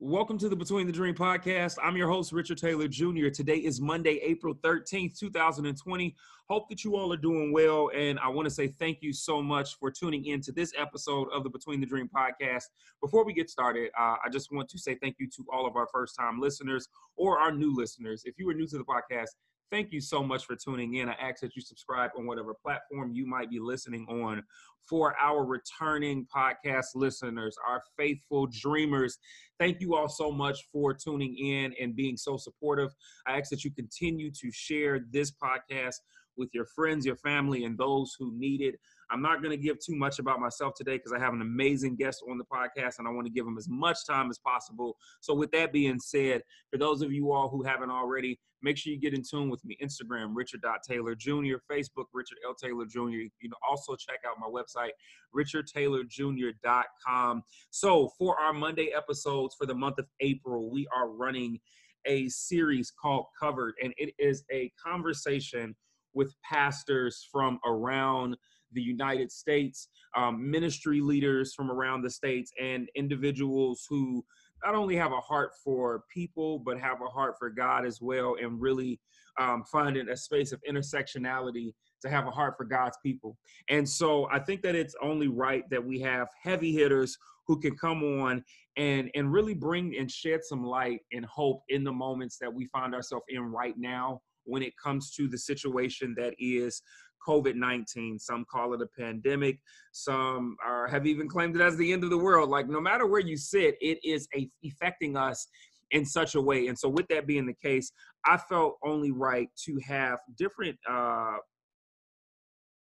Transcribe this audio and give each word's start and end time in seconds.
Welcome 0.00 0.38
to 0.38 0.48
the 0.48 0.56
Between 0.56 0.88
the 0.88 0.92
Dream 0.92 1.14
podcast. 1.14 1.78
I'm 1.80 1.96
your 1.96 2.08
host, 2.08 2.32
Richard 2.32 2.58
Taylor 2.58 2.88
Jr. 2.88 3.28
Today 3.28 3.58
is 3.58 3.80
Monday, 3.80 4.18
April 4.24 4.52
13th, 4.56 5.16
2020. 5.16 6.16
Hope 6.48 6.68
that 6.68 6.82
you 6.82 6.96
all 6.96 7.12
are 7.12 7.16
doing 7.16 7.52
well. 7.52 7.92
And 7.94 8.18
I 8.18 8.28
want 8.28 8.44
to 8.46 8.50
say 8.50 8.66
thank 8.66 8.98
you 9.02 9.12
so 9.12 9.40
much 9.40 9.78
for 9.78 9.92
tuning 9.92 10.26
in 10.26 10.40
to 10.42 10.52
this 10.52 10.72
episode 10.76 11.28
of 11.32 11.44
the 11.44 11.48
Between 11.48 11.80
the 11.80 11.86
Dream 11.86 12.10
podcast. 12.14 12.64
Before 13.00 13.24
we 13.24 13.32
get 13.32 13.48
started, 13.48 13.92
uh, 13.98 14.16
I 14.22 14.28
just 14.32 14.50
want 14.50 14.68
to 14.70 14.78
say 14.78 14.96
thank 15.00 15.14
you 15.20 15.28
to 15.36 15.46
all 15.52 15.64
of 15.64 15.76
our 15.76 15.86
first 15.86 16.16
time 16.18 16.40
listeners 16.40 16.88
or 17.16 17.38
our 17.38 17.52
new 17.52 17.72
listeners. 17.74 18.22
If 18.24 18.34
you 18.36 18.50
are 18.50 18.54
new 18.54 18.66
to 18.66 18.78
the 18.78 18.84
podcast, 18.84 19.28
Thank 19.70 19.92
you 19.92 20.00
so 20.00 20.22
much 20.22 20.44
for 20.44 20.56
tuning 20.56 20.94
in. 20.94 21.08
I 21.08 21.14
ask 21.14 21.40
that 21.40 21.56
you 21.56 21.62
subscribe 21.62 22.10
on 22.16 22.26
whatever 22.26 22.54
platform 22.54 23.12
you 23.12 23.26
might 23.26 23.50
be 23.50 23.58
listening 23.58 24.06
on. 24.08 24.42
For 24.88 25.16
our 25.18 25.44
returning 25.44 26.26
podcast 26.34 26.88
listeners, 26.94 27.56
our 27.66 27.82
faithful 27.96 28.46
dreamers, 28.46 29.18
thank 29.58 29.80
you 29.80 29.94
all 29.94 30.08
so 30.08 30.30
much 30.30 30.68
for 30.70 30.92
tuning 30.92 31.36
in 31.38 31.74
and 31.80 31.96
being 31.96 32.16
so 32.18 32.36
supportive. 32.36 32.90
I 33.26 33.38
ask 33.38 33.50
that 33.50 33.64
you 33.64 33.70
continue 33.70 34.30
to 34.30 34.50
share 34.52 35.00
this 35.10 35.32
podcast 35.32 35.96
with 36.36 36.50
your 36.52 36.66
friends, 36.66 37.06
your 37.06 37.16
family, 37.16 37.64
and 37.64 37.78
those 37.78 38.14
who 38.18 38.32
need 38.38 38.60
it. 38.60 38.74
I'm 39.10 39.22
not 39.22 39.42
going 39.42 39.50
to 39.50 39.62
give 39.62 39.78
too 39.78 39.94
much 39.94 40.18
about 40.18 40.40
myself 40.40 40.74
today 40.74 40.96
because 40.96 41.12
I 41.12 41.18
have 41.18 41.34
an 41.34 41.40
amazing 41.40 41.96
guest 41.96 42.22
on 42.28 42.36
the 42.38 42.44
podcast 42.44 42.98
and 42.98 43.08
I 43.08 43.10
want 43.10 43.26
to 43.26 43.32
give 43.32 43.46
him 43.46 43.58
as 43.58 43.68
much 43.68 44.06
time 44.06 44.30
as 44.30 44.38
possible. 44.38 44.96
So, 45.20 45.34
with 45.34 45.50
that 45.52 45.72
being 45.72 46.00
said, 46.00 46.42
for 46.70 46.78
those 46.78 47.02
of 47.02 47.12
you 47.12 47.32
all 47.32 47.48
who 47.48 47.62
haven't 47.62 47.90
already, 47.90 48.40
make 48.62 48.76
sure 48.76 48.92
you 48.92 48.98
get 48.98 49.14
in 49.14 49.22
tune 49.22 49.48
with 49.50 49.64
me. 49.64 49.76
Instagram, 49.82 50.32
Richard.Taylor 50.34 51.14
Jr., 51.14 51.58
Facebook, 51.70 52.06
Richard 52.12 52.38
L. 52.44 52.54
Taylor 52.54 52.86
Jr. 52.86 53.08
You 53.08 53.30
can 53.40 53.52
also 53.68 53.94
check 53.94 54.20
out 54.26 54.38
my 54.40 54.48
website, 54.48 54.90
richardtaylorjr.com. 55.34 57.42
So, 57.70 58.10
for 58.18 58.40
our 58.40 58.52
Monday 58.52 58.90
episodes 58.96 59.54
for 59.58 59.66
the 59.66 59.74
month 59.74 59.98
of 59.98 60.06
April, 60.20 60.70
we 60.70 60.86
are 60.94 61.08
running 61.08 61.60
a 62.06 62.28
series 62.28 62.90
called 62.90 63.26
Covered, 63.38 63.74
and 63.82 63.94
it 63.96 64.14
is 64.18 64.44
a 64.52 64.70
conversation 64.82 65.74
with 66.12 66.34
pastors 66.42 67.26
from 67.30 67.58
around 67.66 68.36
the 68.74 68.82
United 68.82 69.30
States, 69.32 69.88
um, 70.16 70.50
ministry 70.50 71.00
leaders 71.00 71.54
from 71.54 71.70
around 71.70 72.02
the 72.02 72.10
states, 72.10 72.52
and 72.60 72.88
individuals 72.94 73.86
who 73.88 74.24
not 74.64 74.74
only 74.74 74.96
have 74.96 75.12
a 75.12 75.20
heart 75.20 75.50
for 75.62 76.04
people, 76.12 76.58
but 76.58 76.78
have 76.78 77.00
a 77.02 77.10
heart 77.10 77.34
for 77.38 77.50
God 77.50 77.84
as 77.84 78.00
well, 78.00 78.36
and 78.40 78.60
really 78.60 79.00
um, 79.38 79.64
finding 79.70 80.08
a 80.08 80.16
space 80.16 80.52
of 80.52 80.62
intersectionality 80.68 81.72
to 82.02 82.10
have 82.10 82.26
a 82.26 82.30
heart 82.30 82.54
for 82.56 82.64
God's 82.64 82.98
people. 83.02 83.36
And 83.68 83.88
so 83.88 84.28
I 84.30 84.38
think 84.38 84.62
that 84.62 84.74
it's 84.74 84.94
only 85.02 85.28
right 85.28 85.68
that 85.70 85.84
we 85.84 86.00
have 86.00 86.28
heavy 86.42 86.72
hitters 86.72 87.16
who 87.46 87.60
can 87.60 87.76
come 87.76 88.02
on 88.02 88.42
and 88.76 89.10
and 89.14 89.32
really 89.32 89.54
bring 89.54 89.96
and 89.96 90.10
shed 90.10 90.40
some 90.42 90.64
light 90.64 91.00
and 91.12 91.24
hope 91.26 91.62
in 91.68 91.84
the 91.84 91.92
moments 91.92 92.38
that 92.40 92.52
we 92.52 92.66
find 92.66 92.94
ourselves 92.94 93.24
in 93.28 93.42
right 93.42 93.74
now 93.76 94.20
when 94.44 94.62
it 94.62 94.74
comes 94.82 95.12
to 95.12 95.28
the 95.28 95.38
situation 95.38 96.14
that 96.16 96.34
is 96.38 96.82
COVID 97.26 97.54
19. 97.54 98.18
Some 98.18 98.44
call 98.50 98.74
it 98.74 98.82
a 98.82 98.86
pandemic. 98.98 99.58
Some 99.92 100.56
are, 100.64 100.86
have 100.88 101.06
even 101.06 101.28
claimed 101.28 101.56
it 101.56 101.62
as 101.62 101.76
the 101.76 101.92
end 101.92 102.04
of 102.04 102.10
the 102.10 102.18
world. 102.18 102.50
Like, 102.50 102.68
no 102.68 102.80
matter 102.80 103.06
where 103.06 103.20
you 103.20 103.36
sit, 103.36 103.76
it 103.80 103.98
is 104.04 104.28
a, 104.36 104.48
affecting 104.66 105.16
us 105.16 105.46
in 105.90 106.04
such 106.04 106.34
a 106.34 106.40
way. 106.40 106.66
And 106.66 106.78
so, 106.78 106.88
with 106.88 107.08
that 107.08 107.26
being 107.26 107.46
the 107.46 107.54
case, 107.54 107.92
I 108.24 108.36
felt 108.36 108.78
only 108.84 109.12
right 109.12 109.48
to 109.64 109.78
have 109.86 110.18
different 110.36 110.76
uh, 110.90 111.36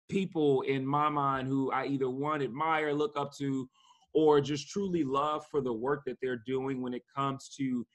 people 0.09 0.61
in 0.61 0.85
my 0.85 1.09
mind 1.09 1.47
who 1.47 1.71
I 1.71 1.85
either 1.85 2.09
one 2.09 2.41
admire, 2.41 2.93
look 2.93 3.17
up 3.17 3.31
to, 3.37 3.67
or 4.13 4.41
just 4.41 4.69
truly 4.69 5.03
love 5.03 5.45
for 5.49 5.61
the 5.61 5.73
work 5.73 6.03
that 6.05 6.17
they're 6.21 6.41
doing 6.45 6.81
when 6.81 6.93
it 6.93 7.03
comes 7.15 7.49
to 7.57 7.85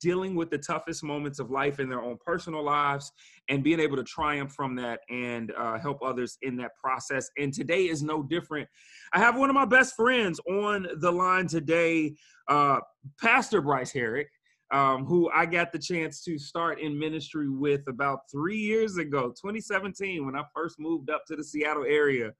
dealing 0.00 0.34
with 0.34 0.50
the 0.50 0.58
toughest 0.58 1.02
moments 1.02 1.38
of 1.38 1.50
life 1.50 1.80
in 1.80 1.88
their 1.88 2.02
own 2.02 2.18
personal 2.24 2.62
lives 2.62 3.10
and 3.48 3.62
being 3.62 3.80
able 3.80 3.96
to 3.96 4.04
triumph 4.04 4.52
from 4.52 4.74
that 4.76 5.00
and 5.10 5.52
uh, 5.58 5.78
help 5.78 5.98
others 6.02 6.38
in 6.42 6.56
that 6.56 6.72
process. 6.82 7.28
And 7.38 7.52
today 7.52 7.84
is 7.84 8.02
no 8.02 8.22
different. 8.22 8.68
I 9.12 9.18
have 9.18 9.36
one 9.36 9.50
of 9.50 9.54
my 9.54 9.64
best 9.64 9.94
friends 9.96 10.40
on 10.48 10.86
the 11.00 11.10
line 11.10 11.46
today, 11.46 12.14
uh, 12.48 12.80
Pastor 13.20 13.60
Bryce 13.60 13.92
Herrick. 13.92 14.28
Um, 14.72 15.04
who 15.04 15.30
I 15.30 15.46
got 15.46 15.72
the 15.72 15.78
chance 15.78 16.24
to 16.24 16.36
start 16.36 16.80
in 16.80 16.98
ministry 16.98 17.48
with 17.48 17.82
about 17.86 18.20
three 18.32 18.56
years 18.56 18.96
ago, 18.96 19.28
2017, 19.28 20.24
when 20.24 20.34
I 20.34 20.42
first 20.52 20.80
moved 20.80 21.10
up 21.10 21.22
to 21.26 21.36
the 21.36 21.44
Seattle 21.44 21.84
area. 21.84 22.32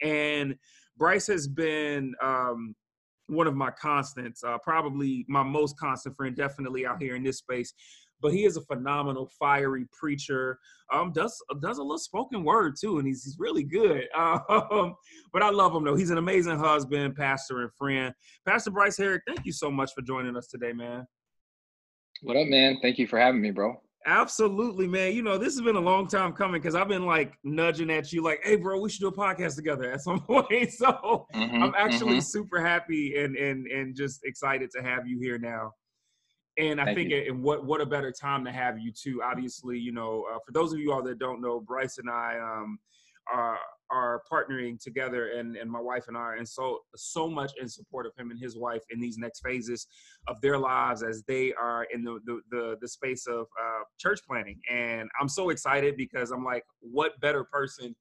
And 0.00 0.54
Bryce 0.96 1.26
has 1.26 1.48
been 1.48 2.14
um, 2.22 2.74
one 3.32 3.46
of 3.46 3.54
my 3.54 3.70
constants, 3.70 4.44
uh, 4.44 4.58
probably 4.58 5.24
my 5.28 5.42
most 5.42 5.78
constant 5.78 6.16
friend, 6.16 6.36
definitely 6.36 6.86
out 6.86 7.02
here 7.02 7.16
in 7.16 7.22
this 7.22 7.38
space. 7.38 7.72
But 8.20 8.32
he 8.32 8.44
is 8.44 8.56
a 8.56 8.60
phenomenal, 8.60 9.28
fiery 9.38 9.86
preacher. 9.92 10.58
Um, 10.92 11.12
does 11.12 11.36
does 11.60 11.78
a 11.78 11.82
little 11.82 11.98
spoken 11.98 12.44
word 12.44 12.74
too, 12.80 12.98
and 12.98 13.06
he's 13.06 13.24
he's 13.24 13.36
really 13.38 13.64
good. 13.64 14.04
Um, 14.48 14.94
but 15.32 15.42
I 15.42 15.50
love 15.50 15.74
him 15.74 15.84
though. 15.84 15.96
He's 15.96 16.10
an 16.10 16.18
amazing 16.18 16.58
husband, 16.58 17.16
pastor, 17.16 17.62
and 17.62 17.72
friend. 17.74 18.14
Pastor 18.46 18.70
Bryce 18.70 18.96
Herrick, 18.96 19.22
thank 19.26 19.44
you 19.44 19.52
so 19.52 19.70
much 19.70 19.92
for 19.94 20.02
joining 20.02 20.36
us 20.36 20.46
today, 20.46 20.72
man. 20.72 21.06
What 22.22 22.36
up, 22.36 22.46
man? 22.46 22.78
Thank 22.80 22.98
you 22.98 23.08
for 23.08 23.18
having 23.18 23.40
me, 23.40 23.50
bro. 23.50 23.80
Absolutely, 24.06 24.88
man. 24.88 25.12
You 25.12 25.22
know, 25.22 25.38
this 25.38 25.54
has 25.54 25.60
been 25.60 25.76
a 25.76 25.80
long 25.80 26.08
time 26.08 26.32
coming 26.32 26.60
because 26.60 26.74
I've 26.74 26.88
been 26.88 27.06
like 27.06 27.34
nudging 27.44 27.90
at 27.90 28.12
you, 28.12 28.22
like, 28.22 28.40
hey, 28.42 28.56
bro, 28.56 28.80
we 28.80 28.90
should 28.90 29.00
do 29.00 29.08
a 29.08 29.12
podcast 29.12 29.56
together 29.56 29.92
at 29.92 30.00
some 30.00 30.20
point. 30.26 30.72
So 30.72 31.26
mm-hmm, 31.34 31.62
I'm 31.62 31.74
actually 31.76 32.14
mm-hmm. 32.14 32.20
super 32.20 32.60
happy 32.60 33.16
and 33.16 33.36
and 33.36 33.66
and 33.66 33.94
just 33.94 34.20
excited 34.24 34.70
to 34.76 34.82
have 34.82 35.06
you 35.06 35.18
here 35.20 35.38
now. 35.38 35.72
And 36.58 36.80
I 36.80 36.86
Thank 36.86 36.96
think, 36.96 37.10
you. 37.10 37.24
and 37.28 37.42
what 37.42 37.64
what 37.64 37.80
a 37.80 37.86
better 37.86 38.12
time 38.12 38.44
to 38.44 38.52
have 38.52 38.78
you 38.78 38.92
too. 38.92 39.22
Obviously, 39.22 39.78
you 39.78 39.92
know, 39.92 40.24
uh, 40.32 40.38
for 40.44 40.52
those 40.52 40.72
of 40.72 40.80
you 40.80 40.92
all 40.92 41.02
that 41.04 41.18
don't 41.18 41.40
know, 41.40 41.60
Bryce 41.60 41.98
and 41.98 42.10
I 42.10 42.38
um, 42.38 42.78
are 43.32 43.58
are 43.92 44.22
partnering 44.30 44.80
together 44.80 45.32
and, 45.32 45.56
and 45.56 45.70
my 45.70 45.80
wife 45.80 46.04
and 46.08 46.16
I 46.16 46.20
are 46.20 46.34
and 46.34 46.48
so 46.48 46.78
so 46.96 47.28
much 47.28 47.52
in 47.60 47.68
support 47.68 48.06
of 48.06 48.12
him 48.16 48.30
and 48.30 48.40
his 48.40 48.56
wife 48.56 48.82
in 48.90 49.00
these 49.00 49.18
next 49.18 49.40
phases 49.44 49.86
of 50.26 50.40
their 50.40 50.58
lives 50.58 51.02
as 51.02 51.22
they 51.28 51.52
are 51.54 51.86
in 51.92 52.02
the 52.02 52.18
the, 52.24 52.40
the, 52.50 52.76
the 52.80 52.88
space 52.88 53.26
of 53.26 53.46
uh, 53.60 53.82
church 53.98 54.20
planting. 54.26 54.60
And 54.70 55.08
I'm 55.20 55.28
so 55.28 55.50
excited 55.50 55.96
because 55.96 56.30
I'm 56.30 56.44
like 56.44 56.64
what 56.80 57.20
better 57.20 57.44
person 57.44 57.94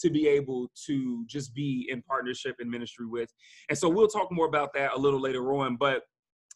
to 0.00 0.10
be 0.10 0.28
able 0.28 0.70
to 0.86 1.24
just 1.26 1.52
be 1.54 1.88
in 1.90 2.02
partnership 2.02 2.56
and 2.60 2.70
ministry 2.70 3.06
with? 3.06 3.32
And 3.68 3.76
so 3.76 3.88
we'll 3.88 4.06
talk 4.06 4.30
more 4.30 4.46
about 4.46 4.72
that 4.74 4.92
a 4.94 4.98
little 4.98 5.20
later 5.20 5.52
on 5.54 5.76
but 5.76 6.02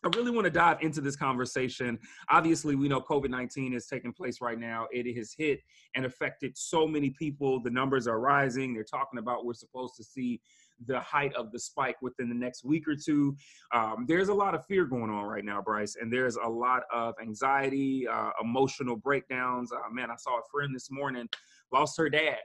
I 0.05 0.09
really 0.17 0.33
want 0.33 0.47
to 0.47 0.51
dive 0.51 0.79
into 0.81 1.01
this 1.01 1.15
conversation. 1.15 1.99
Obviously, 2.29 2.75
we 2.75 2.89
know 2.89 3.01
COVID 3.01 3.31
19 3.31 3.73
is 3.73 3.87
taking 3.87 4.13
place 4.13 4.41
right 4.41 4.59
now. 4.59 4.89
It 4.91 5.17
has 5.17 5.33
hit 5.37 5.61
and 5.95 6.05
affected 6.05 6.59
so 6.59 6.89
many 6.89 7.11
people. 7.11 7.63
The 7.63 7.71
numbers 7.71 8.09
are 8.09 8.19
rising. 8.19 8.75
They're 8.75 8.83
talking 8.83 9.21
about 9.21 9.45
we're 9.45 9.55
supposed 9.55 9.95
to 9.97 10.05
see 10.05 10.41
the 10.87 10.99
height 10.99 11.33
of 11.35 11.53
the 11.53 11.59
spike 11.59 12.03
within 12.03 12.29
the 12.29 12.35
next 12.35 12.65
week 12.65 12.89
or 12.89 12.97
two. 12.97 13.37
Um, 13.73 14.05
there's 14.09 14.29
a 14.29 14.35
lot 14.35 14.55
of 14.57 14.67
fear 14.67 14.85
going 14.85 15.11
on 15.11 15.25
right 15.25 15.45
now, 15.45 15.63
Bryce, 15.63 15.97
and 16.01 16.13
there's 16.13 16.37
a 16.37 16.49
lot 16.49 16.83
of 16.93 17.15
anxiety, 17.23 18.09
uh, 18.09 18.31
emotional 18.43 18.97
breakdowns. 18.97 19.71
Uh, 19.73 19.89
man, 19.93 20.11
I 20.11 20.17
saw 20.17 20.39
a 20.39 20.43
friend 20.51 20.75
this 20.75 20.91
morning 20.91 21.29
lost 21.73 21.97
her 21.99 22.09
dad 22.09 22.39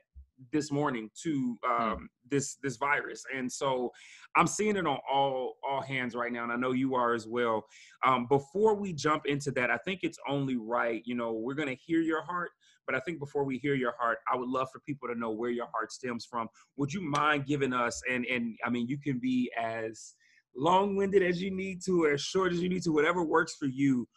this 0.51 0.71
morning 0.71 1.09
to 1.23 1.57
hmm. 1.63 1.81
um, 1.81 2.09
this 2.29 2.55
this 2.61 2.77
virus, 2.77 3.23
and 3.35 3.51
so 3.51 3.91
I'm 4.35 4.47
seeing 4.47 4.75
it 4.75 4.87
on 4.87 4.99
all 5.11 5.55
all 5.67 5.81
hands 5.81 6.15
right 6.15 6.31
now, 6.31 6.43
and 6.43 6.51
I 6.51 6.55
know 6.55 6.71
you 6.71 6.95
are 6.95 7.13
as 7.13 7.27
well. 7.27 7.65
Um, 8.05 8.27
before 8.27 8.75
we 8.75 8.93
jump 8.93 9.25
into 9.25 9.51
that, 9.51 9.69
I 9.69 9.77
think 9.77 10.01
it's 10.03 10.19
only 10.27 10.55
right. 10.55 11.01
You 11.05 11.15
know, 11.15 11.33
we're 11.33 11.55
gonna 11.55 11.77
hear 11.85 12.01
your 12.01 12.23
heart, 12.23 12.51
but 12.85 12.95
I 12.95 12.99
think 12.99 13.19
before 13.19 13.43
we 13.43 13.57
hear 13.57 13.75
your 13.75 13.93
heart, 13.99 14.19
I 14.31 14.37
would 14.37 14.49
love 14.49 14.69
for 14.71 14.79
people 14.79 15.07
to 15.07 15.15
know 15.15 15.31
where 15.31 15.51
your 15.51 15.67
heart 15.73 15.91
stems 15.91 16.25
from. 16.25 16.47
Would 16.77 16.93
you 16.93 17.01
mind 17.01 17.45
giving 17.45 17.73
us 17.73 18.01
and 18.09 18.25
and 18.25 18.57
I 18.63 18.69
mean, 18.69 18.87
you 18.87 18.97
can 18.97 19.19
be 19.19 19.51
as 19.57 20.15
long-winded 20.55 21.21
as 21.21 21.39
you 21.39 21.51
need 21.51 21.83
to, 21.83 22.03
or 22.05 22.13
as 22.13 22.21
short 22.21 22.51
as 22.51 22.59
you 22.61 22.67
need 22.67 22.81
to, 22.81 22.91
whatever 22.91 23.23
works 23.23 23.55
for 23.55 23.67
you 23.67 24.07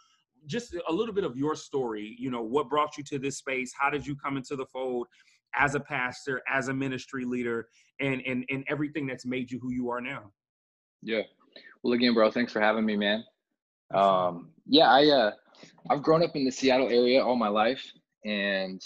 just 0.46 0.74
a 0.88 0.92
little 0.92 1.14
bit 1.14 1.24
of 1.24 1.36
your 1.36 1.54
story 1.54 2.16
you 2.18 2.30
know 2.30 2.42
what 2.42 2.68
brought 2.68 2.96
you 2.96 3.04
to 3.04 3.18
this 3.18 3.38
space 3.38 3.72
how 3.78 3.90
did 3.90 4.06
you 4.06 4.16
come 4.16 4.36
into 4.36 4.56
the 4.56 4.66
fold 4.66 5.06
as 5.54 5.74
a 5.74 5.80
pastor, 5.80 6.42
as 6.50 6.68
a 6.68 6.74
ministry 6.74 7.24
leader, 7.24 7.68
and 8.00 8.22
and 8.26 8.44
and 8.50 8.64
everything 8.68 9.06
that's 9.06 9.26
made 9.26 9.50
you 9.50 9.58
who 9.58 9.72
you 9.72 9.90
are 9.90 10.00
now. 10.00 10.30
Yeah. 11.02 11.22
Well, 11.82 11.94
again, 11.94 12.14
bro, 12.14 12.30
thanks 12.30 12.52
for 12.52 12.60
having 12.60 12.84
me, 12.84 12.96
man. 12.96 13.24
Um, 13.92 14.50
yeah, 14.66 14.90
I 14.90 15.06
uh, 15.06 15.30
I've 15.88 16.02
grown 16.02 16.22
up 16.22 16.36
in 16.36 16.44
the 16.44 16.50
Seattle 16.50 16.88
area 16.88 17.24
all 17.24 17.36
my 17.36 17.48
life, 17.48 17.92
and 18.24 18.80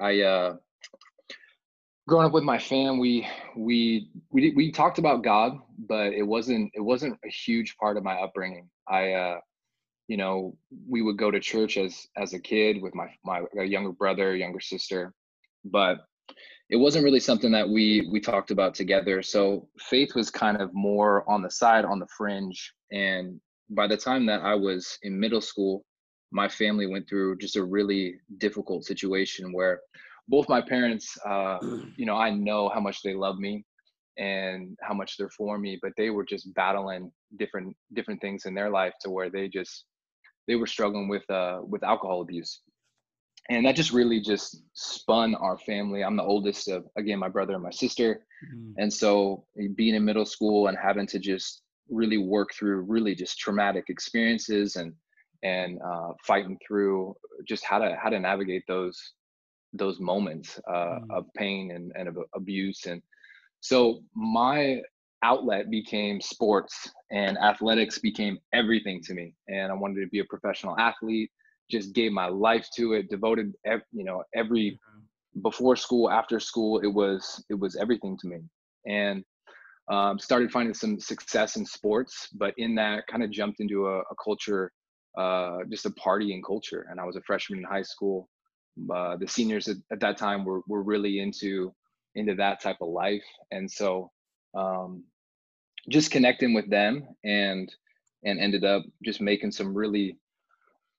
I 0.00 0.20
uh, 0.20 0.56
growing 2.06 2.26
up 2.26 2.32
with 2.32 2.44
my 2.44 2.58
fam, 2.58 2.98
we 2.98 3.26
we 3.56 4.08
we 4.30 4.52
we 4.54 4.72
talked 4.72 4.98
about 4.98 5.24
God, 5.24 5.58
but 5.88 6.12
it 6.12 6.22
wasn't 6.22 6.70
it 6.74 6.80
wasn't 6.80 7.18
a 7.24 7.28
huge 7.28 7.76
part 7.76 7.96
of 7.96 8.04
my 8.04 8.14
upbringing. 8.14 8.68
I 8.88 9.12
uh, 9.12 9.40
you 10.08 10.16
know, 10.16 10.56
we 10.88 11.02
would 11.02 11.16
go 11.16 11.30
to 11.30 11.40
church 11.40 11.76
as 11.76 12.06
as 12.16 12.34
a 12.34 12.40
kid 12.40 12.80
with 12.82 12.94
my 12.94 13.08
my 13.24 13.42
younger 13.56 13.92
brother, 13.92 14.36
younger 14.36 14.60
sister, 14.60 15.14
but 15.64 16.06
it 16.70 16.76
wasn't 16.76 17.04
really 17.04 17.20
something 17.20 17.52
that 17.52 17.68
we 17.68 18.08
we 18.10 18.20
talked 18.20 18.50
about 18.50 18.74
together. 18.74 19.22
So 19.22 19.68
faith 19.78 20.14
was 20.14 20.30
kind 20.30 20.60
of 20.60 20.70
more 20.72 21.28
on 21.28 21.42
the 21.42 21.50
side 21.50 21.84
on 21.84 21.98
the 21.98 22.08
fringe. 22.16 22.72
And 22.92 23.40
by 23.70 23.86
the 23.86 23.96
time 23.96 24.26
that 24.26 24.40
I 24.42 24.54
was 24.54 24.98
in 25.02 25.18
middle 25.18 25.40
school, 25.40 25.84
my 26.32 26.48
family 26.48 26.86
went 26.86 27.08
through 27.08 27.38
just 27.38 27.56
a 27.56 27.64
really 27.64 28.16
difficult 28.38 28.84
situation 28.84 29.52
where 29.52 29.80
both 30.28 30.48
my 30.48 30.60
parents, 30.60 31.16
uh, 31.26 31.58
you 31.96 32.06
know, 32.06 32.16
I 32.16 32.30
know 32.30 32.70
how 32.70 32.80
much 32.80 33.02
they 33.02 33.14
love 33.14 33.38
me 33.38 33.64
and 34.16 34.76
how 34.82 34.94
much 34.94 35.16
they're 35.16 35.30
for 35.30 35.58
me, 35.58 35.78
but 35.82 35.92
they 35.96 36.10
were 36.10 36.24
just 36.24 36.52
battling 36.54 37.12
different 37.38 37.76
different 37.94 38.20
things 38.20 38.46
in 38.46 38.54
their 38.54 38.70
life 38.70 38.94
to 39.02 39.10
where 39.10 39.30
they 39.30 39.48
just 39.48 39.84
they 40.46 40.56
were 40.56 40.66
struggling 40.66 41.08
with 41.08 41.28
uh 41.30 41.60
with 41.62 41.82
alcohol 41.84 42.22
abuse. 42.22 42.62
And 43.50 43.66
that 43.66 43.76
just 43.76 43.92
really 43.92 44.20
just 44.20 44.62
spun 44.72 45.34
our 45.34 45.58
family. 45.58 46.02
I'm 46.02 46.16
the 46.16 46.22
oldest 46.22 46.68
of 46.68 46.86
again 46.96 47.18
my 47.18 47.28
brother 47.28 47.54
and 47.54 47.62
my 47.62 47.70
sister. 47.70 48.24
Mm-hmm. 48.46 48.72
And 48.78 48.92
so 48.92 49.44
being 49.74 49.94
in 49.94 50.04
middle 50.04 50.24
school 50.24 50.68
and 50.68 50.78
having 50.78 51.06
to 51.08 51.18
just 51.18 51.62
really 51.90 52.18
work 52.18 52.54
through 52.54 52.80
really 52.80 53.14
just 53.14 53.38
traumatic 53.38 53.84
experiences 53.88 54.76
and 54.76 54.94
and 55.42 55.78
uh, 55.82 56.12
fighting 56.26 56.58
through 56.66 57.14
just 57.46 57.64
how 57.64 57.78
to 57.78 57.96
how 58.02 58.08
to 58.08 58.18
navigate 58.18 58.64
those 58.66 58.98
those 59.72 60.00
moments 60.00 60.58
uh, 60.68 60.98
mm. 61.00 61.10
of 61.10 61.26
pain 61.36 61.72
and, 61.72 61.92
and 61.96 62.08
of 62.08 62.16
abuse 62.34 62.86
and 62.86 63.02
so 63.60 64.02
my 64.14 64.80
outlet 65.22 65.70
became 65.70 66.20
sports 66.20 66.90
and 67.10 67.38
athletics 67.38 67.98
became 67.98 68.38
everything 68.52 69.02
to 69.02 69.14
me 69.14 69.34
and 69.48 69.70
i 69.70 69.74
wanted 69.74 70.00
to 70.00 70.08
be 70.08 70.20
a 70.20 70.24
professional 70.24 70.78
athlete 70.78 71.30
just 71.70 71.94
gave 71.94 72.12
my 72.12 72.26
life 72.26 72.68
to 72.76 72.92
it 72.92 73.08
devoted 73.08 73.52
you 73.92 74.04
know 74.04 74.22
every 74.34 74.72
mm-hmm. 74.72 75.40
before 75.42 75.76
school 75.76 76.10
after 76.10 76.38
school 76.38 76.80
it 76.80 76.92
was 76.92 77.44
it 77.50 77.58
was 77.58 77.76
everything 77.76 78.16
to 78.18 78.28
me. 78.28 78.38
And 78.86 79.24
um, 79.90 80.18
started 80.18 80.50
finding 80.50 80.74
some 80.74 80.98
success 80.98 81.56
in 81.56 81.66
sports 81.66 82.28
but 82.34 82.54
in 82.56 82.74
that 82.76 83.06
kind 83.06 83.22
of 83.22 83.30
jumped 83.30 83.60
into 83.60 83.86
a, 83.86 83.98
a 84.00 84.14
culture 84.22 84.72
uh, 85.16 85.58
just 85.70 85.86
a 85.86 85.90
partying 85.90 86.40
culture. 86.44 86.86
And 86.90 86.98
i 86.98 87.04
was 87.04 87.16
a 87.16 87.22
freshman 87.22 87.60
in 87.60 87.64
high 87.64 87.82
school 87.82 88.28
uh, 88.92 89.16
the 89.16 89.28
seniors 89.28 89.68
at, 89.68 89.76
at, 89.92 90.00
that 90.00 90.18
time 90.18 90.44
were, 90.44 90.60
were 90.66 90.82
really 90.82 91.20
into 91.20 91.72
into 92.16 92.34
that 92.34 92.60
type 92.60 92.76
of 92.80 92.88
life. 92.88 93.24
And 93.50 93.70
so 93.70 94.10
um, 94.56 95.04
just 95.88 96.10
connecting 96.10 96.54
with 96.54 96.68
them 96.70 97.06
and 97.24 97.72
and 98.24 98.40
ended 98.40 98.64
up 98.64 98.82
just 99.04 99.20
making 99.20 99.52
some 99.52 99.74
really 99.74 100.16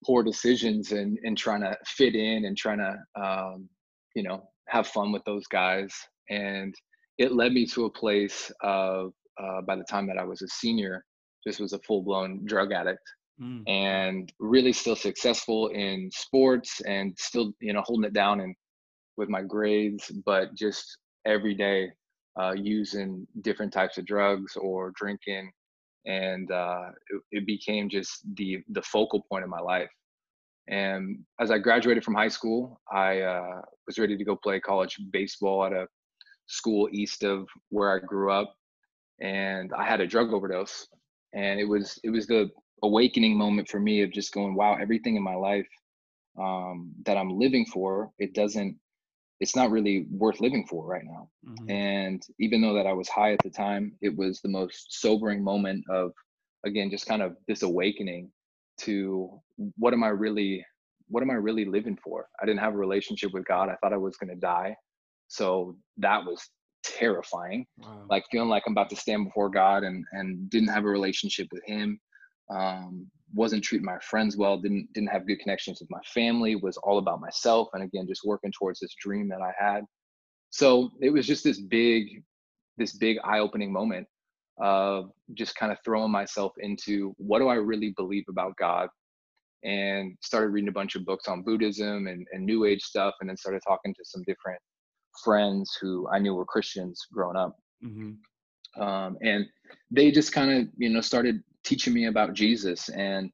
poor 0.06 0.24
decisions 0.24 0.92
and 0.92 1.18
and 1.24 1.38
trying 1.38 1.62
to 1.62 1.76
fit 1.86 2.16
in 2.16 2.46
and 2.46 2.58
trying 2.58 2.78
to 2.78 3.22
um, 3.22 3.68
you 4.16 4.24
know 4.24 4.44
have 4.68 4.88
fun 4.88 5.12
with 5.12 5.24
those 5.26 5.46
guys 5.48 5.94
and 6.30 6.74
it 7.18 7.32
led 7.34 7.52
me 7.52 7.66
to 7.66 7.86
a 7.86 7.90
place 7.90 8.52
of 8.62 9.14
uh, 9.42 9.62
by 9.62 9.76
the 9.76 9.84
time 9.84 10.08
that 10.08 10.18
i 10.18 10.24
was 10.24 10.42
a 10.42 10.48
senior 10.48 11.04
just 11.46 11.60
was 11.60 11.74
a 11.74 11.80
full-blown 11.80 12.44
drug 12.46 12.72
addict 12.72 13.08
mm. 13.42 13.62
and 13.68 14.34
really 14.40 14.74
still 14.74 14.96
successful 14.96 15.68
in 15.68 16.10
sports 16.14 16.82
and 16.82 17.14
still 17.18 17.52
you 17.60 17.74
know 17.74 17.84
holding 17.86 18.08
it 18.08 18.14
down 18.14 18.40
and 18.40 18.56
with 19.18 19.30
my 19.30 19.42
grades 19.42 20.12
but 20.26 20.54
just 20.56 20.98
every 21.26 21.54
day 21.54 21.90
uh, 22.40 22.54
using 22.56 23.26
different 23.42 23.72
types 23.72 23.98
of 23.98 24.06
drugs 24.06 24.56
or 24.58 24.92
drinking 24.96 25.50
and 26.06 26.52
uh, 26.52 26.90
it, 27.10 27.22
it, 27.40 27.46
became 27.46 27.90
just 27.90 28.22
the 28.36 28.64
the 28.70 28.82
focal 28.82 29.26
point 29.30 29.44
of 29.44 29.50
my 29.50 29.60
life. 29.60 29.90
And 30.68 31.20
as 31.40 31.52
i 31.52 31.58
graduated 31.60 32.04
from 32.04 32.16
high 32.16 32.34
school 32.38 32.82
i 32.92 33.22
uh, 33.22 33.62
was 33.86 34.00
ready 34.00 34.18
to 34.18 34.24
go 34.24 34.36
play 34.36 34.60
college 34.60 35.00
baseball 35.12 35.64
at 35.66 35.74
a 35.74 35.88
school 36.48 36.90
east 36.92 37.24
of 37.24 37.48
where 37.70 37.96
i 37.96 38.00
grew 38.00 38.32
up 38.32 38.56
and 39.22 39.72
i 39.74 39.84
had 39.86 40.02
a 40.02 40.08
drug 40.08 40.34
overdose. 40.34 40.88
And 41.34 41.60
it 41.60 41.66
was 41.66 42.00
it 42.04 42.10
was 42.10 42.26
the 42.28 42.50
awakening 42.84 43.38
moment 43.38 43.68
for 43.68 43.80
me 43.80 44.02
of 44.02 44.12
just 44.12 44.34
going, 44.34 44.56
wow, 44.56 44.78
everything 44.80 45.16
in 45.16 45.24
my 45.24 45.36
life 45.36 45.68
um, 46.40 46.92
that 47.06 47.18
I'm 47.18 47.40
living 47.40 47.66
for, 47.66 48.12
it 48.20 48.34
doesn't, 48.34 48.78
it's 49.40 49.56
not 49.56 49.72
really 49.72 50.06
worth 50.10 50.40
living 50.40 50.66
for 50.68 50.86
right 50.86 51.04
now. 51.04 51.30
Mm-hmm. 51.48 51.70
And 51.70 52.24
even 52.40 52.62
though 52.62 52.74
that 52.74 52.88
I 52.88 52.94
was 52.94 53.10
high 53.10 53.34
at 53.34 53.40
the 53.44 53.50
time, 53.50 53.94
it 54.02 54.16
was 54.16 54.42
the 54.42 54.50
most 54.50 55.02
sobering 55.02 55.44
moment 55.44 55.84
of, 55.90 56.12
again, 56.66 56.90
just 56.90 57.06
kind 57.06 57.22
of 57.22 57.36
this 57.48 57.64
awakening 57.64 58.32
to 58.82 59.42
what 59.78 59.94
am 59.94 60.04
I 60.04 60.10
really, 60.10 60.66
what 61.08 61.22
am 61.22 61.32
I 61.32 61.36
really 61.36 61.66
living 61.66 61.98
for? 62.04 62.28
I 62.42 62.46
didn't 62.46 62.62
have 62.62 62.74
a 62.74 62.78
relationship 62.78 63.32
with 63.34 63.46
God. 63.46 63.70
I 63.70 63.76
thought 63.76 63.94
I 63.94 63.98
was 63.98 64.18
going 64.18 64.34
to 64.34 64.40
die. 64.40 64.76
So 65.28 65.76
that 65.98 66.24
was 66.24 66.42
terrifying. 66.84 67.66
Wow. 67.78 68.06
Like 68.10 68.26
feeling 68.32 68.50
like 68.50 68.64
I'm 68.66 68.74
about 68.74 68.90
to 68.92 68.96
stand 68.96 69.26
before 69.26 69.50
God 69.50 69.84
and 69.84 70.06
and 70.12 70.50
didn't 70.50 70.70
have 70.70 70.86
a 70.86 70.90
relationship 70.90 71.48
with 71.52 71.64
Him 71.66 72.00
um, 72.50 73.10
wasn't 73.34 73.64
treating 73.64 73.86
my 73.86 73.98
friends 74.00 74.38
well 74.38 74.58
didn't 74.58 74.88
didn't 74.94 75.10
have 75.10 75.28
good 75.28 75.40
connections 75.40 75.80
with 75.80 75.90
my 75.90 76.00
family 76.14 76.56
was 76.56 76.78
all 76.78 77.00
about 77.00 77.20
myself 77.20 77.68
and 77.74 77.84
again 77.84 78.06
just 78.08 78.24
working 78.24 78.52
towards 78.52 78.80
this 78.80 78.96
dream 79.02 79.28
that 79.30 79.42
i 79.42 79.52
had. 79.58 79.84
So 80.52 80.92
it 81.02 81.10
was 81.10 81.28
just 81.28 81.44
this 81.44 81.60
big 81.60 82.24
this 82.78 82.94
big 82.94 83.18
eye-opening 83.24 83.72
moment 83.72 84.08
of 84.62 85.12
just 85.34 85.56
kind 85.56 85.72
of 85.72 85.78
throwing 85.84 86.12
myself 86.12 86.54
into 86.60 87.14
what 87.18 87.40
do 87.40 87.48
i 87.48 87.56
really 87.56 87.94
believe 87.98 88.26
about 88.30 88.56
god? 88.58 88.90
And 89.64 90.16
started 90.22 90.50
reading 90.50 90.70
a 90.70 90.74
bunch 90.74 90.96
of 90.96 91.06
books 91.06 91.28
on 91.28 91.42
buddhism 91.42 92.08
and, 92.08 92.28
and 92.32 92.46
new 92.46 92.66
age 92.66 92.84
stuff 92.84 93.16
and 93.20 93.30
then 93.30 93.38
started 93.38 93.62
talking 93.68 93.94
to 93.96 94.06
some 94.06 94.24
different 94.28 94.60
friends 95.24 95.78
who 95.82 96.08
i 96.14 96.20
knew 96.20 96.36
were 96.36 96.46
christians 96.46 97.02
growing 97.12 97.38
up. 97.38 97.56
Mm-hmm. 97.84 98.82
um, 98.82 99.18
and 99.22 99.46
they 99.92 100.12
just 100.12 100.32
kind 100.32 100.52
of 100.52 100.68
you 100.78 100.90
know 100.90 101.02
started 101.02 101.42
teaching 101.66 101.94
me 101.94 102.06
about 102.06 102.34
Jesus. 102.34 102.90
And 102.90 103.30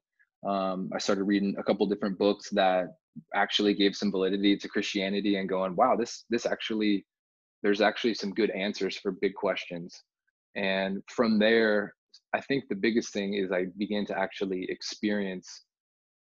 um, 0.46 0.90
I 0.94 0.98
started 0.98 1.24
reading 1.24 1.54
a 1.58 1.62
couple 1.62 1.86
different 1.86 2.18
books 2.18 2.50
that 2.50 2.86
actually 3.34 3.74
gave 3.74 3.94
some 3.94 4.10
validity 4.10 4.56
to 4.56 4.68
Christianity 4.68 5.36
and 5.36 5.48
going, 5.48 5.76
wow, 5.76 5.96
this 5.96 6.24
this 6.30 6.46
actually 6.46 7.06
there's 7.62 7.80
actually 7.80 8.14
some 8.14 8.34
good 8.34 8.50
answers 8.50 8.96
for 8.96 9.12
big 9.12 9.34
questions. 9.34 10.02
And 10.56 11.02
from 11.08 11.38
there, 11.38 11.94
I 12.34 12.40
think 12.40 12.64
the 12.68 12.74
biggest 12.74 13.12
thing 13.12 13.34
is 13.34 13.52
I 13.52 13.66
began 13.78 14.04
to 14.06 14.18
actually 14.18 14.66
experience 14.68 15.64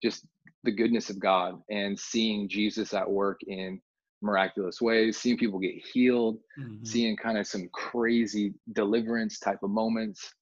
just 0.02 0.26
the 0.64 0.72
goodness 0.72 1.10
of 1.10 1.20
God 1.20 1.60
and 1.70 1.98
seeing 1.98 2.48
Jesus 2.48 2.94
at 2.94 3.10
work 3.10 3.40
in 3.46 3.80
miraculous 4.22 4.80
ways, 4.80 5.18
seeing 5.18 5.36
people 5.36 5.58
get 5.58 5.74
healed, 5.92 6.38
mm-hmm. 6.58 6.84
seeing 6.84 7.16
kind 7.16 7.38
of 7.38 7.46
some 7.46 7.68
crazy 7.72 8.54
deliverance 8.72 9.38
type 9.38 9.62
of 9.62 9.70
moments 9.70 10.32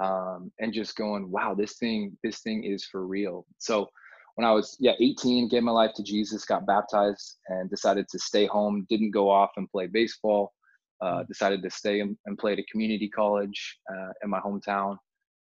um, 0.00 0.52
and 0.58 0.72
just 0.72 0.96
going, 0.96 1.30
wow, 1.30 1.54
this 1.54 1.76
thing, 1.78 2.16
this 2.22 2.40
thing 2.40 2.64
is 2.64 2.84
for 2.84 3.06
real. 3.06 3.46
So 3.58 3.88
when 4.36 4.46
I 4.46 4.52
was 4.52 4.76
yeah 4.78 4.92
18, 5.00 5.48
gave 5.48 5.64
my 5.64 5.72
life 5.72 5.92
to 5.96 6.02
Jesus, 6.02 6.44
got 6.44 6.66
baptized, 6.66 7.38
and 7.48 7.68
decided 7.68 8.06
to 8.10 8.18
stay 8.18 8.46
home. 8.46 8.86
Didn't 8.88 9.10
go 9.10 9.28
off 9.28 9.50
and 9.56 9.68
play 9.68 9.88
baseball. 9.88 10.52
Uh, 11.00 11.22
mm. 11.22 11.28
decided 11.28 11.62
to 11.62 11.70
stay 11.70 12.00
and, 12.00 12.16
and 12.26 12.38
play 12.38 12.52
at 12.52 12.58
a 12.58 12.64
community 12.70 13.08
college 13.08 13.78
uh, 13.92 14.10
in 14.22 14.30
my 14.30 14.40
hometown, 14.40 14.96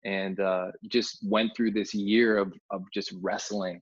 and 0.05 0.41
uh, 0.41 0.67
just 0.89 1.19
went 1.29 1.51
through 1.57 1.71
this 1.73 1.95
year 1.95 2.39
of 2.39 2.53
of 2.71 2.83
just 2.93 3.13
wrestling 3.21 3.81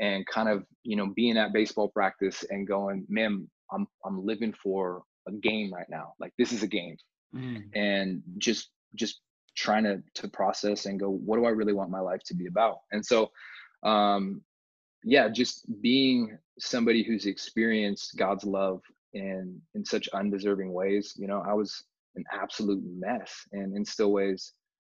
and 0.00 0.26
kind 0.26 0.48
of 0.48 0.64
you 0.82 0.96
know 0.96 1.12
being 1.14 1.36
at 1.36 1.52
baseball 1.52 1.88
practice 1.88 2.44
and 2.50 2.66
going, 2.66 3.06
man, 3.08 3.48
I'm 3.72 3.86
I'm 4.04 4.24
living 4.24 4.54
for 4.62 5.02
a 5.28 5.32
game 5.32 5.72
right 5.72 5.88
now. 5.88 6.14
Like 6.20 6.32
this 6.38 6.52
is 6.52 6.62
a 6.62 6.66
game, 6.66 6.96
mm. 7.34 7.62
and 7.74 8.22
just 8.38 8.70
just 8.94 9.20
trying 9.56 9.84
to 9.84 10.02
to 10.14 10.28
process 10.28 10.86
and 10.86 11.00
go 11.00 11.10
what 11.10 11.36
do 11.36 11.44
i 11.44 11.50
really 11.50 11.72
want 11.72 11.90
my 11.90 12.00
life 12.00 12.22
to 12.24 12.34
be 12.34 12.46
about? 12.46 12.78
And 12.92 13.04
so 13.04 13.30
um 13.82 14.42
yeah 15.04 15.28
just 15.28 15.64
being 15.80 16.36
somebody 16.58 17.02
who's 17.02 17.26
experienced 17.26 18.16
god's 18.18 18.44
love 18.44 18.82
in 19.14 19.60
in 19.74 19.84
such 19.84 20.08
undeserving 20.12 20.72
ways 20.72 21.14
you 21.16 21.26
know 21.26 21.42
i 21.48 21.54
was 21.54 21.84
an 22.16 22.24
absolute 22.32 22.82
mess 22.84 23.46
and 23.52 23.74
in 23.74 23.84
still 23.84 24.12
ways 24.12 24.52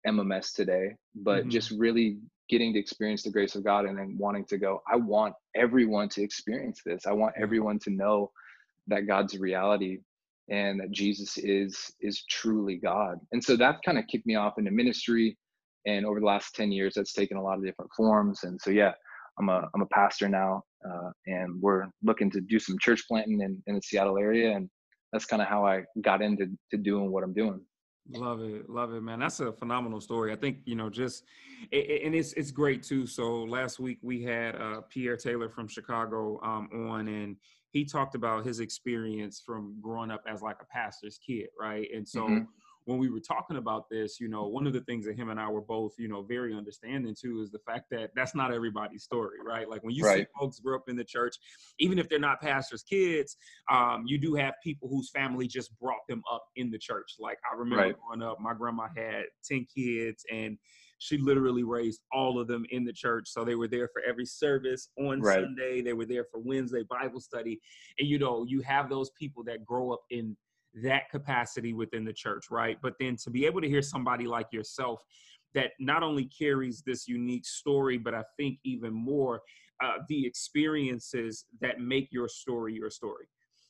am 0.06 0.18
a 0.18 0.24
mess 0.24 0.52
today 0.52 0.94
but 1.14 1.40
mm-hmm. 1.40 1.50
just 1.50 1.70
really 1.72 2.18
getting 2.48 2.72
to 2.72 2.78
experience 2.78 3.22
the 3.22 3.30
grace 3.30 3.54
of 3.54 3.62
god 3.62 3.84
and 3.84 3.98
then 3.98 4.16
wanting 4.18 4.44
to 4.44 4.56
go 4.56 4.82
i 4.90 4.96
want 4.96 5.34
everyone 5.54 6.08
to 6.08 6.22
experience 6.22 6.80
this. 6.84 7.06
I 7.06 7.12
want 7.12 7.34
everyone 7.40 7.78
to 7.80 7.90
know 7.90 8.30
that 8.86 9.06
god's 9.06 9.38
reality 9.38 9.98
and 10.50 10.80
that 10.80 10.90
Jesus 10.90 11.38
is 11.38 11.92
is 12.00 12.24
truly 12.28 12.76
God. 12.76 13.18
And 13.32 13.42
so 13.42 13.56
that 13.56 13.80
kind 13.84 13.98
of 13.98 14.06
kicked 14.08 14.26
me 14.26 14.34
off 14.34 14.58
into 14.58 14.70
ministry. 14.70 15.38
And 15.86 16.04
over 16.04 16.20
the 16.20 16.26
last 16.26 16.54
10 16.54 16.72
years, 16.72 16.92
that's 16.94 17.14
taken 17.14 17.38
a 17.38 17.42
lot 17.42 17.56
of 17.56 17.64
different 17.64 17.90
forms. 17.96 18.44
And 18.44 18.60
so 18.60 18.70
yeah, 18.70 18.92
I'm 19.38 19.48
a 19.48 19.68
I'm 19.74 19.82
a 19.82 19.86
pastor 19.86 20.28
now, 20.28 20.62
uh, 20.86 21.10
and 21.26 21.60
we're 21.60 21.86
looking 22.02 22.30
to 22.32 22.40
do 22.40 22.58
some 22.58 22.76
church 22.78 23.04
planting 23.08 23.40
in, 23.40 23.62
in 23.66 23.76
the 23.76 23.82
Seattle 23.82 24.18
area. 24.18 24.54
And 24.54 24.68
that's 25.12 25.24
kind 25.24 25.40
of 25.40 25.48
how 25.48 25.64
I 25.64 25.82
got 26.02 26.20
into 26.20 26.46
to 26.70 26.76
doing 26.76 27.10
what 27.10 27.24
I'm 27.24 27.32
doing. 27.32 27.60
Love 28.12 28.40
it, 28.42 28.68
love 28.68 28.92
it, 28.92 29.02
man. 29.02 29.20
That's 29.20 29.38
a 29.40 29.52
phenomenal 29.52 30.00
story. 30.00 30.32
I 30.32 30.36
think 30.36 30.58
you 30.64 30.74
know, 30.74 30.90
just 30.90 31.24
and 31.72 32.14
it's 32.14 32.32
it's 32.32 32.50
great 32.50 32.82
too. 32.82 33.06
So 33.06 33.44
last 33.44 33.78
week 33.78 33.98
we 34.02 34.22
had 34.22 34.56
uh, 34.56 34.80
Pierre 34.88 35.16
Taylor 35.16 35.48
from 35.48 35.68
Chicago 35.68 36.40
um, 36.42 36.68
on, 36.90 37.06
and 37.06 37.36
he 37.72 37.84
talked 37.84 38.14
about 38.14 38.44
his 38.44 38.60
experience 38.60 39.42
from 39.44 39.76
growing 39.80 40.10
up 40.10 40.22
as 40.28 40.42
like 40.42 40.56
a 40.60 40.64
pastor's 40.66 41.18
kid, 41.18 41.48
right? 41.58 41.88
And 41.94 42.06
so 42.06 42.22
mm-hmm. 42.22 42.44
when 42.84 42.98
we 42.98 43.08
were 43.08 43.20
talking 43.20 43.58
about 43.58 43.88
this, 43.88 44.18
you 44.18 44.28
know, 44.28 44.48
one 44.48 44.66
of 44.66 44.72
the 44.72 44.80
things 44.80 45.06
that 45.06 45.16
him 45.16 45.30
and 45.30 45.38
I 45.38 45.48
were 45.48 45.60
both, 45.60 45.94
you 45.96 46.08
know, 46.08 46.22
very 46.22 46.52
understanding 46.52 47.14
too 47.18 47.40
is 47.42 47.50
the 47.50 47.60
fact 47.60 47.84
that 47.92 48.10
that's 48.16 48.34
not 48.34 48.52
everybody's 48.52 49.04
story, 49.04 49.38
right? 49.44 49.68
Like 49.68 49.84
when 49.84 49.94
you 49.94 50.04
right. 50.04 50.20
see 50.20 50.26
folks 50.38 50.58
grow 50.58 50.76
up 50.76 50.88
in 50.88 50.96
the 50.96 51.04
church, 51.04 51.36
even 51.78 51.98
if 51.98 52.08
they're 52.08 52.18
not 52.18 52.40
pastors' 52.40 52.82
kids, 52.82 53.36
um, 53.70 54.02
you 54.06 54.18
do 54.18 54.34
have 54.34 54.54
people 54.64 54.88
whose 54.88 55.10
family 55.10 55.46
just 55.46 55.78
brought 55.78 56.06
them 56.08 56.22
up 56.30 56.44
in 56.56 56.70
the 56.70 56.78
church. 56.78 57.14
Like 57.20 57.38
I 57.50 57.56
remember 57.56 57.84
right. 57.84 57.96
growing 58.00 58.28
up, 58.28 58.40
my 58.40 58.54
grandma 58.54 58.88
had 58.96 59.26
10 59.44 59.66
kids 59.72 60.24
and 60.32 60.58
she 61.00 61.16
literally 61.16 61.64
raised 61.64 62.02
all 62.12 62.38
of 62.38 62.46
them 62.46 62.64
in 62.70 62.84
the 62.84 62.92
church. 62.92 63.26
So 63.28 63.42
they 63.42 63.54
were 63.54 63.68
there 63.68 63.88
for 63.88 64.02
every 64.06 64.26
service 64.26 64.90
on 64.98 65.20
right. 65.20 65.42
Sunday. 65.42 65.80
They 65.80 65.94
were 65.94 66.04
there 66.04 66.26
for 66.30 66.40
Wednesday 66.40 66.84
Bible 66.88 67.20
study. 67.20 67.58
And 67.98 68.06
you 68.06 68.18
know, 68.18 68.44
you 68.46 68.60
have 68.60 68.90
those 68.90 69.10
people 69.18 69.42
that 69.44 69.64
grow 69.64 69.92
up 69.92 70.02
in 70.10 70.36
that 70.82 71.08
capacity 71.10 71.72
within 71.72 72.04
the 72.04 72.12
church, 72.12 72.46
right? 72.50 72.76
But 72.82 72.94
then 73.00 73.16
to 73.24 73.30
be 73.30 73.46
able 73.46 73.62
to 73.62 73.68
hear 73.68 73.80
somebody 73.80 74.26
like 74.26 74.48
yourself 74.52 75.02
that 75.54 75.70
not 75.80 76.02
only 76.02 76.26
carries 76.26 76.82
this 76.84 77.08
unique 77.08 77.46
story, 77.46 77.96
but 77.96 78.14
I 78.14 78.22
think 78.36 78.58
even 78.64 78.92
more 78.92 79.40
uh, 79.82 79.98
the 80.08 80.26
experiences 80.26 81.46
that 81.62 81.80
make 81.80 82.08
your 82.12 82.28
story 82.28 82.74
your 82.74 82.90
story, 82.90 83.26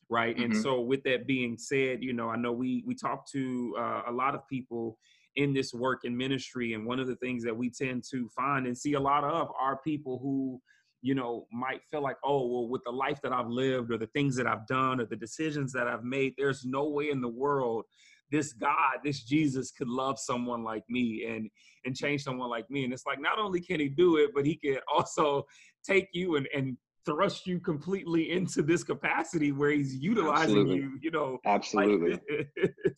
right? 0.08 0.34
Mm-hmm. 0.34 0.52
And 0.52 0.56
so, 0.56 0.80
with 0.80 1.04
that 1.04 1.28
being 1.28 1.56
said, 1.56 2.02
you 2.02 2.12
know, 2.12 2.28
I 2.28 2.36
know 2.36 2.52
we 2.52 2.82
we 2.84 2.96
talk 2.96 3.30
to 3.30 3.76
uh, 3.78 4.02
a 4.08 4.12
lot 4.12 4.34
of 4.34 4.46
people 4.48 4.98
in 5.36 5.52
this 5.54 5.72
work 5.72 6.00
and 6.04 6.16
ministry, 6.16 6.74
and 6.74 6.86
one 6.86 7.00
of 7.00 7.06
the 7.06 7.16
things 7.16 7.44
that 7.44 7.56
we 7.56 7.70
tend 7.70 8.04
to 8.10 8.28
find 8.28 8.66
and 8.66 8.76
see 8.76 8.94
a 8.94 9.00
lot 9.00 9.24
of 9.24 9.48
are 9.60 9.80
people 9.84 10.18
who 10.22 10.60
you 11.02 11.14
know, 11.14 11.46
might 11.50 11.80
feel 11.90 12.02
like, 12.02 12.18
oh, 12.22 12.46
well, 12.46 12.68
with 12.68 12.82
the 12.84 12.90
life 12.90 13.22
that 13.22 13.32
I've 13.32 13.48
lived 13.48 13.90
or 13.90 13.96
the 13.96 14.08
things 14.08 14.36
that 14.36 14.46
I've 14.46 14.66
done 14.66 15.00
or 15.00 15.06
the 15.06 15.16
decisions 15.16 15.72
that 15.72 15.88
I've 15.88 16.04
made, 16.04 16.34
there's 16.36 16.66
no 16.66 16.90
way 16.90 17.08
in 17.08 17.22
the 17.22 17.28
world 17.28 17.86
this 18.30 18.52
God, 18.52 18.98
this 19.04 19.22
Jesus 19.22 19.70
could 19.70 19.88
love 19.88 20.18
someone 20.18 20.62
like 20.62 20.84
me 20.88 21.26
and 21.28 21.50
and 21.84 21.96
change 21.96 22.22
someone 22.22 22.48
like 22.48 22.70
me. 22.70 22.84
And 22.84 22.92
it's 22.92 23.06
like 23.06 23.20
not 23.20 23.38
only 23.38 23.60
can 23.60 23.80
he 23.80 23.88
do 23.88 24.16
it, 24.16 24.30
but 24.34 24.46
he 24.46 24.56
can 24.56 24.78
also 24.92 25.46
take 25.84 26.08
you 26.12 26.36
and 26.36 26.48
and 26.54 26.76
thrust 27.06 27.46
you 27.46 27.58
completely 27.58 28.30
into 28.30 28.62
this 28.62 28.84
capacity 28.84 29.52
where 29.52 29.70
he's 29.70 29.94
utilizing 29.96 30.58
Absolutely. 30.58 30.76
you, 30.76 30.98
you 31.00 31.10
know. 31.10 31.38
Absolutely. 31.46 32.12
Like 32.12 32.74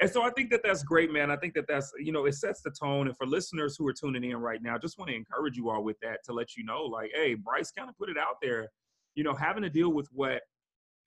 and 0.00 0.10
so 0.10 0.22
I 0.22 0.30
think 0.30 0.50
that 0.50 0.60
that's 0.62 0.82
great, 0.82 1.12
man. 1.12 1.30
I 1.30 1.36
think 1.36 1.54
that 1.54 1.66
that's 1.68 1.92
you 1.98 2.12
know 2.12 2.26
it 2.26 2.34
sets 2.34 2.62
the 2.62 2.70
tone. 2.70 3.08
And 3.08 3.16
for 3.16 3.26
listeners 3.26 3.76
who 3.76 3.86
are 3.86 3.92
tuning 3.92 4.24
in 4.24 4.36
right 4.36 4.62
now, 4.62 4.78
just 4.78 4.98
want 4.98 5.10
to 5.10 5.16
encourage 5.16 5.56
you 5.56 5.70
all 5.70 5.82
with 5.82 5.98
that 6.02 6.20
to 6.24 6.32
let 6.32 6.56
you 6.56 6.64
know, 6.64 6.82
like, 6.84 7.10
hey, 7.14 7.34
Bryce 7.34 7.70
kind 7.70 7.88
of 7.88 7.96
put 7.96 8.08
it 8.08 8.18
out 8.18 8.36
there. 8.42 8.68
You 9.14 9.24
know, 9.24 9.34
having 9.34 9.62
to 9.62 9.70
deal 9.70 9.90
with 9.90 10.08
what 10.12 10.42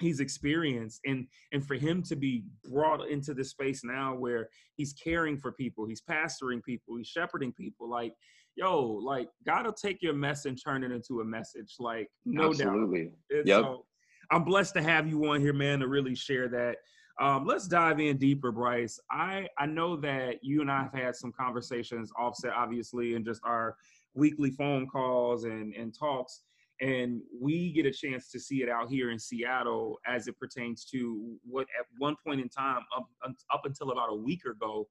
he's 0.01 0.19
experienced 0.19 0.99
and 1.05 1.27
and 1.51 1.65
for 1.65 1.75
him 1.75 2.01
to 2.01 2.15
be 2.15 2.43
brought 2.69 3.07
into 3.07 3.33
this 3.33 3.51
space 3.51 3.83
now 3.83 4.15
where 4.15 4.49
he's 4.75 4.93
caring 4.93 5.37
for 5.37 5.51
people 5.51 5.85
he's 5.85 6.01
pastoring 6.01 6.61
people 6.63 6.97
he's 6.97 7.07
shepherding 7.07 7.53
people 7.53 7.89
like 7.89 8.13
yo 8.55 8.83
like 8.83 9.29
god 9.45 9.65
will 9.65 9.73
take 9.73 10.01
your 10.01 10.13
mess 10.13 10.45
and 10.45 10.59
turn 10.61 10.83
it 10.83 10.91
into 10.91 11.21
a 11.21 11.25
message 11.25 11.75
like 11.79 12.07
no 12.25 12.49
Absolutely. 12.49 13.11
doubt 13.29 13.45
yep. 13.45 13.61
so 13.61 13.85
i'm 14.31 14.43
blessed 14.43 14.73
to 14.73 14.81
have 14.81 15.07
you 15.07 15.23
on 15.27 15.39
here 15.39 15.53
man 15.53 15.79
to 15.79 15.87
really 15.87 16.15
share 16.15 16.49
that 16.49 16.77
um, 17.21 17.45
let's 17.45 17.67
dive 17.67 17.99
in 17.99 18.17
deeper, 18.17 18.51
Bryce. 18.51 18.99
I 19.11 19.47
I 19.59 19.67
know 19.67 19.95
that 19.97 20.43
you 20.43 20.61
and 20.61 20.71
I 20.71 20.83
have 20.83 20.93
had 20.93 21.15
some 21.15 21.31
conversations, 21.31 22.11
offset 22.17 22.51
obviously, 22.53 23.13
and 23.13 23.23
just 23.23 23.41
our 23.43 23.77
weekly 24.15 24.49
phone 24.49 24.87
calls 24.87 25.43
and 25.43 25.73
and 25.75 25.97
talks, 25.97 26.41
and 26.81 27.21
we 27.39 27.71
get 27.73 27.85
a 27.85 27.91
chance 27.91 28.31
to 28.31 28.39
see 28.39 28.63
it 28.63 28.69
out 28.69 28.89
here 28.89 29.11
in 29.11 29.19
Seattle 29.19 29.99
as 30.07 30.27
it 30.27 30.39
pertains 30.39 30.83
to 30.85 31.37
what 31.47 31.67
at 31.79 31.85
one 31.99 32.15
point 32.25 32.41
in 32.41 32.49
time, 32.49 32.81
up 32.97 33.07
up 33.53 33.61
until 33.65 33.91
about 33.91 34.09
a 34.11 34.15
week 34.15 34.45
ago, 34.45 34.87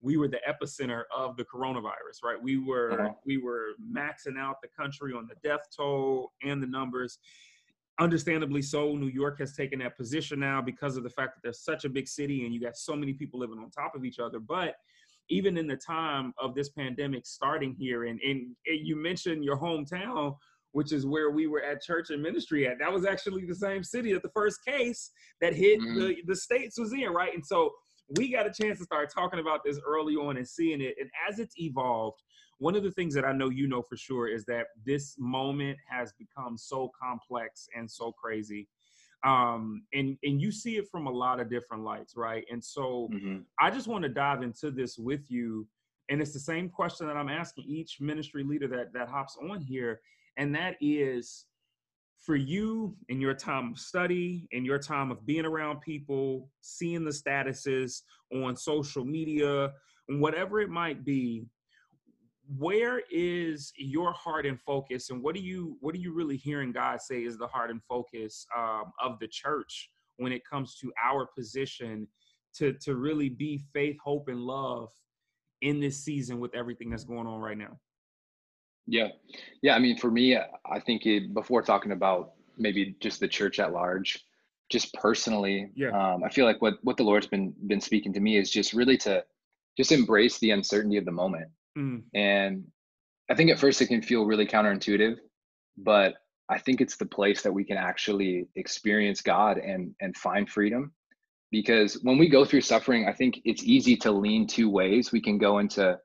we 0.00 0.16
were 0.16 0.28
the 0.28 0.40
epicenter 0.48 1.02
of 1.14 1.36
the 1.36 1.44
coronavirus. 1.44 2.22
Right? 2.24 2.42
We 2.42 2.56
were 2.56 2.92
uh-huh. 2.92 3.14
we 3.26 3.36
were 3.36 3.72
maxing 3.86 4.38
out 4.38 4.62
the 4.62 4.68
country 4.74 5.12
on 5.12 5.28
the 5.28 5.36
death 5.46 5.66
toll 5.76 6.32
and 6.42 6.62
the 6.62 6.66
numbers 6.66 7.18
understandably 7.98 8.60
so 8.60 8.94
new 8.94 9.08
york 9.08 9.38
has 9.38 9.54
taken 9.54 9.78
that 9.78 9.96
position 9.96 10.38
now 10.38 10.60
because 10.60 10.96
of 10.96 11.02
the 11.02 11.10
fact 11.10 11.34
that 11.34 11.40
there's 11.42 11.64
such 11.64 11.84
a 11.84 11.88
big 11.88 12.06
city 12.06 12.44
and 12.44 12.54
you 12.54 12.60
got 12.60 12.76
so 12.76 12.94
many 12.94 13.12
people 13.12 13.40
living 13.40 13.58
on 13.58 13.70
top 13.70 13.94
of 13.94 14.04
each 14.04 14.18
other. 14.18 14.38
But 14.38 14.74
even 15.28 15.56
in 15.56 15.66
the 15.66 15.76
time 15.76 16.32
of 16.38 16.54
this 16.54 16.68
pandemic 16.68 17.26
starting 17.26 17.74
here 17.74 18.04
and, 18.04 18.20
and, 18.20 18.54
and 18.66 18.86
you 18.86 18.96
mentioned 18.96 19.44
your 19.44 19.58
hometown 19.58 20.36
which 20.76 20.92
is 20.92 21.06
where 21.06 21.30
we 21.30 21.46
were 21.46 21.62
at 21.62 21.80
church 21.80 22.10
and 22.10 22.22
ministry 22.22 22.66
at. 22.68 22.78
That 22.78 22.92
was 22.92 23.06
actually 23.06 23.46
the 23.46 23.54
same 23.54 23.82
city 23.82 24.12
that 24.12 24.22
the 24.22 24.28
first 24.34 24.62
case 24.62 25.10
that 25.40 25.54
hit 25.54 25.80
mm-hmm. 25.80 25.98
the, 25.98 26.16
the 26.26 26.36
states 26.36 26.78
was 26.78 26.92
in 26.92 27.08
right? 27.14 27.32
And 27.32 27.44
so 27.44 27.70
we 28.18 28.30
got 28.30 28.46
a 28.46 28.52
chance 28.52 28.78
to 28.80 28.84
start 28.84 29.10
talking 29.10 29.40
about 29.40 29.60
this 29.64 29.80
early 29.86 30.16
on 30.16 30.36
and 30.36 30.46
seeing 30.46 30.82
it. 30.82 30.94
And 31.00 31.08
as 31.26 31.38
it's 31.38 31.54
evolved 31.58 32.20
one 32.58 32.74
of 32.74 32.82
the 32.82 32.90
things 32.90 33.14
that 33.14 33.24
I 33.24 33.32
know 33.32 33.50
you 33.50 33.68
know 33.68 33.82
for 33.82 33.96
sure 33.96 34.28
is 34.28 34.44
that 34.46 34.66
this 34.84 35.16
moment 35.18 35.78
has 35.90 36.12
become 36.18 36.56
so 36.56 36.90
complex 37.00 37.68
and 37.76 37.90
so 37.90 38.12
crazy. 38.12 38.68
Um, 39.24 39.82
and 39.92 40.16
and 40.22 40.40
you 40.40 40.52
see 40.52 40.76
it 40.76 40.88
from 40.90 41.06
a 41.06 41.10
lot 41.10 41.40
of 41.40 41.50
different 41.50 41.84
lights, 41.84 42.14
right? 42.16 42.44
And 42.50 42.62
so 42.62 43.08
mm-hmm. 43.12 43.38
I 43.60 43.70
just 43.70 43.88
want 43.88 44.02
to 44.02 44.08
dive 44.08 44.42
into 44.42 44.70
this 44.70 44.98
with 44.98 45.30
you. 45.30 45.66
And 46.08 46.20
it's 46.20 46.32
the 46.32 46.38
same 46.38 46.68
question 46.68 47.06
that 47.08 47.16
I'm 47.16 47.28
asking 47.28 47.64
each 47.66 47.98
ministry 48.00 48.44
leader 48.44 48.68
that 48.68 48.92
that 48.92 49.08
hops 49.08 49.36
on 49.50 49.60
here, 49.60 50.00
and 50.36 50.54
that 50.54 50.76
is 50.80 51.46
for 52.24 52.36
you 52.36 52.96
in 53.08 53.20
your 53.20 53.34
time 53.34 53.72
of 53.72 53.78
study, 53.78 54.48
in 54.52 54.64
your 54.64 54.78
time 54.78 55.10
of 55.10 55.24
being 55.26 55.44
around 55.44 55.80
people, 55.80 56.48
seeing 56.60 57.04
the 57.04 57.10
statuses 57.10 58.02
on 58.32 58.56
social 58.56 59.04
media, 59.04 59.72
whatever 60.08 60.60
it 60.60 60.70
might 60.70 61.04
be, 61.04 61.46
where 62.58 63.02
is 63.10 63.72
your 63.76 64.12
heart 64.12 64.46
and 64.46 64.60
focus 64.60 65.10
and 65.10 65.22
what 65.22 65.34
do 65.34 65.40
you 65.40 65.76
what 65.80 65.94
are 65.94 65.98
you 65.98 66.14
really 66.14 66.36
hearing 66.36 66.70
god 66.70 67.00
say 67.00 67.24
is 67.24 67.36
the 67.36 67.46
heart 67.46 67.70
and 67.70 67.82
focus 67.88 68.46
um, 68.56 68.92
of 69.02 69.18
the 69.18 69.26
church 69.28 69.90
when 70.18 70.32
it 70.32 70.42
comes 70.48 70.76
to 70.76 70.92
our 71.02 71.26
position 71.36 72.06
to 72.54 72.72
to 72.74 72.94
really 72.94 73.28
be 73.28 73.62
faith 73.72 73.96
hope 74.02 74.28
and 74.28 74.40
love 74.40 74.90
in 75.62 75.80
this 75.80 75.98
season 75.98 76.38
with 76.38 76.54
everything 76.54 76.90
that's 76.90 77.04
going 77.04 77.26
on 77.26 77.40
right 77.40 77.58
now? 77.58 77.78
Yeah. 78.86 79.08
Yeah 79.62 79.74
i 79.74 79.78
mean 79.78 79.98
for 79.98 80.10
me 80.10 80.36
i 80.36 80.80
think 80.80 81.06
it, 81.06 81.34
before 81.34 81.62
talking 81.62 81.92
about 81.92 82.32
maybe 82.56 82.96
just 83.00 83.20
the 83.20 83.28
church 83.28 83.58
at 83.58 83.72
large 83.72 84.24
just 84.70 84.94
personally 84.94 85.70
yeah. 85.74 85.88
um, 85.88 86.22
i 86.22 86.28
feel 86.28 86.44
like 86.44 86.62
what 86.62 86.74
what 86.82 86.96
the 86.96 87.02
lord's 87.02 87.26
been 87.26 87.52
been 87.66 87.80
speaking 87.80 88.12
to 88.12 88.20
me 88.20 88.36
is 88.36 88.50
just 88.50 88.72
really 88.72 88.96
to 88.98 89.24
just 89.76 89.90
embrace 89.90 90.38
the 90.38 90.52
uncertainty 90.52 90.96
of 90.96 91.04
the 91.04 91.10
moment 91.10 91.48
Mm. 91.76 92.02
And 92.14 92.64
I 93.30 93.34
think 93.34 93.50
at 93.50 93.58
first 93.58 93.80
it 93.80 93.88
can 93.88 94.02
feel 94.02 94.24
really 94.24 94.46
counterintuitive, 94.46 95.16
but 95.76 96.14
I 96.48 96.58
think 96.58 96.80
it's 96.80 96.96
the 96.96 97.06
place 97.06 97.42
that 97.42 97.52
we 97.52 97.64
can 97.64 97.76
actually 97.76 98.46
experience 98.54 99.20
God 99.20 99.58
and 99.58 99.94
and 100.00 100.16
find 100.16 100.48
freedom. 100.48 100.92
Because 101.50 101.94
when 102.02 102.18
we 102.18 102.28
go 102.28 102.44
through 102.44 102.62
suffering, 102.62 103.08
I 103.08 103.12
think 103.12 103.40
it's 103.44 103.62
easy 103.62 103.96
to 103.98 104.10
lean 104.10 104.46
two 104.46 104.68
ways. 104.68 105.12
We 105.12 105.20
can 105.20 105.38
go 105.38 105.58
into 105.58 105.98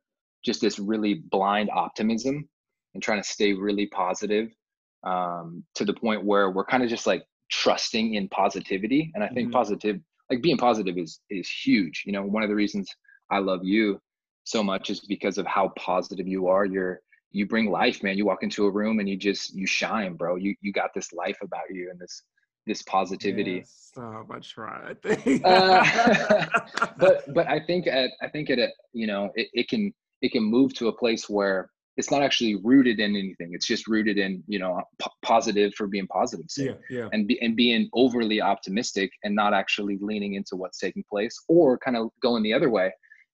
just 0.45 0.61
this 0.61 0.79
really 0.79 1.15
blind 1.31 1.69
optimism 1.73 2.47
and 2.93 3.03
trying 3.03 3.21
to 3.21 3.27
stay 3.27 3.53
really 3.53 3.87
positive 3.87 4.49
um, 5.05 5.63
to 5.75 5.85
the 5.85 5.93
point 5.93 6.25
where 6.25 6.51
we're 6.51 6.65
kind 6.65 6.83
of 6.83 6.89
just 6.89 7.07
like 7.07 7.23
trusting 7.51 8.15
in 8.15 8.27
positivity. 8.29 9.11
And 9.13 9.23
I 9.23 9.27
think 9.27 9.47
mm-hmm. 9.49 9.57
positive, 9.57 9.99
like 10.29 10.41
being 10.41 10.57
positive, 10.57 10.97
is 10.97 11.19
is 11.29 11.49
huge. 11.49 12.03
You 12.05 12.13
know, 12.13 12.23
one 12.23 12.43
of 12.43 12.49
the 12.49 12.55
reasons 12.55 12.89
I 13.31 13.39
love 13.39 13.61
you 13.63 13.99
so 14.43 14.63
much 14.63 14.89
is 14.89 15.01
because 15.01 15.37
of 15.37 15.45
how 15.45 15.69
positive 15.77 16.27
you 16.27 16.47
are. 16.47 16.65
You're 16.65 17.01
you 17.31 17.45
bring 17.45 17.71
life, 17.71 18.03
man. 18.03 18.17
You 18.17 18.25
walk 18.25 18.43
into 18.43 18.65
a 18.65 18.71
room 18.71 18.99
and 18.99 19.07
you 19.07 19.17
just 19.17 19.55
you 19.55 19.65
shine, 19.65 20.15
bro. 20.15 20.35
You 20.35 20.55
you 20.61 20.71
got 20.71 20.91
this 20.93 21.13
life 21.13 21.37
about 21.41 21.63
you 21.69 21.89
and 21.89 21.99
this 21.99 22.23
this 22.67 22.81
positivity. 22.83 23.63
Yes, 23.63 23.91
so 23.93 24.25
much 24.27 24.55
right. 24.57 24.97
uh, 25.45 26.45
but 26.97 27.33
but 27.33 27.47
I 27.47 27.59
think 27.59 27.87
at 27.87 28.11
I 28.21 28.27
think 28.27 28.49
at 28.49 28.59
a 28.59 28.67
you 28.93 29.07
know 29.07 29.31
it, 29.35 29.47
it 29.53 29.69
can 29.69 29.93
it 30.21 30.31
can 30.31 30.43
move 30.43 30.73
to 30.75 30.87
a 30.87 30.93
place 30.93 31.29
where 31.29 31.69
it's 31.97 32.09
not 32.09 32.23
actually 32.23 32.55
rooted 32.55 32.99
in 32.99 33.15
anything. 33.15 33.51
It's 33.53 33.67
just 33.67 33.87
rooted 33.87 34.17
in 34.17 34.43
you 34.47 34.59
know 34.59 34.81
p- 34.99 35.11
positive 35.21 35.73
for 35.75 35.87
being 35.87 36.07
positive, 36.07 36.45
yeah, 36.57 36.73
yeah. 36.89 37.09
and 37.13 37.27
be, 37.27 37.41
and 37.41 37.55
being 37.55 37.89
overly 37.93 38.41
optimistic 38.41 39.11
and 39.23 39.35
not 39.35 39.53
actually 39.53 39.97
leaning 40.01 40.35
into 40.35 40.55
what's 40.55 40.79
taking 40.79 41.03
place, 41.09 41.37
or 41.47 41.77
kind 41.77 41.97
of 41.97 42.09
going 42.21 42.43
the 42.43 42.53
other 42.53 42.69
way 42.69 42.91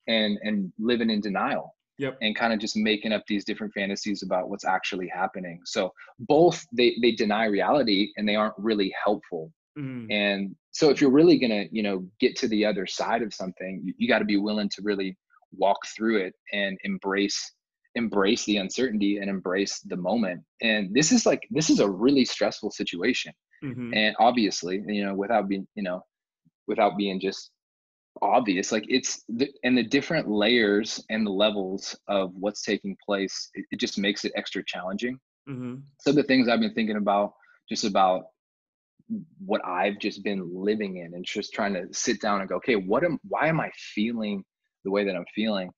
and 0.08 0.38
and 0.42 0.72
living 0.78 1.10
in 1.10 1.20
denial 1.20 1.74
yep. 1.98 2.16
and 2.22 2.34
kind 2.34 2.52
of 2.52 2.58
just 2.58 2.76
making 2.76 3.12
up 3.12 3.22
these 3.28 3.44
different 3.44 3.72
fantasies 3.72 4.22
about 4.22 4.48
what's 4.48 4.64
actually 4.64 5.08
happening 5.08 5.60
so 5.64 5.92
both 6.20 6.64
they 6.72 6.96
they 7.00 7.12
deny 7.12 7.44
reality 7.44 8.12
and 8.16 8.28
they 8.28 8.34
aren't 8.34 8.54
really 8.56 8.92
helpful 9.02 9.52
mm. 9.78 10.06
and 10.10 10.54
so 10.72 10.90
if 10.90 11.00
you're 11.00 11.10
really 11.10 11.38
gonna 11.38 11.64
you 11.70 11.82
know 11.82 12.04
get 12.20 12.36
to 12.36 12.48
the 12.48 12.64
other 12.64 12.86
side 12.86 13.22
of 13.22 13.34
something 13.34 13.80
you, 13.84 13.94
you 13.98 14.08
got 14.08 14.18
to 14.18 14.24
be 14.24 14.36
willing 14.36 14.68
to 14.68 14.82
really 14.82 15.16
walk 15.52 15.78
through 15.96 16.18
it 16.18 16.34
and 16.52 16.78
embrace 16.84 17.52
embrace 17.94 18.44
the 18.44 18.58
uncertainty 18.58 19.16
and 19.16 19.28
embrace 19.28 19.80
the 19.86 19.96
moment 19.96 20.40
and 20.62 20.94
this 20.94 21.10
is 21.10 21.26
like 21.26 21.42
this 21.50 21.70
is 21.70 21.80
a 21.80 21.90
really 21.90 22.24
stressful 22.24 22.70
situation 22.70 23.32
mm-hmm. 23.64 23.92
and 23.94 24.14
obviously 24.20 24.82
you 24.86 25.04
know 25.04 25.14
without 25.14 25.48
being 25.48 25.66
you 25.74 25.82
know 25.82 26.00
without 26.68 26.96
being 26.96 27.18
just 27.18 27.50
obvious 28.22 28.72
like 28.72 28.84
it's 28.88 29.24
the, 29.28 29.48
and 29.64 29.76
the 29.76 29.82
different 29.82 30.28
layers 30.28 31.02
and 31.10 31.26
the 31.26 31.30
levels 31.30 31.96
of 32.08 32.32
what's 32.34 32.62
taking 32.62 32.96
place 33.04 33.50
it, 33.54 33.64
it 33.70 33.80
just 33.80 33.98
makes 33.98 34.24
it 34.24 34.32
extra 34.36 34.62
challenging 34.66 35.18
Mm-hmm. 35.48 35.76
some 35.98 36.10
of 36.12 36.16
the 36.16 36.22
things 36.22 36.48
i've 36.48 36.60
been 36.60 36.74
thinking 36.74 36.96
about 36.96 37.32
just 37.68 37.84
about 37.84 38.24
what 39.44 39.64
i've 39.64 39.98
just 39.98 40.22
been 40.22 40.48
living 40.52 40.98
in 40.98 41.14
and 41.14 41.24
just 41.24 41.52
trying 41.52 41.72
to 41.74 41.86
sit 41.92 42.20
down 42.20 42.40
and 42.40 42.48
go 42.48 42.56
okay 42.56 42.76
what 42.76 43.04
am 43.04 43.18
why 43.28 43.46
am 43.46 43.60
i 43.60 43.70
feeling 43.94 44.44
the 44.84 44.90
way 44.90 45.04
that 45.04 45.16
i'm 45.16 45.24
feeling 45.34 45.70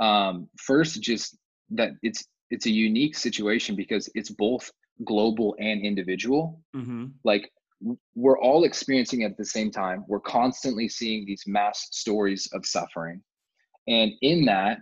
um 0.00 0.48
first 0.58 1.02
just 1.02 1.36
that 1.70 1.90
it's 2.02 2.24
it's 2.50 2.66
a 2.66 2.70
unique 2.70 3.16
situation 3.16 3.74
because 3.76 4.08
it's 4.14 4.30
both 4.30 4.70
global 5.04 5.56
and 5.58 5.82
individual 5.82 6.60
Mm-hmm. 6.76 7.06
like 7.24 7.50
we're 8.14 8.38
all 8.40 8.64
experiencing 8.64 9.22
it 9.22 9.26
at 9.26 9.36
the 9.36 9.44
same 9.44 9.70
time 9.70 10.04
we're 10.08 10.20
constantly 10.20 10.88
seeing 10.88 11.24
these 11.24 11.44
mass 11.46 11.88
stories 11.92 12.48
of 12.52 12.66
suffering 12.66 13.22
and 13.86 14.12
in 14.22 14.44
that 14.44 14.78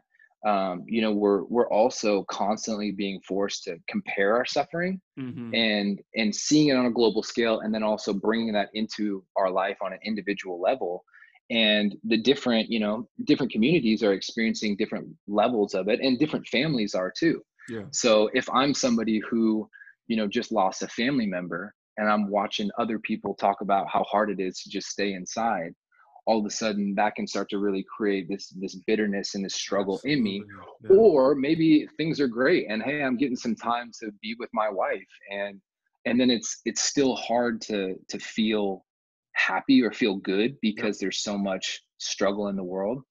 um, 0.46 0.84
you 0.86 1.02
know 1.02 1.12
we're 1.12 1.44
we're 1.44 1.68
also 1.70 2.24
constantly 2.30 2.92
being 2.92 3.20
forced 3.26 3.64
to 3.64 3.76
compare 3.88 4.36
our 4.36 4.44
suffering 4.46 5.00
Mm-hmm. 5.18 5.54
and 5.54 6.00
and 6.14 6.34
seeing 6.34 6.68
it 6.68 6.76
on 6.76 6.86
a 6.86 6.90
global 6.90 7.22
scale 7.22 7.60
and 7.60 7.74
then 7.74 7.82
also 7.82 8.12
bringing 8.12 8.52
that 8.52 8.68
into 8.74 9.24
our 9.36 9.50
life 9.50 9.78
on 9.80 9.94
an 9.94 9.98
individual 10.04 10.60
level 10.60 11.04
and 11.50 11.96
the 12.04 12.18
different 12.18 12.68
you 12.70 12.78
know 12.80 13.08
different 13.24 13.50
communities 13.50 14.02
are 14.02 14.12
experiencing 14.12 14.76
different 14.76 15.08
levels 15.26 15.72
of 15.72 15.88
it 15.88 16.00
and 16.00 16.18
different 16.18 16.46
families 16.48 16.94
are 16.94 17.10
too 17.18 17.40
Yeah. 17.70 17.84
so 17.92 18.28
if 18.34 18.46
I'm 18.52 18.74
somebody 18.74 19.20
who, 19.28 19.68
you 20.06 20.16
know, 20.16 20.26
just 20.28 20.52
lost 20.52 20.82
a 20.82 20.88
family 20.88 21.26
member 21.26 21.74
and 21.96 22.08
I'm 22.08 22.28
watching 22.28 22.70
other 22.78 22.98
people 22.98 23.34
talk 23.34 23.60
about 23.60 23.88
how 23.88 24.02
hard 24.04 24.30
it 24.30 24.40
is 24.40 24.60
to 24.62 24.70
just 24.70 24.88
stay 24.88 25.12
inside, 25.14 25.74
all 26.26 26.38
of 26.40 26.46
a 26.46 26.50
sudden 26.50 26.94
that 26.96 27.14
can 27.14 27.26
start 27.26 27.48
to 27.50 27.58
really 27.58 27.84
create 27.96 28.28
this 28.28 28.48
this 28.60 28.74
bitterness 28.86 29.34
and 29.34 29.44
this 29.44 29.54
struggle 29.54 30.00
in 30.04 30.22
me. 30.22 30.44
Yeah. 30.82 30.96
Or 30.96 31.34
maybe 31.34 31.86
things 31.96 32.20
are 32.20 32.28
great 32.28 32.66
and 32.68 32.82
hey, 32.82 33.02
I'm 33.02 33.16
getting 33.16 33.36
some 33.36 33.54
time 33.56 33.90
to 34.00 34.10
be 34.22 34.34
with 34.38 34.50
my 34.52 34.68
wife 34.68 35.02
and 35.32 35.60
and 36.04 36.20
then 36.20 36.30
it's 36.30 36.60
it's 36.64 36.82
still 36.82 37.16
hard 37.16 37.60
to 37.62 37.94
to 38.08 38.18
feel 38.18 38.84
happy 39.34 39.82
or 39.82 39.92
feel 39.92 40.16
good 40.16 40.56
because 40.62 40.98
there's 40.98 41.22
so 41.22 41.36
much 41.36 41.82
struggle 41.98 42.48
in 42.48 42.56
the 42.56 42.64
world 42.64 43.02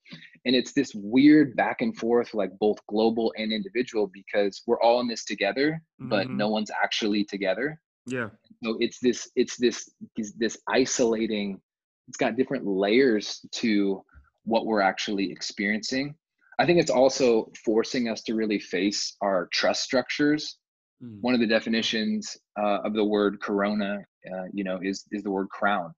and 0.45 0.55
it's 0.55 0.73
this 0.73 0.91
weird 0.95 1.55
back 1.55 1.81
and 1.81 1.97
forth 1.97 2.33
like 2.33 2.51
both 2.59 2.77
global 2.87 3.33
and 3.37 3.51
individual 3.51 4.07
because 4.13 4.61
we're 4.67 4.79
all 4.81 4.99
in 5.01 5.07
this 5.07 5.23
together 5.25 5.81
but 5.99 6.27
Mhm. 6.27 6.35
no 6.37 6.49
one's 6.49 6.71
actually 6.83 7.23
together 7.25 7.79
Yeah. 8.07 8.29
So 8.63 8.77
it's 8.79 8.99
this 8.99 9.29
it's 9.35 9.57
this 9.57 9.89
this, 10.37 10.57
isolating 10.69 11.59
it's 12.07 12.17
got 12.17 12.35
different 12.35 12.65
layers 12.65 13.45
to 13.51 14.01
what 14.43 14.65
we're 14.65 14.81
actually 14.81 15.31
experiencing. 15.31 16.13
I 16.59 16.65
think 16.65 16.79
it's 16.79 16.91
also 16.91 17.51
forcing 17.65 18.07
us 18.09 18.21
to 18.23 18.35
really 18.35 18.59
face 18.59 19.15
our 19.21 19.49
trust 19.51 19.83
structures. 19.83 20.57
Mm. 21.03 21.17
one 21.19 21.33
of 21.33 21.41
the 21.41 21.47
definitions 21.47 22.37
uh, 22.57 22.79
of 22.85 22.93
the 22.93 23.03
word 23.03 23.41
corona 23.41 23.99
uh, 24.33 24.45
you 24.53 24.63
know 24.63 24.79
is 24.81 25.03
is 25.11 25.23
the 25.23 25.31
word 25.31 25.49
crown. 25.49 25.93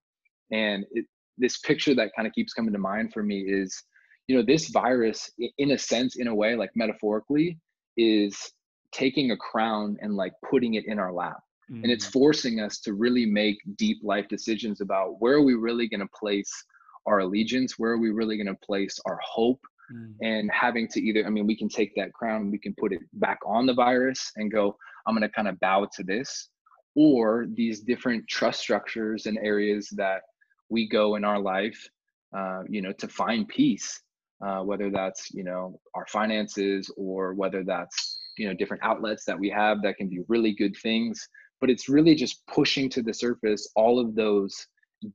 And 0.51 0.85
it, 0.91 1.05
this 1.37 1.59
picture 1.59 1.93
that 1.93 2.11
kind 2.15 2.27
of 2.27 2.33
keeps 2.33 2.53
coming 2.53 2.73
to 2.73 2.79
mind 2.79 3.13
for 3.13 3.21
me 3.21 3.41
is 3.41 3.83
you 4.27 4.35
know 4.35 4.43
this 4.43 4.69
virus 4.69 5.29
in 5.57 5.71
a 5.71 5.77
sense 5.77 6.15
in 6.17 6.27
a 6.27 6.35
way 6.35 6.55
like 6.55 6.71
metaphorically 6.75 7.57
is 7.95 8.37
taking 8.91 9.31
a 9.31 9.37
crown 9.37 9.97
and 10.01 10.15
like 10.15 10.33
putting 10.49 10.75
it 10.75 10.85
in 10.87 10.99
our 10.99 11.13
lap 11.13 11.39
and 11.69 11.91
it's 11.91 12.07
Mhm. 12.07 12.13
forcing 12.13 12.59
us 12.59 12.79
to 12.79 12.93
really 12.93 13.25
make 13.25 13.57
deep 13.75 13.99
life 14.03 14.27
decisions 14.27 14.81
about 14.81 15.19
where 15.21 15.35
are 15.35 15.41
we 15.41 15.53
really 15.55 15.87
going 15.87 15.99
to 15.99 16.07
place 16.19 16.51
our 17.05 17.19
allegiance 17.19 17.77
where 17.79 17.91
are 17.91 17.97
we 17.97 18.09
really 18.11 18.37
going 18.37 18.47
to 18.47 18.65
place 18.65 18.99
our 19.05 19.19
hope 19.23 19.61
Mm. 19.91 20.15
and 20.21 20.51
having 20.51 20.85
to 20.89 20.99
either 21.01 21.25
i 21.25 21.29
mean 21.29 21.47
we 21.47 21.55
can 21.55 21.69
take 21.69 21.95
that 21.95 22.11
crown 22.11 22.41
and 22.41 22.51
we 22.51 22.57
can 22.59 22.75
put 22.77 22.91
it 22.91 22.99
back 23.13 23.39
on 23.45 23.65
the 23.65 23.73
virus 23.73 24.31
and 24.35 24.51
go 24.51 24.75
i'm 25.05 25.15
going 25.15 25.21
to 25.21 25.29
kind 25.29 25.47
of 25.47 25.57
bow 25.61 25.87
to 25.95 26.03
this 26.03 26.49
or 26.95 27.47
these 27.53 27.79
different 27.81 28.27
trust 28.27 28.59
structures 28.59 29.27
and 29.27 29.37
areas 29.37 29.87
that 29.95 30.23
we 30.69 30.87
go 30.89 31.15
in 31.15 31.23
our 31.23 31.39
life 31.39 31.79
uh, 32.37 32.63
you 32.67 32.81
know 32.81 32.91
to 32.91 33.07
find 33.07 33.47
peace 33.47 34.01
uh, 34.45 34.61
whether 34.61 34.89
that's 34.89 35.31
you 35.33 35.43
know 35.43 35.79
our 35.95 36.05
finances 36.07 36.91
or 36.97 37.33
whether 37.33 37.63
that's 37.63 38.19
you 38.37 38.45
know 38.47 38.53
different 38.53 38.83
outlets 38.83 39.23
that 39.23 39.39
we 39.39 39.49
have 39.49 39.81
that 39.81 39.95
can 39.97 40.09
be 40.09 40.19
really 40.27 40.53
good 40.53 40.75
things 40.83 41.27
but 41.59 41.69
it's 41.69 41.89
really 41.89 42.15
just 42.15 42.45
pushing 42.47 42.89
to 42.89 43.01
the 43.01 43.13
surface 43.13 43.69
all 43.75 43.99
of 43.99 44.15
those 44.15 44.67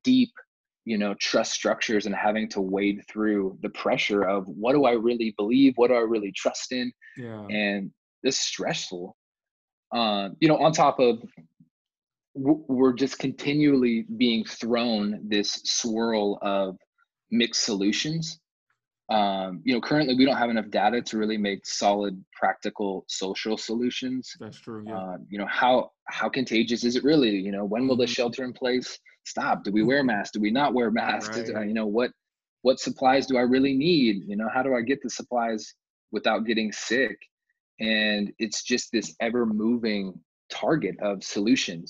deep 0.04 0.30
you 0.84 0.98
know 0.98 1.14
trust 1.20 1.52
structures 1.52 2.06
and 2.06 2.14
having 2.14 2.48
to 2.48 2.60
wade 2.60 3.02
through 3.08 3.56
the 3.62 3.68
pressure 3.70 4.22
of 4.22 4.46
what 4.48 4.72
do 4.72 4.84
i 4.84 4.92
really 4.92 5.34
believe? 5.36 5.74
What 5.76 5.88
do 5.88 5.94
i 5.94 6.00
really 6.00 6.32
trust 6.32 6.72
in? 6.72 6.92
Yeah. 7.16 7.46
and 7.50 7.90
it's 8.22 8.40
stressful. 8.40 9.16
Uh, 9.94 10.30
you 10.40 10.48
know 10.48 10.56
on 10.56 10.72
top 10.72 10.98
of 11.00 11.22
we're 12.34 12.94
just 12.94 13.18
continually 13.18 14.06
being 14.16 14.42
thrown 14.44 15.20
this 15.28 15.60
swirl 15.64 16.38
of 16.40 16.76
mixed 17.30 17.64
solutions 17.64 18.40
um, 19.16 19.60
you 19.66 19.72
know 19.74 19.80
currently 19.80 20.14
we 20.14 20.24
don't 20.26 20.36
have 20.44 20.50
enough 20.56 20.70
data 20.70 20.98
to 21.08 21.18
really 21.22 21.36
make 21.48 21.60
solid 21.66 22.14
practical 22.40 23.04
social 23.08 23.56
solutions. 23.68 24.22
That's 24.40 24.60
true. 24.66 24.84
Yeah. 24.86 24.96
um, 24.98 25.18
you 25.32 25.38
know 25.40 25.46
how 25.62 25.74
how 26.18 26.28
contagious 26.38 26.82
is 26.88 26.94
it 26.96 27.04
really? 27.04 27.30
You 27.46 27.52
know 27.56 27.64
when 27.72 27.82
will 27.86 27.96
the 28.04 28.06
Mhm. 28.06 28.16
shelter 28.18 28.42
in 28.44 28.52
place 28.62 28.88
stop? 29.24 29.56
Do 29.64 29.70
we 29.72 29.82
wear 29.90 30.02
masks? 30.12 30.32
Do 30.36 30.40
we 30.40 30.50
not 30.60 30.74
wear 30.74 30.90
masks? 30.90 31.36
Is- 31.36 31.50
uh, 31.58 31.60
you 31.70 31.74
know 31.74 31.86
what 31.98 32.10
what 32.66 32.78
supplies 32.78 33.26
do 33.26 33.34
i 33.36 33.44
really 33.54 33.74
need? 33.88 34.14
You 34.30 34.36
know 34.40 34.48
how 34.54 34.62
do 34.66 34.74
i 34.74 34.82
get 34.90 35.00
the 35.02 35.10
supplies 35.10 35.62
without 36.16 36.40
getting 36.46 36.70
sick? 36.72 37.16
And 37.80 38.32
it's 38.38 38.62
just 38.62 38.92
this 38.92 39.08
ever 39.20 39.46
moving 39.46 40.04
target 40.50 40.96
of 41.00 41.24
solutions. 41.24 41.88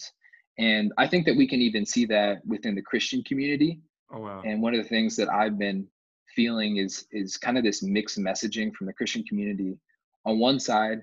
And 0.59 0.93
i 0.99 1.07
think 1.11 1.27
that 1.27 1.37
we 1.37 1.47
can 1.53 1.61
even 1.69 1.85
see 1.85 2.05
that 2.07 2.35
within 2.47 2.75
the 2.75 2.83
christian 2.91 3.23
community. 3.25 3.73
Oh 4.15 4.21
wow. 4.21 4.43
and 4.45 4.61
one 4.63 4.75
of 4.75 4.83
the 4.83 4.89
things 4.97 5.17
that 5.17 5.29
I've 5.41 5.59
been 5.67 5.87
feeling 6.35 6.79
is 6.79 7.07
is 7.13 7.37
kind 7.37 7.59
of 7.59 7.65
this 7.65 7.83
mixed 7.83 8.19
messaging 8.19 8.73
from 8.75 8.87
the 8.87 8.93
Christian 8.93 9.25
community. 9.25 9.77
On 10.25 10.39
one 10.39 10.61
side, 10.61 11.03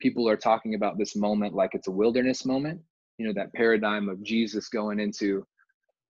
people 0.00 0.28
are 0.28 0.36
talking 0.36 0.74
about 0.74 0.98
this 0.98 1.16
moment 1.16 1.54
like 1.54 1.70
it's 1.74 1.88
a 1.88 1.92
wilderness 1.92 2.44
moment, 2.44 2.80
you 3.18 3.26
know, 3.26 3.32
that 3.34 3.52
paradigm 3.52 4.08
of 4.08 4.22
Jesus 4.22 4.68
going 4.68 5.00
into 5.00 5.46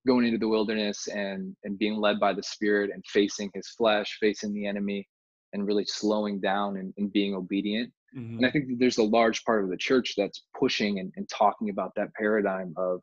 going 0.06 0.24
into 0.24 0.38
the 0.38 0.48
wilderness 0.48 1.08
and 1.08 1.56
and 1.64 1.78
being 1.78 1.96
led 1.96 2.18
by 2.20 2.32
the 2.32 2.42
spirit 2.42 2.90
and 2.92 3.04
facing 3.06 3.50
his 3.54 3.68
flesh, 3.68 4.18
facing 4.20 4.52
the 4.52 4.66
enemy 4.66 5.06
and 5.52 5.66
really 5.66 5.84
slowing 5.84 6.40
down 6.40 6.76
and, 6.76 6.92
and 6.98 7.12
being 7.12 7.34
obedient. 7.34 7.92
Mhm. 8.16 8.36
And 8.36 8.46
I 8.46 8.50
think 8.50 8.68
that 8.68 8.78
there's 8.78 8.98
a 8.98 9.02
large 9.02 9.44
part 9.44 9.64
of 9.64 9.70
the 9.70 9.76
church 9.76 10.14
that's 10.16 10.44
pushing 10.58 10.98
and, 10.98 11.12
and 11.16 11.28
talking 11.28 11.70
about 11.70 11.92
that 11.96 12.12
paradigm 12.14 12.74
of, 12.76 13.00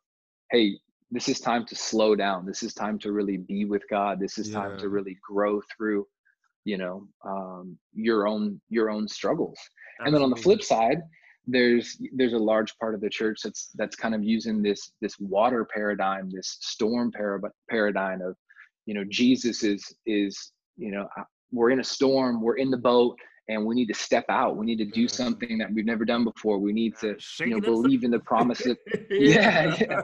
hey, 0.50 0.78
this 1.10 1.28
is 1.28 1.40
time 1.40 1.64
to 1.66 1.74
slow 1.76 2.14
down. 2.16 2.46
This 2.46 2.62
is 2.62 2.74
time 2.74 2.98
to 3.00 3.12
really 3.12 3.36
be 3.36 3.64
with 3.64 3.82
God. 3.88 4.18
This 4.18 4.38
is 4.38 4.50
time 4.50 4.76
to 4.78 4.88
really 4.88 5.16
grow 5.22 5.60
through, 5.76 6.06
you 6.64 6.76
know, 6.78 7.06
um, 7.24 7.78
your 7.94 8.26
own 8.26 8.60
your 8.68 8.90
own 8.90 9.06
struggles. 9.08 9.58
And 10.00 10.14
then 10.14 10.22
on 10.22 10.30
the 10.30 10.36
flip 10.36 10.62
side, 10.62 10.98
there's 11.46 11.96
there's 12.12 12.32
a 12.32 12.38
large 12.38 12.76
part 12.78 12.94
of 12.94 13.00
the 13.00 13.08
church 13.08 13.38
that's 13.44 13.70
that's 13.76 13.94
kind 13.94 14.14
of 14.14 14.24
using 14.24 14.62
this 14.62 14.92
this 15.00 15.18
water 15.20 15.64
paradigm, 15.72 16.28
this 16.28 16.58
storm 16.60 17.12
para- 17.12 17.40
paradigm 17.70 18.20
of, 18.20 18.36
you 18.86 18.94
know, 18.94 19.04
Jesus 19.08 19.62
is 19.62 19.84
is 20.06 20.52
you 20.76 20.90
know 20.90 21.08
uh, 21.16 21.22
we're 21.52 21.70
in 21.70 21.80
a 21.80 21.84
storm, 21.84 22.42
we're 22.42 22.56
in 22.56 22.70
the 22.70 22.76
boat, 22.76 23.16
and 23.48 23.64
we 23.64 23.76
need 23.76 23.86
to 23.86 23.94
step 23.94 24.24
out. 24.28 24.56
We 24.56 24.66
need 24.66 24.78
to 24.78 24.84
do 24.86 25.02
Yeah. 25.02 25.06
something 25.06 25.56
that 25.58 25.72
we've 25.72 25.86
never 25.86 26.04
done 26.04 26.24
before. 26.24 26.58
We 26.58 26.72
need 26.72 26.96
to 26.98 27.16
you 27.40 27.50
know 27.50 27.60
believe 27.60 28.02
in 28.02 28.10
the 28.10 28.18
promise 28.18 28.66
of 28.66 28.76
Yeah, 29.10 29.76
yeah. 29.80 30.02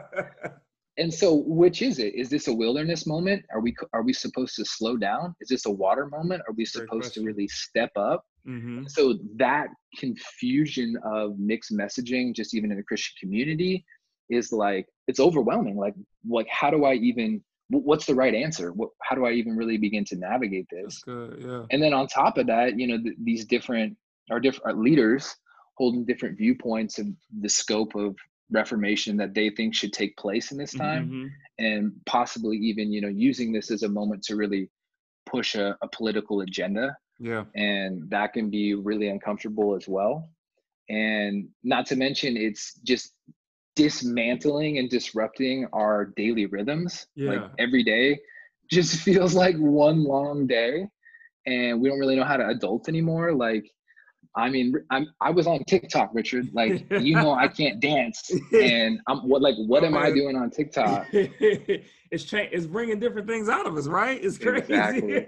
And 0.97 1.13
so 1.13 1.43
which 1.45 1.81
is 1.81 1.99
it? 1.99 2.13
Is 2.15 2.29
this 2.29 2.47
a 2.47 2.53
wilderness 2.53 3.07
moment? 3.07 3.45
Are 3.51 3.59
we 3.59 3.75
are 3.93 4.03
we 4.03 4.13
supposed 4.13 4.55
to 4.55 4.65
slow 4.65 4.97
down? 4.97 5.35
Is 5.41 5.49
this 5.49 5.65
a 5.65 5.71
water 5.71 6.07
moment? 6.07 6.43
Are 6.47 6.53
we 6.53 6.65
supposed 6.65 7.13
to 7.15 7.23
really 7.23 7.47
step 7.47 7.91
up? 7.95 8.25
Mm-hmm. 8.45 8.87
so 8.87 9.19
that 9.37 9.67
confusion 9.97 10.97
of 11.05 11.39
mixed 11.39 11.71
messaging 11.71 12.35
just 12.35 12.53
even 12.53 12.71
in 12.71 12.77
the 12.77 12.83
christian 12.83 13.13
community 13.17 13.85
is 14.29 14.51
like 14.51 14.85
it's 15.07 15.21
overwhelming. 15.21 15.77
Like 15.77 15.93
like 16.27 16.47
how 16.49 16.69
do 16.69 16.83
i 16.83 16.93
even 16.93 17.41
what's 17.69 18.05
the 18.05 18.13
right 18.13 18.35
answer? 18.35 18.73
What, 18.73 18.89
how 19.01 19.15
do 19.15 19.25
i 19.25 19.31
even 19.31 19.55
really 19.55 19.77
begin 19.77 20.03
to 20.05 20.17
navigate 20.17 20.67
this? 20.69 21.01
Good. 21.05 21.41
Yeah. 21.45 21.63
and 21.71 21.81
then 21.81 21.93
on 21.93 22.07
top 22.07 22.37
of 22.37 22.47
that 22.47 22.77
you 22.77 22.87
know 22.87 23.01
th- 23.01 23.15
these 23.23 23.45
different 23.45 23.95
our 24.29 24.39
different 24.39 24.79
leaders 24.79 25.33
holding 25.75 26.05
different 26.05 26.37
viewpoints 26.37 26.99
of 26.99 27.07
the 27.41 27.49
scope 27.49 27.95
of 27.95 28.15
reformation 28.53 29.17
that 29.17 29.33
they 29.33 29.49
think 29.49 29.73
should 29.75 29.93
take 29.93 30.15
place 30.17 30.51
in 30.53 30.57
this 30.57 30.73
time 30.85 31.05
Mhm. 31.09 31.29
and 31.67 31.91
possibly 32.05 32.55
even 32.69 32.91
you 32.95 33.01
know 33.01 33.13
using 33.29 33.51
this 33.51 33.71
as 33.75 33.83
a 33.83 33.89
moment 33.99 34.21
to 34.23 34.35
really 34.35 34.63
push 35.33 35.55
a, 35.55 35.67
a 35.81 35.87
political 35.97 36.41
agenda 36.41 36.85
Yeah. 37.19 37.45
and 37.55 38.09
that 38.09 38.33
can 38.33 38.49
be 38.49 38.65
really 38.89 39.07
uncomfortable 39.15 39.69
as 39.79 39.87
well 39.87 40.15
and 40.89 41.33
not 41.63 41.83
to 41.89 41.95
mention 41.95 42.37
it's 42.37 42.63
just 42.91 43.15
dismantling 43.75 44.77
and 44.79 44.89
disrupting 44.89 45.67
our 45.73 46.05
daily 46.15 46.45
rhythms 46.45 47.07
like 47.29 47.41
every 47.65 47.83
day 47.83 48.19
just 48.71 48.91
feels 49.07 49.33
like 49.43 49.57
one 49.57 50.03
long 50.03 50.47
day 50.47 50.87
and 51.45 51.81
we 51.81 51.89
don't 51.89 51.99
really 51.99 52.15
know 52.15 52.23
how 52.23 52.37
to 52.37 52.47
adult 52.47 52.87
anymore. 52.87 53.33
Like, 53.33 53.65
I 54.35 54.49
mean, 54.49 54.73
I'm 54.89 55.07
I 55.21 55.29
was 55.29 55.47
on 55.47 55.63
TikTok, 55.65 56.11
Richard. 56.13 56.49
Like, 56.53 56.85
you 56.99 57.15
know, 57.15 57.33
I 57.33 57.47
can't 57.47 57.79
dance, 57.79 58.31
and 58.53 58.99
I'm 59.07 59.19
what 59.27 59.41
like 59.41 59.55
what 59.57 59.83
am 59.83 59.95
I 59.97 60.11
doing 60.11 60.35
on 60.35 60.49
TikTok? 60.49 61.07
it's 61.11 62.23
cha- 62.23 62.49
it's 62.51 62.65
bringing 62.65 62.99
different 62.99 63.27
things 63.27 63.49
out 63.49 63.67
of 63.67 63.77
us, 63.77 63.87
right? 63.87 64.23
It's 64.23 64.37
crazy. 64.37 64.73
Exactly. 64.73 65.27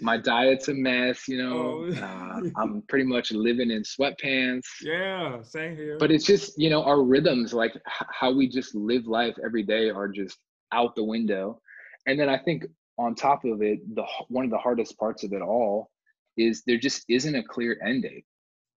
My 0.00 0.18
diet's 0.18 0.68
a 0.68 0.74
mess, 0.74 1.28
you 1.28 1.38
know. 1.38 1.88
Oh. 1.88 2.02
uh, 2.02 2.40
I'm 2.60 2.82
pretty 2.88 3.04
much 3.06 3.32
living 3.32 3.70
in 3.70 3.82
sweatpants. 3.82 4.64
Yeah, 4.82 5.40
same 5.42 5.76
here. 5.76 5.96
But 5.98 6.10
it's 6.10 6.24
just, 6.24 6.58
you 6.58 6.68
know, 6.68 6.82
our 6.82 7.02
rhythms, 7.02 7.54
like 7.54 7.74
h- 7.76 8.06
how 8.10 8.32
we 8.32 8.48
just 8.48 8.74
live 8.74 9.06
life 9.06 9.36
every 9.42 9.62
day, 9.62 9.90
are 9.90 10.08
just 10.08 10.38
out 10.72 10.94
the 10.94 11.04
window. 11.04 11.60
And 12.06 12.18
then 12.18 12.28
I 12.28 12.36
think 12.36 12.64
on 12.98 13.14
top 13.14 13.44
of 13.44 13.62
it, 13.62 13.78
the 13.94 14.04
one 14.28 14.44
of 14.44 14.50
the 14.50 14.58
hardest 14.58 14.98
parts 14.98 15.24
of 15.24 15.32
it 15.32 15.40
all 15.40 15.90
is 16.36 16.62
there 16.66 16.78
just 16.78 17.04
isn't 17.08 17.34
a 17.34 17.42
clear 17.42 17.78
end 17.84 18.02
date. 18.02 18.24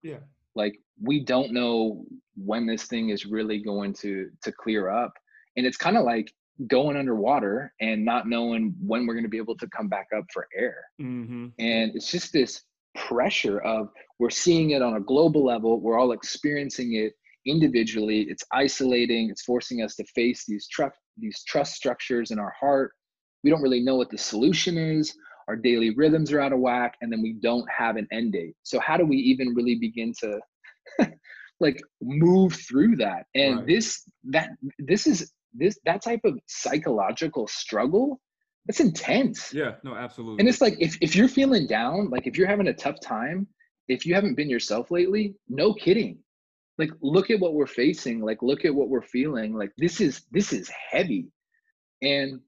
Yeah. 0.03 0.19
Like 0.55 0.77
we 1.01 1.23
don't 1.23 1.53
know 1.53 2.05
when 2.35 2.65
this 2.65 2.83
thing 2.83 3.09
is 3.09 3.25
really 3.25 3.59
going 3.59 3.93
to 3.95 4.29
to 4.43 4.51
clear 4.51 4.89
up. 4.89 5.13
And 5.55 5.65
it's 5.65 5.77
kind 5.77 5.97
of 5.97 6.03
like 6.03 6.31
going 6.67 6.97
underwater 6.97 7.73
and 7.81 8.03
not 8.03 8.27
knowing 8.27 8.75
when 8.79 9.05
we're 9.05 9.13
going 9.13 9.23
to 9.23 9.29
be 9.29 9.37
able 9.37 9.57
to 9.57 9.67
come 9.75 9.87
back 9.87 10.07
up 10.15 10.25
for 10.33 10.47
air. 10.57 10.83
Mm-hmm. 11.01 11.47
And 11.59 11.95
it's 11.95 12.11
just 12.11 12.33
this 12.33 12.63
pressure 12.95 13.59
of 13.59 13.89
we're 14.19 14.31
seeing 14.31 14.71
it 14.71 14.81
on 14.81 14.95
a 14.95 14.99
global 14.99 15.45
level, 15.45 15.79
we're 15.79 15.99
all 15.99 16.13
experiencing 16.13 16.95
it 16.95 17.13
individually. 17.45 18.21
It's 18.23 18.43
isolating, 18.51 19.29
it's 19.29 19.43
forcing 19.43 19.83
us 19.83 19.95
to 19.95 20.03
face 20.15 20.45
these 20.47 20.67
trust 20.67 20.97
these 21.19 21.43
trust 21.47 21.73
structures 21.73 22.29
in 22.31 22.37
our 22.37 22.53
heart 22.59 22.91
we 23.43 23.49
don't 23.49 23.61
really 23.61 23.81
know 23.81 23.95
what 23.95 24.09
the 24.09 24.17
solution 24.17 24.77
is 24.77 25.15
our 25.47 25.55
daily 25.55 25.91
rhythms 25.91 26.31
are 26.31 26.41
out 26.41 26.53
of 26.53 26.59
whack 26.59 26.95
and 27.01 27.11
then 27.11 27.21
we 27.21 27.33
don't 27.33 27.67
have 27.69 27.95
an 27.95 28.07
end 28.11 28.33
date. 28.33 28.55
So 28.63 28.79
how 28.79 28.97
do 28.97 29.05
we 29.05 29.17
even 29.17 29.53
really 29.53 29.75
begin 29.75 30.13
to 30.19 30.39
like 31.59 31.81
move 32.01 32.53
through 32.53 32.97
that? 32.97 33.25
And 33.33 33.57
right. 33.57 33.67
this 33.67 34.03
that 34.25 34.49
this 34.79 35.07
is 35.07 35.31
this 35.53 35.79
that 35.85 36.01
type 36.01 36.21
of 36.25 36.37
psychological 36.47 37.47
struggle 37.47 38.19
it's 38.67 38.81
intense. 38.81 39.53
Yeah 39.53 39.75
no 39.83 39.95
absolutely. 39.95 40.39
And 40.39 40.49
it's 40.49 40.61
like 40.61 40.75
if, 40.79 40.97
if 41.01 41.15
you're 41.15 41.29
feeling 41.29 41.67
down 41.67 42.09
like 42.09 42.27
if 42.27 42.37
you're 42.37 42.47
having 42.47 42.67
a 42.67 42.73
tough 42.73 42.99
time 42.99 43.47
if 43.87 44.05
you 44.05 44.13
haven't 44.13 44.35
been 44.35 44.49
yourself 44.49 44.91
lately 44.91 45.35
no 45.47 45.73
kidding. 45.73 46.19
Like 46.77 46.91
look 47.01 47.31
at 47.31 47.39
what 47.39 47.53
we're 47.53 47.65
facing 47.65 48.21
like 48.21 48.41
look 48.41 48.65
at 48.65 48.75
what 48.75 48.89
we're 48.89 49.01
feeling 49.01 49.55
like 49.55 49.71
this 49.77 50.01
is 50.01 50.23
this 50.31 50.51
is 50.51 50.69
heavy. 50.69 51.31
And 52.01 52.41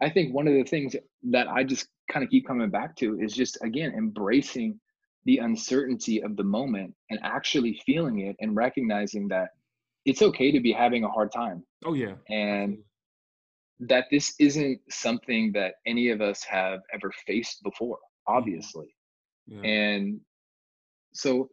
I 0.00 0.10
think 0.10 0.32
one 0.32 0.46
of 0.46 0.54
the 0.54 0.62
things 0.64 0.94
that 1.30 1.48
I 1.48 1.64
just 1.64 1.88
kind 2.10 2.24
of 2.24 2.30
keep 2.30 2.46
coming 2.46 2.70
back 2.70 2.96
to 2.96 3.18
is 3.20 3.32
just 3.32 3.58
again 3.62 3.92
embracing 3.96 4.78
the 5.24 5.38
uncertainty 5.38 6.22
of 6.22 6.36
the 6.36 6.44
moment 6.44 6.94
and 7.10 7.18
actually 7.22 7.80
feeling 7.84 8.20
it 8.20 8.36
and 8.40 8.56
recognizing 8.56 9.28
that 9.28 9.48
it's 10.04 10.22
okay 10.22 10.52
to 10.52 10.60
be 10.60 10.72
having 10.72 11.04
a 11.04 11.08
hard 11.08 11.32
time. 11.32 11.64
Oh 11.84 11.94
yeah. 11.94 12.14
And 12.30 12.78
that 13.80 14.06
this 14.10 14.34
isn't 14.38 14.80
something 14.88 15.52
that 15.52 15.74
any 15.86 16.10
of 16.10 16.20
us 16.20 16.42
have 16.44 16.80
ever 16.94 17.12
faced 17.26 17.62
before, 17.62 17.96
mm-hmm. 17.96 18.36
obviously. 18.36 18.94
Yeah. 19.48 19.62
And 19.62 20.20
so 21.12 21.50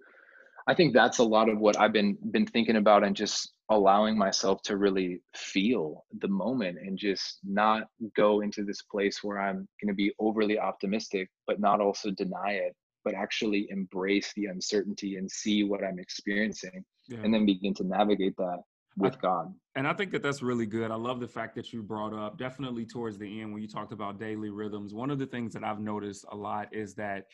I 0.68 0.76
think 0.76 0.94
that's 0.94 1.18
a 1.18 1.24
lot 1.24 1.50
of 1.50 1.60
what 1.60 1.80
I've 1.80 1.94
been 1.94 2.18
been 2.32 2.46
thinking 2.46 2.78
about 2.78 3.04
and 3.04 3.16
just 3.16 3.54
allowing 3.74 4.18
myself 4.18 4.62
to 4.64 4.78
really 4.78 5.22
feel 5.36 6.06
the 6.20 6.28
moment 6.28 6.78
and 6.80 6.98
just 6.98 7.40
not 7.44 7.88
go 8.16 8.42
into 8.42 8.64
this 8.64 8.82
place 8.84 9.24
where 9.24 9.40
I'm 9.40 9.68
going 9.82 9.88
to 9.88 9.94
be 9.94 10.14
overly 10.20 10.60
optimistic, 10.60 11.30
but 11.48 11.60
not 11.60 11.82
also 11.82 12.12
deny 12.12 12.52
it, 12.52 12.76
but 13.04 13.14
actually 13.14 13.68
embrace 13.70 14.32
the 14.36 14.46
uncertainty 14.46 15.18
and 15.18 15.30
see 15.30 15.64
what 15.64 15.84
I'm 15.84 16.00
experiencing 16.00 16.84
yeah. 17.08 17.20
and 17.24 17.34
then 17.34 17.46
begin 17.46 17.74
to 17.76 17.84
navigate 17.84 18.36
that 18.38 18.60
with 18.98 19.20
God. 19.22 19.54
And 19.76 19.88
I 19.88 19.94
think 19.94 20.12
that 20.12 20.22
that's 20.22 20.44
really 20.44 20.68
good. 20.68 20.92
I 20.92 20.96
love 20.96 21.20
the 21.20 21.28
fact 21.28 21.56
that 21.56 21.74
you 21.74 21.82
brought 21.82 22.14
up 22.14 22.38
definitely 22.38 22.86
towards 22.86 23.18
the 23.18 23.42
end 23.42 23.52
when 23.52 23.62
you 23.62 23.68
talked 23.68 23.92
about 23.92 24.20
daily 24.20 24.50
rhythms. 24.50 24.94
One 24.94 25.10
of 25.10 25.18
the 25.18 25.26
things 25.26 25.54
that 25.54 25.64
I've 25.64 25.80
noticed 25.80 26.26
a 26.32 26.36
lot 26.36 26.68
is 26.72 26.94
that 26.96 27.26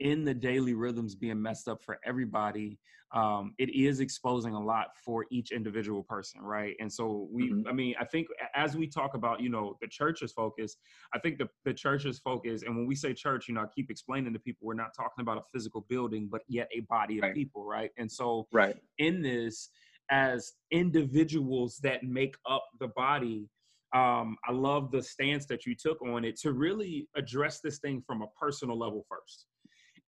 in 0.00 0.24
the 0.24 0.34
daily 0.34 0.74
rhythms 0.74 1.14
being 1.14 1.40
messed 1.40 1.68
up 1.68 1.82
for 1.82 1.98
everybody, 2.04 2.78
um, 3.12 3.54
it 3.58 3.72
is 3.72 4.00
exposing 4.00 4.54
a 4.54 4.60
lot 4.60 4.88
for 4.96 5.24
each 5.30 5.52
individual 5.52 6.02
person, 6.02 6.40
right? 6.40 6.74
And 6.80 6.92
so 6.92 7.28
we, 7.30 7.50
mm-hmm. 7.50 7.68
I 7.68 7.72
mean, 7.72 7.94
I 8.00 8.04
think 8.04 8.26
as 8.56 8.76
we 8.76 8.88
talk 8.88 9.14
about, 9.14 9.40
you 9.40 9.48
know, 9.48 9.76
the 9.80 9.86
church's 9.86 10.32
focus, 10.32 10.76
I 11.14 11.20
think 11.20 11.38
the, 11.38 11.48
the 11.64 11.72
church's 11.72 12.18
focus, 12.18 12.62
and 12.62 12.74
when 12.74 12.86
we 12.86 12.96
say 12.96 13.14
church, 13.14 13.46
you 13.46 13.54
know, 13.54 13.60
I 13.60 13.66
keep 13.72 13.88
explaining 13.88 14.32
to 14.32 14.40
people, 14.40 14.66
we're 14.66 14.74
not 14.74 14.94
talking 14.96 15.20
about 15.20 15.38
a 15.38 15.42
physical 15.52 15.86
building, 15.88 16.28
but 16.30 16.42
yet 16.48 16.68
a 16.74 16.80
body 16.80 17.18
of 17.18 17.24
right. 17.24 17.34
people, 17.34 17.64
right? 17.64 17.90
And 17.98 18.10
so 18.10 18.48
right. 18.52 18.76
in 18.98 19.22
this, 19.22 19.68
as 20.10 20.52
individuals 20.70 21.78
that 21.82 22.02
make 22.04 22.36
up 22.48 22.64
the 22.80 22.88
body, 22.88 23.48
um, 23.94 24.36
I 24.46 24.52
love 24.52 24.90
the 24.90 25.02
stance 25.02 25.46
that 25.46 25.66
you 25.66 25.74
took 25.74 26.02
on 26.02 26.24
it 26.24 26.38
to 26.40 26.52
really 26.52 27.08
address 27.16 27.60
this 27.60 27.78
thing 27.78 28.02
from 28.06 28.22
a 28.22 28.26
personal 28.38 28.78
level 28.78 29.04
first 29.08 29.46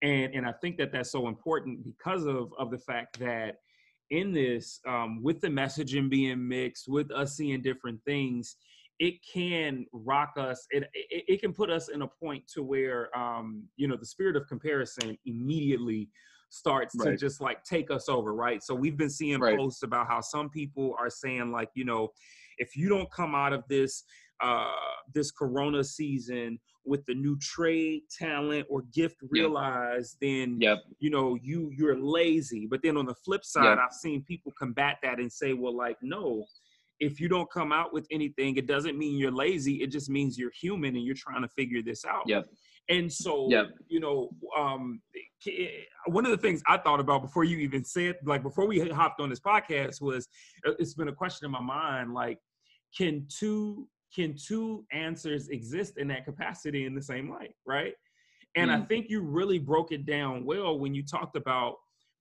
and 0.03 0.35
and 0.35 0.47
I 0.47 0.53
think 0.53 0.77
that 0.79 0.93
that's 0.93 1.11
so 1.11 1.29
important 1.29 1.85
because 1.85 2.27
of 2.27 2.53
of 2.59 2.71
the 2.71 2.79
fact 2.79 3.19
that 3.21 3.57
in 4.11 4.33
this, 4.33 4.81
um, 4.87 5.23
with 5.23 5.41
the 5.41 5.49
messaging 5.49 6.09
being 6.09 6.47
mixed, 6.47 6.89
with 6.89 7.11
us 7.11 7.37
seeing 7.37 7.61
different 7.61 8.01
things, 8.05 8.57
it 9.01 9.15
can 9.33 9.85
rock 9.93 10.35
us. 10.37 10.65
It, 10.71 10.85
it, 10.95 11.25
it 11.27 11.41
can 11.41 11.53
put 11.53 11.71
us 11.71 11.89
in 11.89 12.03
a 12.03 12.07
point 12.07 12.45
to 12.55 12.63
where 12.63 13.17
um, 13.19 13.65
you 13.77 13.89
know 13.89 13.97
the 13.97 14.07
spirit 14.07 14.37
of 14.37 14.47
comparison 14.47 15.17
immediately 15.27 16.09
starts 16.49 16.95
right. 16.99 17.13
to 17.13 17.17
just 17.17 17.41
like 17.41 17.63
take 17.65 17.91
us 17.91 18.09
over, 18.09 18.35
right? 18.35 18.63
So 18.63 18.75
we've 18.75 18.97
been 18.97 19.11
seeing 19.11 19.41
right. 19.41 19.57
posts 19.57 19.83
about 19.83 20.07
how 20.09 20.21
some 20.21 20.49
people 20.49 20.95
are 20.99 21.11
saying 21.11 21.53
like, 21.53 21.71
you 21.75 21.85
know, 21.85 22.09
if 22.59 22.77
you 22.77 22.89
don't 22.89 23.11
come 23.11 23.35
out 23.35 23.53
of 23.53 23.65
this 23.69 24.05
uh, 24.41 24.71
this 25.15 25.31
Corona 25.31 25.83
season 25.83 26.59
with 26.85 27.05
the 27.07 27.15
new 27.15 27.39
trade, 27.39 28.03
talent, 28.17 28.67
or 28.69 28.83
gift 28.95 29.17
realized, 29.31 30.17
yep. 30.21 30.31
then 30.31 30.61
yep. 30.61 30.79
you 30.99 31.11
know 31.11 31.37
you 31.43 31.71
you're 31.77 31.99
lazy. 31.99 32.67
But 32.71 32.83
then 32.83 32.97
on 32.97 33.07
the 33.07 33.15
flip 33.15 33.45
side, 33.45 33.65
yep. 33.65 33.79
I've 33.79 33.95
seen 33.95 34.23
people 34.23 34.53
combat 34.59 34.99
that 35.03 35.19
and 35.19 35.33
say, 35.33 35.53
well, 35.53 35.77
like 35.77 35.97
no. 36.03 36.45
If 36.99 37.21
you 37.21 37.29
don't 37.29 37.51
come 37.51 37.73
out 37.73 37.93
with 37.93 38.07
anything, 38.11 38.57
it 38.57 38.67
doesn't 38.67 38.97
mean 38.97 39.19
you're 39.19 39.31
lazy. 39.31 39.83
It 39.83 39.89
just 39.89 40.09
means 40.09 40.39
you're 40.39 40.53
human 40.59 40.97
and 40.97 41.05
you're 41.05 41.15
trying 41.15 41.43
to 41.43 41.49
figure 41.49 41.83
this 41.83 42.07
out. 42.07 42.23
Yep. 42.27 42.47
And 42.89 43.13
so, 43.13 43.49
yep. 43.51 43.67
you 43.89 44.01
know, 44.01 44.31
um, 44.57 45.01
one 46.07 46.25
of 46.25 46.31
the 46.31 46.37
things 46.37 46.63
I 46.69 46.77
thought 46.77 47.01
about 47.01 47.23
before 47.23 47.45
you 47.45 47.59
even 47.59 47.85
said, 47.85 48.17
like 48.25 48.43
before 48.43 48.67
we 48.67 48.79
hopped 48.91 49.21
on 49.21 49.29
this 49.29 49.41
podcast, 49.41 50.01
was 50.01 50.29
uh, 50.67 50.73
it's 50.79 50.95
been 50.95 51.09
a 51.09 51.13
question 51.13 51.47
in 51.47 51.51
my 51.51 51.61
mind, 51.61 52.15
like, 52.15 52.39
can 52.97 53.27
two 53.29 53.89
can 54.15 54.35
two 54.37 54.85
answers 54.93 55.49
exist 55.49 55.99
in 55.99 56.09
that 56.09 56.25
capacity 56.25 56.87
in 56.87 56.95
the 56.95 57.03
same 57.03 57.29
light, 57.29 57.55
right? 57.67 57.93
And 58.55 58.71
mm-hmm. 58.71 58.83
I 58.83 58.87
think 58.87 59.07
you 59.11 59.21
really 59.21 59.59
broke 59.59 59.93
it 59.93 60.07
down 60.07 60.45
well 60.47 60.79
when 60.79 60.95
you 60.95 61.05
talked 61.05 61.37
about 61.37 61.75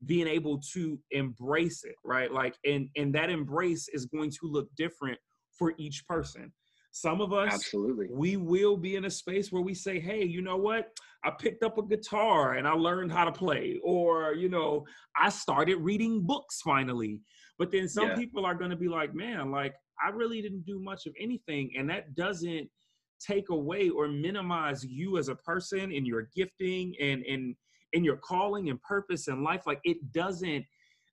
being 0.06 0.28
able 0.28 0.60
to 0.73 0.99
embrace 1.12 1.84
it, 1.84 1.95
right? 2.04 2.32
Like, 2.32 2.56
and 2.65 2.89
and 2.95 3.13
that 3.13 3.30
embrace 3.30 3.88
is 3.89 4.08
going 4.08 4.32
to 4.32 4.39
look 4.43 4.67
different 4.75 5.19
for 5.58 5.73
each 5.78 6.06
person. 6.08 6.51
Some 6.98 7.20
of 7.20 7.34
us, 7.34 7.54
absolutely, 7.54 8.08
we 8.10 8.38
will 8.38 8.78
be 8.78 8.96
in 8.96 9.04
a 9.04 9.10
space 9.10 9.52
where 9.52 9.62
we 9.62 9.74
say, 9.74 10.00
"Hey, 10.00 10.24
you 10.24 10.42
know 10.42 10.56
what? 10.56 10.98
I 11.26 11.32
picked 11.32 11.62
up 11.62 11.78
a 11.78 11.84
guitar 11.84 12.54
and 12.54 12.66
I 12.66 12.72
learned 12.72 13.12
how 13.12 13.26
to 13.26 13.34
play," 13.34 13.82
or 13.84 14.34
you 14.34 14.48
know, 14.48 14.86
I 15.20 15.28
started 15.28 15.76
reading 15.76 16.22
books 16.22 16.62
finally. 16.62 17.20
But 17.60 17.70
then 17.72 17.90
some 17.90 18.10
yeah. 18.10 18.16
people 18.16 18.46
are 18.46 18.56
going 18.56 18.70
to 18.70 18.78
be 18.78 18.88
like, 18.88 19.14
"Man, 19.14 19.52
like 19.52 19.74
I 20.02 20.10
really 20.10 20.42
didn't 20.42 20.66
do 20.66 20.80
much 20.80 21.06
of 21.06 21.14
anything. 21.20 21.72
And 21.78 21.90
that 21.90 22.16
doesn't 22.16 22.70
take 23.20 23.50
away 23.50 23.90
or 23.90 24.08
minimize 24.08 24.86
you 24.86 25.18
as 25.18 25.30
a 25.30 25.36
person 25.36 25.92
and 25.92 26.06
your 26.06 26.30
gifting 26.34 26.94
and 27.02 27.24
and 27.26 27.56
and 27.94 28.04
your 28.04 28.18
calling 28.18 28.70
and 28.70 28.82
purpose 28.82 29.28
in 29.28 29.44
life. 29.44 29.64
Like 29.66 29.80
it 29.84 29.98
doesn't 30.14 30.66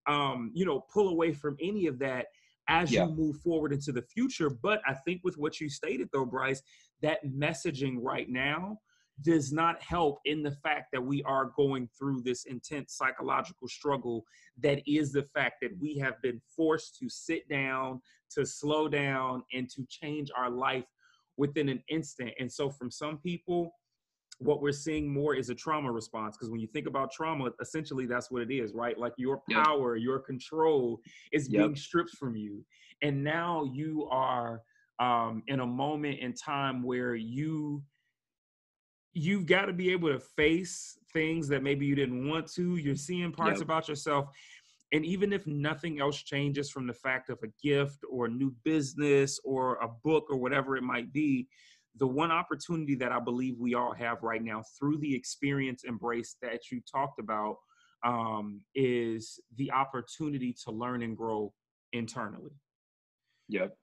um, 0.09 0.51
you 0.55 0.65
know, 0.65 0.85
pull 0.93 1.09
away 1.09 1.33
from 1.33 1.57
any 1.61 1.87
of 1.87 1.99
that 2.01 2.27
as 2.69 2.93
yeah. 2.93 3.07
you 3.07 3.13
move 3.13 3.37
forward 3.39 3.73
into 3.73 3.93
the 3.93 4.03
future. 4.03 4.51
But 4.51 4.81
I 4.87 4.95
think 4.95 5.23
with 5.25 5.37
what 5.37 5.61
you 5.61 5.69
stated 5.69 6.09
though, 6.13 6.25
Bryce, 6.25 6.63
that 7.03 7.25
messaging 7.27 7.97
right 8.01 8.29
now 8.29 8.79
does 9.21 9.53
not 9.53 9.81
help 9.83 10.19
in 10.25 10.43
the 10.43 10.57
fact 10.63 10.87
that 10.93 11.03
we 11.03 11.23
are 11.25 11.53
going 11.57 11.89
through 11.99 12.23
this 12.23 12.45
intense 12.45 12.95
psychological 12.97 13.69
struggle 13.69 14.25
that 14.59 14.81
is 14.87 15.13
the 15.13 15.27
fact 15.35 15.57
that 15.63 15.71
we 15.81 15.97
have 15.97 16.21
been 16.23 16.41
forced 16.57 16.97
to 16.99 17.09
sit 17.09 17.49
down, 17.49 18.01
to 18.31 18.45
slow 18.45 18.89
down, 18.89 19.43
and 19.53 19.69
to 19.69 19.85
change 19.89 20.31
our 20.37 20.51
life 20.51 20.87
within 21.37 21.69
an 21.69 21.83
instant. 21.89 22.31
And 22.39 22.51
so, 22.51 22.71
from 22.71 22.91
some 22.91 23.19
people, 23.19 23.73
what 24.43 24.61
we're 24.61 24.73
seeing 24.73 25.13
more 25.13 25.35
is 25.35 25.51
a 25.51 25.55
trauma 25.55 25.91
response 25.91 26.37
because 26.37 26.51
when 26.51 26.61
you 26.61 26.67
think 26.67 26.87
about 26.87 27.13
trauma 27.13 27.51
essentially 27.61 28.07
that's 28.07 28.31
what 28.31 28.43
it 28.43 28.53
is 28.53 28.73
right 28.75 28.99
like 28.99 29.13
your 29.17 29.43
power 29.51 29.97
yep. 29.97 30.05
your 30.05 30.19
control 30.19 31.01
is 31.33 31.49
yep. 31.49 31.63
being 31.63 31.77
stripped 31.77 32.11
from 32.11 32.37
you 32.37 32.65
and 33.03 33.23
now 33.23 33.65
you 33.73 34.09
are 34.11 34.63
um, 34.99 35.43
in 35.49 35.61
a 35.61 35.67
moment 35.67 36.21
in 36.21 36.33
time 36.33 36.83
where 36.83 37.15
you 37.15 37.83
you've 39.15 39.47
got 39.47 39.67
to 39.67 39.73
be 39.73 39.91
able 39.91 40.09
to 40.09 40.19
face 40.19 40.99
things 41.13 41.49
that 41.49 41.63
maybe 41.63 41.85
you 41.85 41.95
didn't 41.95 42.29
want 42.29 42.51
to. 42.53 42.77
You're 42.77 42.97
seeing 42.97 43.33
parts 43.33 43.59
yep. 43.59 43.65
about 43.65 43.89
yourself. 43.89 44.29
And 44.93 45.05
even 45.07 45.33
if 45.33 45.47
nothing 45.47 46.01
else 46.01 46.23
changes 46.23 46.71
from 46.71 46.87
the 46.87 46.93
fact 46.93 47.31
of 47.31 47.39
a 47.43 47.49
gift 47.63 48.05
or 48.11 48.27
a 48.27 48.31
new 48.31 48.55
business 48.65 49.39
or 49.45 49.77
a 49.77 49.89
book 50.05 50.27
or 50.31 50.37
whatever 50.37 50.77
it 50.77 50.83
might 50.83 51.13
be, 51.13 51.49
the 51.97 52.07
one 52.07 52.31
opportunity 52.31 52.95
that 52.97 53.13
I 53.13 53.21
believe 53.21 53.57
we 53.59 53.75
all 53.75 53.93
have 53.93 54.23
right 54.23 54.43
now 54.43 54.63
through 54.79 54.99
the 54.99 55.15
experience 55.15 55.85
embrace 55.85 56.37
that 56.43 56.71
you 56.71 56.81
talked 56.91 57.19
about 57.19 57.57
um, 58.05 58.61
is 58.75 59.41
the 59.57 59.71
opportunity 59.71 60.55
to 60.65 60.73
learn 60.73 61.03
and 61.03 61.17
grow 61.17 61.53
internally. 61.93 62.53
Yep. 63.49 63.77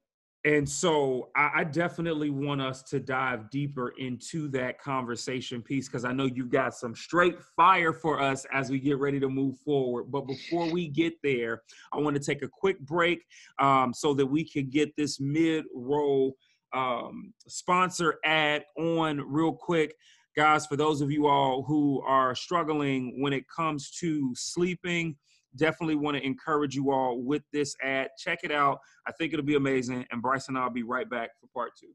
And 0.45 0.67
so 0.67 1.29
I, 1.35 1.51
I 1.57 1.63
definitely 1.65 2.29
want 2.29 2.61
us 2.61 2.81
to 2.83 2.99
dive 2.99 3.49
deeper 3.49 3.93
into 3.97 4.47
that 4.49 4.79
conversation 4.79 5.61
piece 5.61 5.87
because 5.87 6.05
I 6.05 6.13
know 6.13 6.25
you've 6.25 6.49
got 6.49 6.73
some 6.73 6.95
straight 6.95 7.41
fire 7.57 7.91
for 7.91 8.21
us 8.21 8.45
as 8.53 8.69
we 8.69 8.79
get 8.79 8.99
ready 8.99 9.19
to 9.19 9.27
move 9.27 9.57
forward. 9.59 10.05
But 10.09 10.27
before 10.27 10.71
we 10.71 10.87
get 10.87 11.13
there, 11.23 11.63
I 11.91 11.97
want 11.97 12.15
to 12.15 12.23
take 12.23 12.41
a 12.41 12.47
quick 12.47 12.79
break 12.79 13.25
um, 13.59 13.93
so 13.93 14.13
that 14.13 14.25
we 14.25 14.45
can 14.45 14.69
get 14.69 14.95
this 14.95 15.19
mid 15.19 15.65
roll 15.75 16.37
um, 16.73 17.33
sponsor 17.47 18.15
ad 18.23 18.63
on 18.77 19.21
real 19.27 19.53
quick. 19.53 19.95
Guys, 20.35 20.65
for 20.65 20.77
those 20.77 21.01
of 21.01 21.11
you 21.11 21.27
all 21.27 21.63
who 21.63 22.01
are 22.01 22.35
struggling 22.35 23.21
when 23.21 23.33
it 23.33 23.43
comes 23.53 23.91
to 23.99 24.31
sleeping, 24.35 25.15
definitely 25.55 25.95
want 25.95 26.15
to 26.15 26.25
encourage 26.25 26.75
you 26.75 26.91
all 26.91 27.21
with 27.21 27.41
this 27.51 27.75
ad. 27.83 28.09
Check 28.17 28.39
it 28.43 28.51
out. 28.51 28.79
I 29.07 29.11
think 29.11 29.33
it'll 29.33 29.45
be 29.45 29.55
amazing. 29.55 30.05
And 30.11 30.21
Bryson 30.21 30.55
and 30.55 30.63
I'll 30.63 30.69
be 30.69 30.83
right 30.83 31.09
back 31.09 31.31
for 31.41 31.47
part 31.53 31.71
two. 31.79 31.89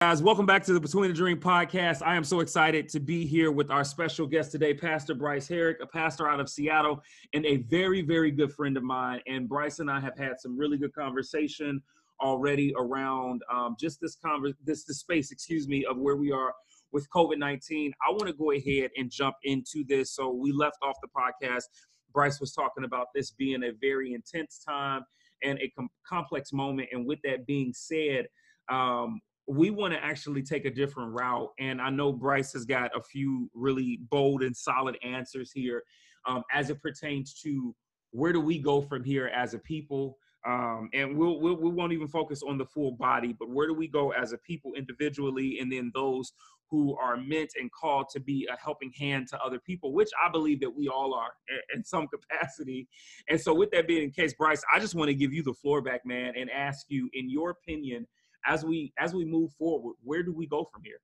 Guys, 0.00 0.22
welcome 0.22 0.46
back 0.46 0.62
to 0.62 0.72
the 0.72 0.78
Between 0.78 1.08
the 1.08 1.16
Dream 1.16 1.40
podcast. 1.40 2.02
I 2.06 2.14
am 2.14 2.22
so 2.22 2.38
excited 2.38 2.88
to 2.90 3.00
be 3.00 3.26
here 3.26 3.50
with 3.50 3.68
our 3.68 3.82
special 3.82 4.28
guest 4.28 4.52
today, 4.52 4.72
Pastor 4.72 5.12
Bryce 5.12 5.48
Herrick, 5.48 5.78
a 5.82 5.88
pastor 5.88 6.28
out 6.28 6.38
of 6.38 6.48
Seattle 6.48 7.02
and 7.32 7.44
a 7.44 7.56
very, 7.56 8.02
very 8.02 8.30
good 8.30 8.52
friend 8.52 8.76
of 8.76 8.84
mine. 8.84 9.20
And 9.26 9.48
Bryce 9.48 9.80
and 9.80 9.90
I 9.90 9.98
have 9.98 10.16
had 10.16 10.38
some 10.38 10.56
really 10.56 10.78
good 10.78 10.94
conversation 10.94 11.82
already 12.20 12.74
around 12.78 13.42
um, 13.52 13.76
just 13.78 14.00
this 14.00 14.16
conver- 14.24 14.54
this 14.64 14.84
this 14.84 15.00
space, 15.00 15.32
excuse 15.32 15.68
me, 15.68 15.84
of 15.84 15.96
where 15.98 16.16
we 16.16 16.32
are 16.32 16.52
with 16.92 17.06
COVID 17.14 17.38
nineteen. 17.38 17.92
I 18.06 18.10
want 18.10 18.26
to 18.26 18.32
go 18.32 18.52
ahead 18.52 18.90
and 18.96 19.10
jump 19.10 19.36
into 19.44 19.84
this. 19.88 20.14
So 20.14 20.30
we 20.30 20.52
left 20.52 20.76
off 20.82 20.96
the 21.02 21.08
podcast 21.08 21.64
Bryce 22.12 22.40
was 22.40 22.52
talking 22.52 22.84
about 22.84 23.08
this 23.14 23.30
being 23.32 23.62
a 23.64 23.72
very 23.80 24.14
intense 24.14 24.62
time 24.66 25.02
and 25.42 25.58
a 25.60 25.70
com- 25.70 25.90
complex 26.06 26.52
moment. 26.52 26.88
And 26.92 27.06
with 27.06 27.18
that 27.24 27.46
being 27.46 27.72
said, 27.72 28.26
um, 28.70 29.20
we 29.46 29.70
want 29.70 29.94
to 29.94 30.04
actually 30.04 30.42
take 30.42 30.64
a 30.66 30.70
different 30.70 31.12
route. 31.12 31.48
And 31.58 31.80
I 31.80 31.90
know 31.90 32.12
Bryce 32.12 32.52
has 32.52 32.64
got 32.64 32.90
a 32.96 33.02
few 33.02 33.50
really 33.54 34.00
bold 34.10 34.42
and 34.42 34.56
solid 34.56 34.96
answers 35.02 35.50
here 35.52 35.82
um, 36.26 36.42
as 36.52 36.70
it 36.70 36.82
pertains 36.82 37.34
to 37.44 37.74
where 38.10 38.32
do 38.32 38.40
we 38.40 38.58
go 38.58 38.80
from 38.82 39.04
here 39.04 39.28
as 39.28 39.54
a 39.54 39.58
people. 39.58 40.18
Um, 40.46 40.88
and 40.92 41.16
we'll, 41.16 41.40
we'll, 41.40 41.56
we 41.56 41.70
won't 41.70 41.92
even 41.92 42.08
focus 42.08 42.42
on 42.46 42.58
the 42.58 42.64
full 42.64 42.92
body, 42.92 43.34
but 43.38 43.50
where 43.50 43.66
do 43.66 43.74
we 43.74 43.88
go 43.88 44.12
as 44.12 44.32
a 44.32 44.38
people 44.38 44.72
individually, 44.74 45.58
and 45.60 45.70
then 45.70 45.90
those 45.94 46.32
who 46.70 46.96
are 46.96 47.16
meant 47.16 47.50
and 47.58 47.70
called 47.72 48.08
to 48.10 48.20
be 48.20 48.46
a 48.52 48.56
helping 48.62 48.92
hand 48.92 49.26
to 49.28 49.40
other 49.40 49.58
people, 49.58 49.92
which 49.92 50.10
I 50.22 50.30
believe 50.30 50.60
that 50.60 50.70
we 50.70 50.88
all 50.88 51.14
are 51.14 51.30
in 51.74 51.82
some 51.82 52.06
capacity. 52.08 52.86
And 53.28 53.40
so, 53.40 53.54
with 53.54 53.70
that 53.70 53.88
being 53.88 54.06
the 54.06 54.12
case, 54.12 54.34
Bryce, 54.34 54.62
I 54.72 54.78
just 54.78 54.94
want 54.94 55.08
to 55.08 55.14
give 55.14 55.32
you 55.32 55.42
the 55.42 55.54
floor 55.54 55.80
back, 55.80 56.04
man, 56.04 56.34
and 56.36 56.50
ask 56.50 56.86
you, 56.88 57.08
in 57.14 57.30
your 57.30 57.50
opinion, 57.50 58.06
as 58.46 58.64
we 58.64 58.92
as 58.98 59.14
we 59.14 59.24
move 59.24 59.52
forward, 59.52 59.94
where 60.02 60.22
do 60.22 60.32
we 60.32 60.46
go 60.46 60.68
from 60.72 60.82
here? 60.84 61.00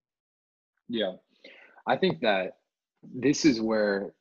Yeah, 0.88 1.12
I 1.86 1.96
think 1.96 2.20
that 2.20 2.58
this 3.02 3.44
is 3.44 3.60
where 3.60 4.12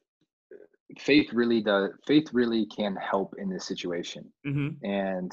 faith 1.00 1.32
really 1.34 1.62
does. 1.62 1.92
Faith 2.08 2.30
really 2.34 2.66
can 2.66 2.96
help 2.96 3.36
in 3.38 3.50
this 3.50 3.66
situation, 3.66 4.32
mm-hmm. 4.46 4.84
and 4.86 5.32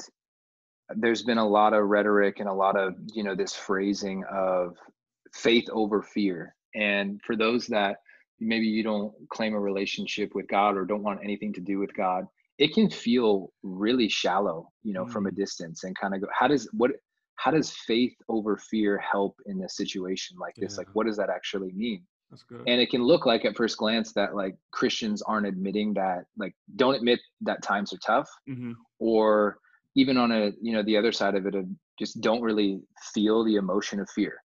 there's 0.95 1.23
been 1.23 1.37
a 1.37 1.47
lot 1.47 1.73
of 1.73 1.85
rhetoric 1.85 2.39
and 2.39 2.49
a 2.49 2.53
lot 2.53 2.77
of 2.77 2.95
you 3.13 3.23
know 3.23 3.35
this 3.35 3.55
phrasing 3.55 4.23
of 4.31 4.75
faith 5.33 5.67
over 5.71 6.01
fear. 6.01 6.55
And 6.75 7.21
for 7.25 7.35
those 7.35 7.67
that 7.67 7.97
maybe 8.39 8.65
you 8.65 8.83
don't 8.83 9.13
claim 9.29 9.53
a 9.53 9.59
relationship 9.59 10.33
with 10.33 10.47
God 10.47 10.75
or 10.75 10.85
don't 10.85 11.03
want 11.03 11.19
anything 11.23 11.53
to 11.53 11.61
do 11.61 11.79
with 11.79 11.93
God, 11.93 12.25
it 12.57 12.73
can 12.73 12.89
feel 12.89 13.51
really 13.63 14.09
shallow, 14.09 14.69
you 14.83 14.93
know, 14.93 15.05
mm. 15.05 15.11
from 15.11 15.27
a 15.27 15.31
mm. 15.31 15.35
distance 15.35 15.83
and 15.83 15.97
kind 15.97 16.13
of 16.13 16.21
go, 16.21 16.27
how 16.33 16.47
does 16.47 16.69
what 16.73 16.91
how 17.35 17.51
does 17.51 17.71
faith 17.71 18.13
over 18.29 18.55
fear 18.55 18.99
help 18.99 19.35
in 19.47 19.63
a 19.63 19.69
situation 19.69 20.37
like 20.39 20.53
this? 20.55 20.73
Yeah. 20.73 20.79
Like 20.79 20.87
what 20.93 21.07
does 21.07 21.17
that 21.17 21.29
actually 21.29 21.71
mean? 21.71 22.03
That's 22.31 22.43
good. 22.43 22.63
And 22.65 22.81
it 22.81 22.89
can 22.89 23.03
look 23.03 23.25
like 23.25 23.45
at 23.45 23.55
first 23.55 23.77
glance 23.77 24.13
that 24.13 24.35
like 24.35 24.55
Christians 24.71 25.21
aren't 25.21 25.45
admitting 25.45 25.93
that, 25.95 26.23
like 26.37 26.55
don't 26.77 26.95
admit 26.95 27.19
that 27.41 27.61
times 27.61 27.93
are 27.93 27.99
tough, 28.05 28.29
mm-hmm. 28.49 28.71
or 28.99 29.57
even 29.95 30.17
on 30.17 30.31
a 30.31 30.51
you 30.61 30.73
know 30.73 30.83
the 30.83 30.97
other 30.97 31.11
side 31.11 31.35
of 31.35 31.45
it 31.45 31.55
of 31.55 31.65
just 31.99 32.21
don't 32.21 32.41
really 32.41 32.81
feel 33.13 33.43
the 33.43 33.55
emotion 33.55 33.99
of 33.99 34.09
fear 34.09 34.41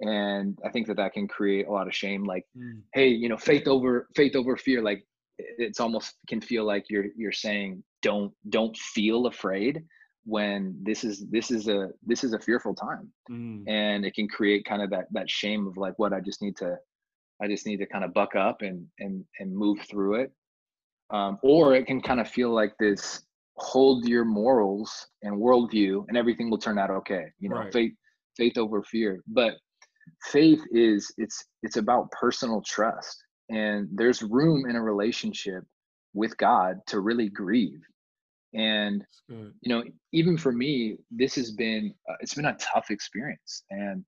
and 0.00 0.58
i 0.64 0.68
think 0.68 0.86
that 0.86 0.96
that 0.96 1.12
can 1.12 1.26
create 1.26 1.66
a 1.66 1.72
lot 1.72 1.86
of 1.86 1.94
shame 1.94 2.24
like 2.24 2.44
mm. 2.56 2.80
hey 2.94 3.08
you 3.08 3.28
know 3.28 3.36
faith 3.36 3.66
over 3.66 4.08
faith 4.14 4.36
over 4.36 4.56
fear 4.56 4.82
like 4.82 5.04
it's 5.38 5.80
almost 5.80 6.14
can 6.28 6.40
feel 6.40 6.64
like 6.64 6.84
you're 6.88 7.06
you're 7.16 7.32
saying 7.32 7.82
don't 8.02 8.32
don't 8.50 8.76
feel 8.76 9.26
afraid 9.26 9.82
when 10.24 10.76
this 10.82 11.04
is 11.04 11.26
this 11.30 11.50
is 11.50 11.68
a 11.68 11.88
this 12.04 12.22
is 12.22 12.32
a 12.32 12.38
fearful 12.38 12.74
time 12.74 13.10
mm. 13.30 13.62
and 13.66 14.04
it 14.04 14.14
can 14.14 14.28
create 14.28 14.64
kind 14.64 14.82
of 14.82 14.90
that 14.90 15.06
that 15.10 15.28
shame 15.28 15.66
of 15.66 15.76
like 15.76 15.98
what 15.98 16.12
i 16.12 16.20
just 16.20 16.42
need 16.42 16.56
to 16.56 16.76
i 17.42 17.46
just 17.46 17.66
need 17.66 17.78
to 17.78 17.86
kind 17.86 18.04
of 18.04 18.12
buck 18.12 18.34
up 18.36 18.62
and 18.62 18.86
and 18.98 19.24
and 19.40 19.54
move 19.54 19.78
through 19.90 20.22
it. 20.22 20.32
Um, 21.10 21.38
or 21.42 21.74
it 21.74 21.86
can 21.86 22.02
kind 22.02 22.20
of 22.20 22.28
feel 22.28 22.50
like 22.50 22.74
this 22.78 23.22
hold 23.56 24.06
your 24.06 24.26
morals 24.26 25.06
and 25.22 25.34
worldview 25.34 26.04
and 26.08 26.16
everything 26.18 26.50
will 26.50 26.58
turn 26.58 26.78
out 26.78 26.90
okay 26.90 27.24
you 27.40 27.48
know 27.48 27.56
right. 27.56 27.72
faith 27.72 27.92
faith 28.38 28.56
over 28.56 28.82
fear. 28.82 29.22
But 29.26 29.54
faith 30.30 30.62
is 30.70 31.12
it's 31.18 31.44
it's 31.62 31.76
about 31.76 32.10
personal 32.12 32.62
trust. 32.66 33.22
And 33.50 33.88
there's 33.92 34.22
room 34.22 34.68
in 34.68 34.76
a 34.76 34.82
relationship 34.82 35.64
with 36.14 36.36
god 36.38 36.76
to 36.86 37.00
really 37.00 37.28
grieve. 37.28 37.80
And 38.54 39.04
you 39.60 39.68
know 39.68 39.82
even 40.12 40.38
for 40.38 40.52
me 40.52 40.96
this 41.10 41.34
has 41.34 41.50
been 41.50 41.92
uh, 42.08 42.14
it's 42.20 42.34
been 42.34 42.46
a 42.46 42.56
tough 42.56 42.90
experience. 42.90 43.64
And 43.70 44.04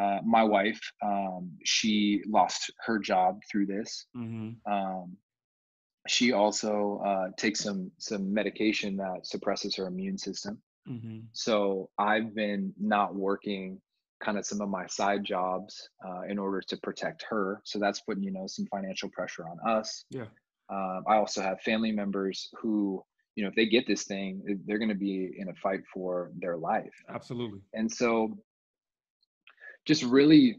uh, 0.00 0.18
my 0.24 0.42
wife 0.42 0.80
um, 1.04 1.50
she 1.64 2.22
lost 2.26 2.72
her 2.84 2.98
job 2.98 3.40
through 3.50 3.66
this 3.66 4.06
mm-hmm. 4.16 4.50
um, 4.72 5.16
she 6.08 6.32
also 6.32 7.00
uh, 7.04 7.28
takes 7.36 7.60
some 7.60 7.90
some 7.98 8.32
medication 8.32 8.96
that 8.96 9.26
suppresses 9.26 9.76
her 9.76 9.86
immune 9.86 10.18
system 10.18 10.58
mm-hmm. 10.88 11.20
so 11.32 11.88
i've 11.98 12.34
been 12.34 12.72
not 12.78 13.14
working 13.14 13.80
kind 14.22 14.38
of 14.38 14.46
some 14.46 14.60
of 14.60 14.68
my 14.68 14.86
side 14.86 15.24
jobs 15.24 15.88
uh, 16.06 16.22
in 16.28 16.38
order 16.38 16.60
to 16.60 16.76
protect 16.78 17.24
her. 17.28 17.60
So 17.64 17.78
that's 17.78 18.00
putting, 18.00 18.22
you 18.22 18.32
know, 18.32 18.46
some 18.46 18.66
financial 18.66 19.08
pressure 19.10 19.44
on 19.46 19.58
us. 19.68 20.04
Yeah. 20.10 20.26
Um, 20.70 21.04
I 21.08 21.16
also 21.16 21.42
have 21.42 21.60
family 21.60 21.92
members 21.92 22.48
who, 22.60 23.02
you 23.34 23.42
know, 23.42 23.48
if 23.50 23.56
they 23.56 23.66
get 23.66 23.86
this 23.86 24.04
thing, 24.04 24.42
they're 24.66 24.78
going 24.78 24.88
to 24.88 24.94
be 24.94 25.32
in 25.36 25.48
a 25.48 25.54
fight 25.54 25.80
for 25.92 26.30
their 26.38 26.56
life. 26.56 26.94
Absolutely. 27.08 27.60
And 27.74 27.90
so 27.90 28.38
just 29.86 30.02
really, 30.02 30.56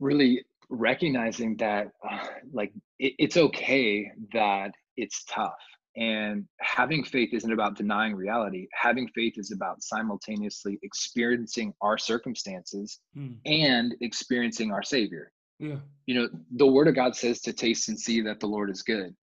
really 0.00 0.44
recognizing 0.68 1.56
that, 1.56 1.88
uh, 2.08 2.26
like, 2.52 2.72
it, 2.98 3.14
it's 3.18 3.36
okay 3.36 4.10
that 4.32 4.72
it's 4.96 5.24
tough 5.24 5.54
and 5.96 6.44
having 6.60 7.02
faith 7.02 7.30
isn't 7.32 7.52
about 7.52 7.76
denying 7.76 8.14
reality. 8.14 8.68
Having 8.74 9.08
faith 9.08 9.34
is 9.38 9.50
about 9.50 9.82
simultaneously 9.82 10.78
experiencing 10.82 11.72
our 11.80 11.96
circumstances 11.96 13.00
mm. 13.16 13.34
and 13.46 13.94
experiencing 14.02 14.72
our 14.72 14.82
Savior. 14.82 15.32
Yeah. 15.58 15.76
You 16.04 16.14
know, 16.14 16.28
the 16.56 16.66
Word 16.66 16.88
of 16.88 16.94
God 16.94 17.16
says 17.16 17.40
to 17.42 17.52
taste 17.52 17.88
and 17.88 17.98
see 17.98 18.20
that 18.22 18.40
the 18.40 18.46
Lord 18.46 18.68
is 18.70 18.82
good. 18.82 19.16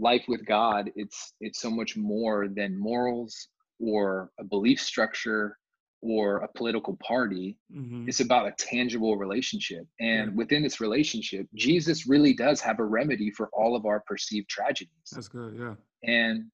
Life 0.00 0.24
with 0.26 0.44
God, 0.46 0.90
it's 0.96 1.34
it's 1.40 1.60
so 1.60 1.70
much 1.70 1.96
more 1.96 2.48
than 2.48 2.78
morals 2.78 3.48
or 3.78 4.30
a 4.40 4.44
belief 4.44 4.80
structure 4.80 5.58
or 6.02 6.38
a 6.38 6.48
political 6.48 6.96
party. 7.06 7.58
Mm-hmm. 7.74 8.08
It's 8.08 8.20
about 8.20 8.48
a 8.48 8.52
tangible 8.52 9.16
relationship. 9.16 9.86
And 10.00 10.30
yeah. 10.30 10.34
within 10.34 10.62
this 10.62 10.80
relationship, 10.80 11.46
Jesus 11.54 12.06
really 12.06 12.32
does 12.32 12.60
have 12.60 12.78
a 12.78 12.84
remedy 12.84 13.30
for 13.30 13.50
all 13.52 13.76
of 13.76 13.84
our 13.84 14.00
perceived 14.06 14.48
tragedies. 14.48 15.10
That's 15.12 15.28
good. 15.28 15.56
Yeah. 15.58 15.74
And 16.04 16.46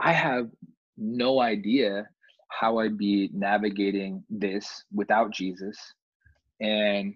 I 0.00 0.12
have 0.12 0.48
no 0.96 1.40
idea 1.40 2.08
how 2.48 2.78
I'd 2.78 2.96
be 2.96 3.30
navigating 3.32 4.24
this 4.30 4.84
without 4.92 5.32
Jesus. 5.32 5.76
And 6.60 7.14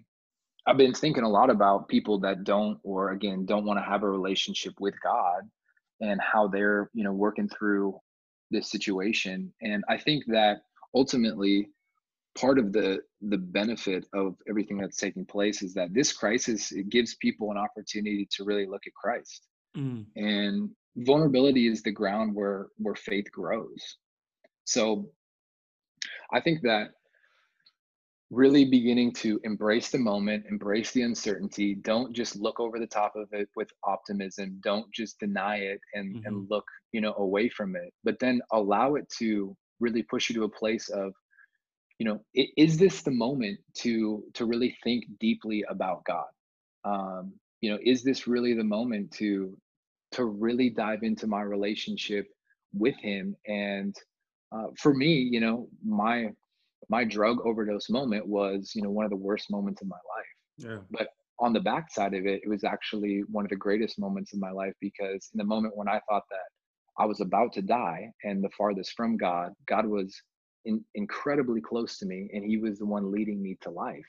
I've 0.67 0.77
been 0.77 0.93
thinking 0.93 1.23
a 1.23 1.29
lot 1.29 1.49
about 1.49 1.87
people 1.87 2.19
that 2.19 2.43
don't, 2.43 2.77
or 2.83 3.11
again, 3.11 3.45
don't 3.45 3.65
want 3.65 3.79
to 3.79 3.83
have 3.83 4.03
a 4.03 4.09
relationship 4.09 4.73
with 4.79 4.93
God 5.01 5.49
and 6.01 6.19
how 6.21 6.47
they're, 6.47 6.89
you 6.93 7.03
know, 7.03 7.13
working 7.13 7.49
through 7.49 7.97
this 8.51 8.69
situation. 8.69 9.53
And 9.61 9.83
I 9.89 9.97
think 9.97 10.25
that 10.27 10.61
ultimately 10.95 11.69
part 12.37 12.59
of 12.59 12.71
the 12.71 12.99
the 13.21 13.37
benefit 13.37 14.05
of 14.13 14.35
everything 14.47 14.77
that's 14.77 14.97
taking 14.97 15.25
place 15.25 15.61
is 15.61 15.73
that 15.73 15.93
this 15.93 16.13
crisis 16.13 16.71
it 16.71 16.89
gives 16.89 17.15
people 17.15 17.51
an 17.51 17.57
opportunity 17.57 18.27
to 18.31 18.43
really 18.43 18.65
look 18.65 18.83
at 18.87 18.93
Christ. 18.93 19.47
Mm. 19.75 20.05
And 20.15 20.69
vulnerability 20.97 21.67
is 21.67 21.83
the 21.83 21.91
ground 21.91 22.33
where 22.33 22.67
where 22.77 22.95
faith 22.95 23.31
grows. 23.31 23.97
So 24.65 25.09
I 26.31 26.39
think 26.39 26.61
that 26.61 26.91
really 28.31 28.65
beginning 28.65 29.11
to 29.11 29.39
embrace 29.43 29.89
the 29.89 29.97
moment, 29.97 30.45
embrace 30.49 30.91
the 30.91 31.01
uncertainty. 31.01 31.75
Don't 31.75 32.13
just 32.13 32.35
look 32.35 32.59
over 32.59 32.77
the 32.79 32.87
top 32.87 33.15
of 33.15 33.27
it 33.31 33.49
with 33.55 33.69
optimism. 33.83 34.59
Don't 34.63 34.85
just 34.93 35.19
deny 35.19 35.57
it 35.57 35.79
and, 35.95 36.15
mm-hmm. 36.15 36.27
and 36.27 36.47
look, 36.49 36.65
you 36.91 37.01
know, 37.01 37.15
away 37.17 37.49
from 37.49 37.75
it, 37.75 37.91
but 38.03 38.19
then 38.19 38.39
allow 38.51 38.95
it 38.95 39.05
to 39.17 39.57
really 39.79 40.03
push 40.03 40.29
you 40.29 40.35
to 40.35 40.43
a 40.43 40.49
place 40.49 40.89
of, 40.89 41.13
you 41.97 42.05
know, 42.05 42.19
is 42.33 42.77
this 42.77 43.01
the 43.01 43.11
moment 43.11 43.59
to 43.75 44.23
to 44.33 44.45
really 44.45 44.77
think 44.83 45.05
deeply 45.19 45.63
about 45.69 46.03
God? 46.05 46.27
Um, 46.85 47.33
you 47.61 47.71
know, 47.71 47.79
is 47.83 48.03
this 48.03 48.27
really 48.27 48.53
the 48.53 48.63
moment 48.63 49.11
to 49.13 49.57
to 50.11 50.25
really 50.25 50.69
dive 50.69 51.03
into 51.03 51.27
my 51.27 51.41
relationship 51.41 52.27
with 52.73 52.95
Him? 52.97 53.35
And 53.47 53.95
uh, 54.51 54.67
for 54.77 54.93
me, 54.93 55.13
you 55.13 55.39
know, 55.39 55.67
my 55.85 56.29
my 56.89 57.03
drug 57.03 57.39
overdose 57.45 57.89
moment 57.89 58.25
was, 58.25 58.71
you 58.75 58.81
know, 58.81 58.89
one 58.89 59.05
of 59.05 59.11
the 59.11 59.17
worst 59.17 59.51
moments 59.51 59.81
of 59.81 59.87
my 59.87 59.95
life. 59.95 60.69
Yeah. 60.69 60.77
But 60.89 61.09
on 61.39 61.53
the 61.53 61.59
backside 61.59 62.13
of 62.13 62.25
it, 62.25 62.41
it 62.43 62.49
was 62.49 62.63
actually 62.63 63.23
one 63.31 63.45
of 63.45 63.49
the 63.49 63.55
greatest 63.55 63.99
moments 63.99 64.33
of 64.33 64.39
my 64.39 64.51
life 64.51 64.73
because 64.81 65.29
in 65.33 65.37
the 65.37 65.43
moment 65.43 65.75
when 65.75 65.87
I 65.87 65.99
thought 66.09 66.23
that 66.29 66.49
I 66.99 67.05
was 67.05 67.21
about 67.21 67.53
to 67.53 67.61
die 67.61 68.11
and 68.23 68.43
the 68.43 68.49
farthest 68.57 68.93
from 68.95 69.17
God, 69.17 69.53
God 69.67 69.85
was 69.85 70.21
in, 70.65 70.83
incredibly 70.95 71.61
close 71.61 71.97
to 71.99 72.05
me 72.05 72.29
and 72.33 72.43
he 72.43 72.57
was 72.57 72.79
the 72.79 72.85
one 72.85 73.11
leading 73.11 73.41
me 73.41 73.57
to 73.61 73.69
life. 73.69 74.05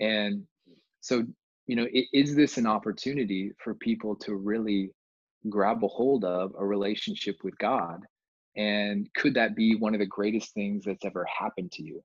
And 0.00 0.42
so, 1.00 1.24
you 1.66 1.76
know, 1.76 1.86
it, 1.92 2.06
is 2.12 2.34
this 2.34 2.58
an 2.58 2.66
opportunity 2.66 3.52
for 3.62 3.74
people 3.74 4.16
to 4.16 4.34
really 4.34 4.90
grab 5.48 5.84
a 5.84 5.88
hold 5.88 6.24
of 6.24 6.52
a 6.58 6.66
relationship 6.66 7.36
with 7.42 7.56
God 7.58 8.00
and 8.56 9.08
could 9.14 9.34
that 9.34 9.54
be 9.54 9.76
one 9.76 9.94
of 9.94 10.00
the 10.00 10.06
greatest 10.06 10.52
things 10.54 10.84
that's 10.84 11.04
ever 11.04 11.24
happened 11.24 11.70
to 11.72 11.82
you 11.82 12.02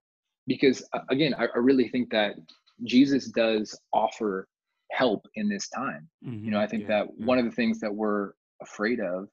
because 0.47 0.87
again 1.09 1.33
I, 1.37 1.45
I 1.45 1.57
really 1.57 1.89
think 1.89 2.11
that 2.11 2.35
jesus 2.83 3.27
does 3.27 3.77
offer 3.93 4.47
help 4.91 5.25
in 5.35 5.49
this 5.49 5.67
time 5.69 6.07
mm-hmm. 6.25 6.45
you 6.45 6.51
know 6.51 6.59
i 6.59 6.67
think 6.67 6.83
yeah, 6.83 6.99
that 6.99 7.07
yeah. 7.17 7.25
one 7.25 7.39
of 7.39 7.45
the 7.45 7.51
things 7.51 7.79
that 7.79 7.93
we're 7.93 8.33
afraid 8.61 8.99
of 8.99 9.27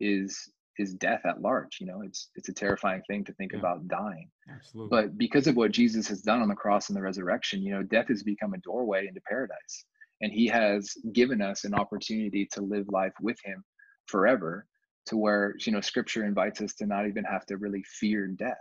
is 0.00 0.50
is 0.78 0.94
death 0.94 1.22
at 1.24 1.40
large 1.40 1.78
you 1.80 1.86
know 1.86 2.02
it's 2.02 2.30
it's 2.34 2.48
a 2.48 2.52
terrifying 2.52 3.02
thing 3.08 3.24
to 3.24 3.32
think 3.34 3.52
yeah. 3.52 3.58
about 3.58 3.86
dying 3.88 4.28
Absolutely. 4.50 4.90
but 4.90 5.18
because 5.18 5.46
of 5.46 5.56
what 5.56 5.72
jesus 5.72 6.06
has 6.08 6.22
done 6.22 6.42
on 6.42 6.48
the 6.48 6.54
cross 6.54 6.88
and 6.88 6.96
the 6.96 7.02
resurrection 7.02 7.62
you 7.62 7.72
know 7.72 7.82
death 7.82 8.08
has 8.08 8.22
become 8.22 8.54
a 8.54 8.58
doorway 8.58 9.06
into 9.06 9.20
paradise 9.28 9.84
and 10.20 10.32
he 10.32 10.46
has 10.46 10.92
given 11.12 11.42
us 11.42 11.64
an 11.64 11.74
opportunity 11.74 12.46
to 12.52 12.62
live 12.62 12.86
life 12.88 13.12
with 13.20 13.38
him 13.44 13.62
forever 14.06 14.66
to 15.06 15.16
where 15.16 15.54
you 15.64 15.72
know 15.72 15.80
scripture 15.80 16.24
invites 16.24 16.60
us 16.60 16.74
to 16.74 16.86
not 16.86 17.06
even 17.06 17.24
have 17.24 17.46
to 17.46 17.56
really 17.56 17.82
fear 17.98 18.26
death 18.26 18.56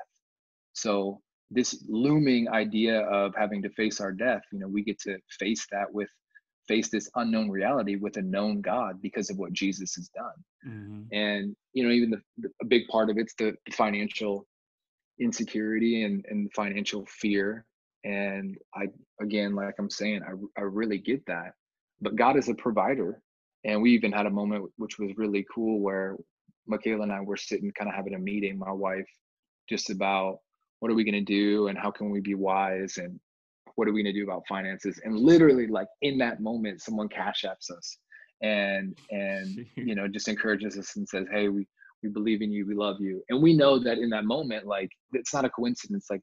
so 0.73 1.21
this 1.51 1.83
looming 1.87 2.49
idea 2.49 3.01
of 3.01 3.33
having 3.37 3.61
to 3.61 3.69
face 3.69 3.99
our 3.99 4.11
death 4.11 4.41
you 4.51 4.59
know 4.59 4.67
we 4.67 4.83
get 4.83 4.99
to 4.99 5.17
face 5.39 5.67
that 5.71 5.91
with 5.93 6.09
face 6.67 6.89
this 6.89 7.09
unknown 7.15 7.49
reality 7.49 7.95
with 7.95 8.17
a 8.17 8.21
known 8.21 8.61
god 8.61 9.01
because 9.01 9.29
of 9.29 9.37
what 9.37 9.53
jesus 9.53 9.95
has 9.95 10.09
done. 10.09 10.33
Mm-hmm. 10.67 11.01
and 11.11 11.55
you 11.73 11.83
know 11.83 11.91
even 11.91 12.09
the, 12.11 12.21
the, 12.37 12.49
a 12.61 12.65
big 12.65 12.87
part 12.87 13.09
of 13.09 13.17
it's 13.17 13.35
the 13.35 13.55
financial 13.71 14.47
insecurity 15.19 16.03
and, 16.03 16.25
and 16.29 16.51
financial 16.53 17.05
fear. 17.05 17.65
And 18.03 18.57
i 18.75 18.87
again 19.21 19.55
like 19.55 19.75
i'm 19.79 19.89
saying 19.89 20.21
I, 20.23 20.59
I 20.59 20.63
really 20.63 20.97
get 20.97 21.25
that. 21.27 21.53
But 22.01 22.15
god 22.15 22.37
is 22.37 22.49
a 22.49 22.55
provider. 22.55 23.21
And 23.63 23.81
we 23.81 23.91
even 23.93 24.11
had 24.11 24.27
a 24.27 24.31
moment 24.31 24.69
which 24.77 24.99
was 24.99 25.17
really 25.17 25.43
cool 25.53 25.79
where 25.79 26.17
Michaela 26.67 27.03
and 27.03 27.11
I 27.11 27.21
were 27.21 27.37
sitting, 27.37 27.71
kind 27.71 27.89
of 27.89 27.95
having 27.95 28.13
a 28.13 28.19
meeting, 28.19 28.57
my 28.57 28.71
wife, 28.71 29.09
just 29.69 29.89
about 29.89 30.39
what 30.79 30.91
are 30.91 30.95
we 30.95 31.03
going 31.03 31.25
to 31.25 31.33
do? 31.33 31.67
And 31.67 31.77
how 31.77 31.91
can 31.91 32.09
we 32.09 32.19
be 32.19 32.35
wise? 32.35 32.97
And 32.97 33.19
what 33.75 33.87
are 33.87 33.93
we 33.93 34.03
going 34.03 34.13
to 34.13 34.19
do 34.19 34.23
about 34.23 34.43
finances. 34.47 34.99
And 35.03 35.17
literally, 35.19 35.67
like 35.67 35.87
in 36.01 36.17
that 36.19 36.41
moment, 36.41 36.81
someone 36.81 37.09
cash 37.09 37.43
apps 37.45 37.75
us 37.75 37.97
and 38.41 38.97
and 39.11 39.65
you 39.75 39.95
know 39.95 40.07
just 40.07 40.27
encourages 40.27 40.77
us 40.77 40.95
and 40.95 41.07
says, 41.07 41.27
"Hey, 41.31 41.49
we 41.49 41.67
we 42.03 42.09
believe 42.09 42.41
in 42.41 42.51
you, 42.51 42.65
we 42.65 42.75
love 42.75 42.97
you." 42.99 43.23
And 43.29 43.41
we 43.41 43.53
know 43.53 43.79
that 43.79 43.97
in 43.97 44.09
that 44.11 44.25
moment, 44.25 44.65
like 44.65 44.89
it's 45.13 45.33
not 45.33 45.45
a 45.45 45.49
coincidence. 45.49 46.07
Like 46.09 46.21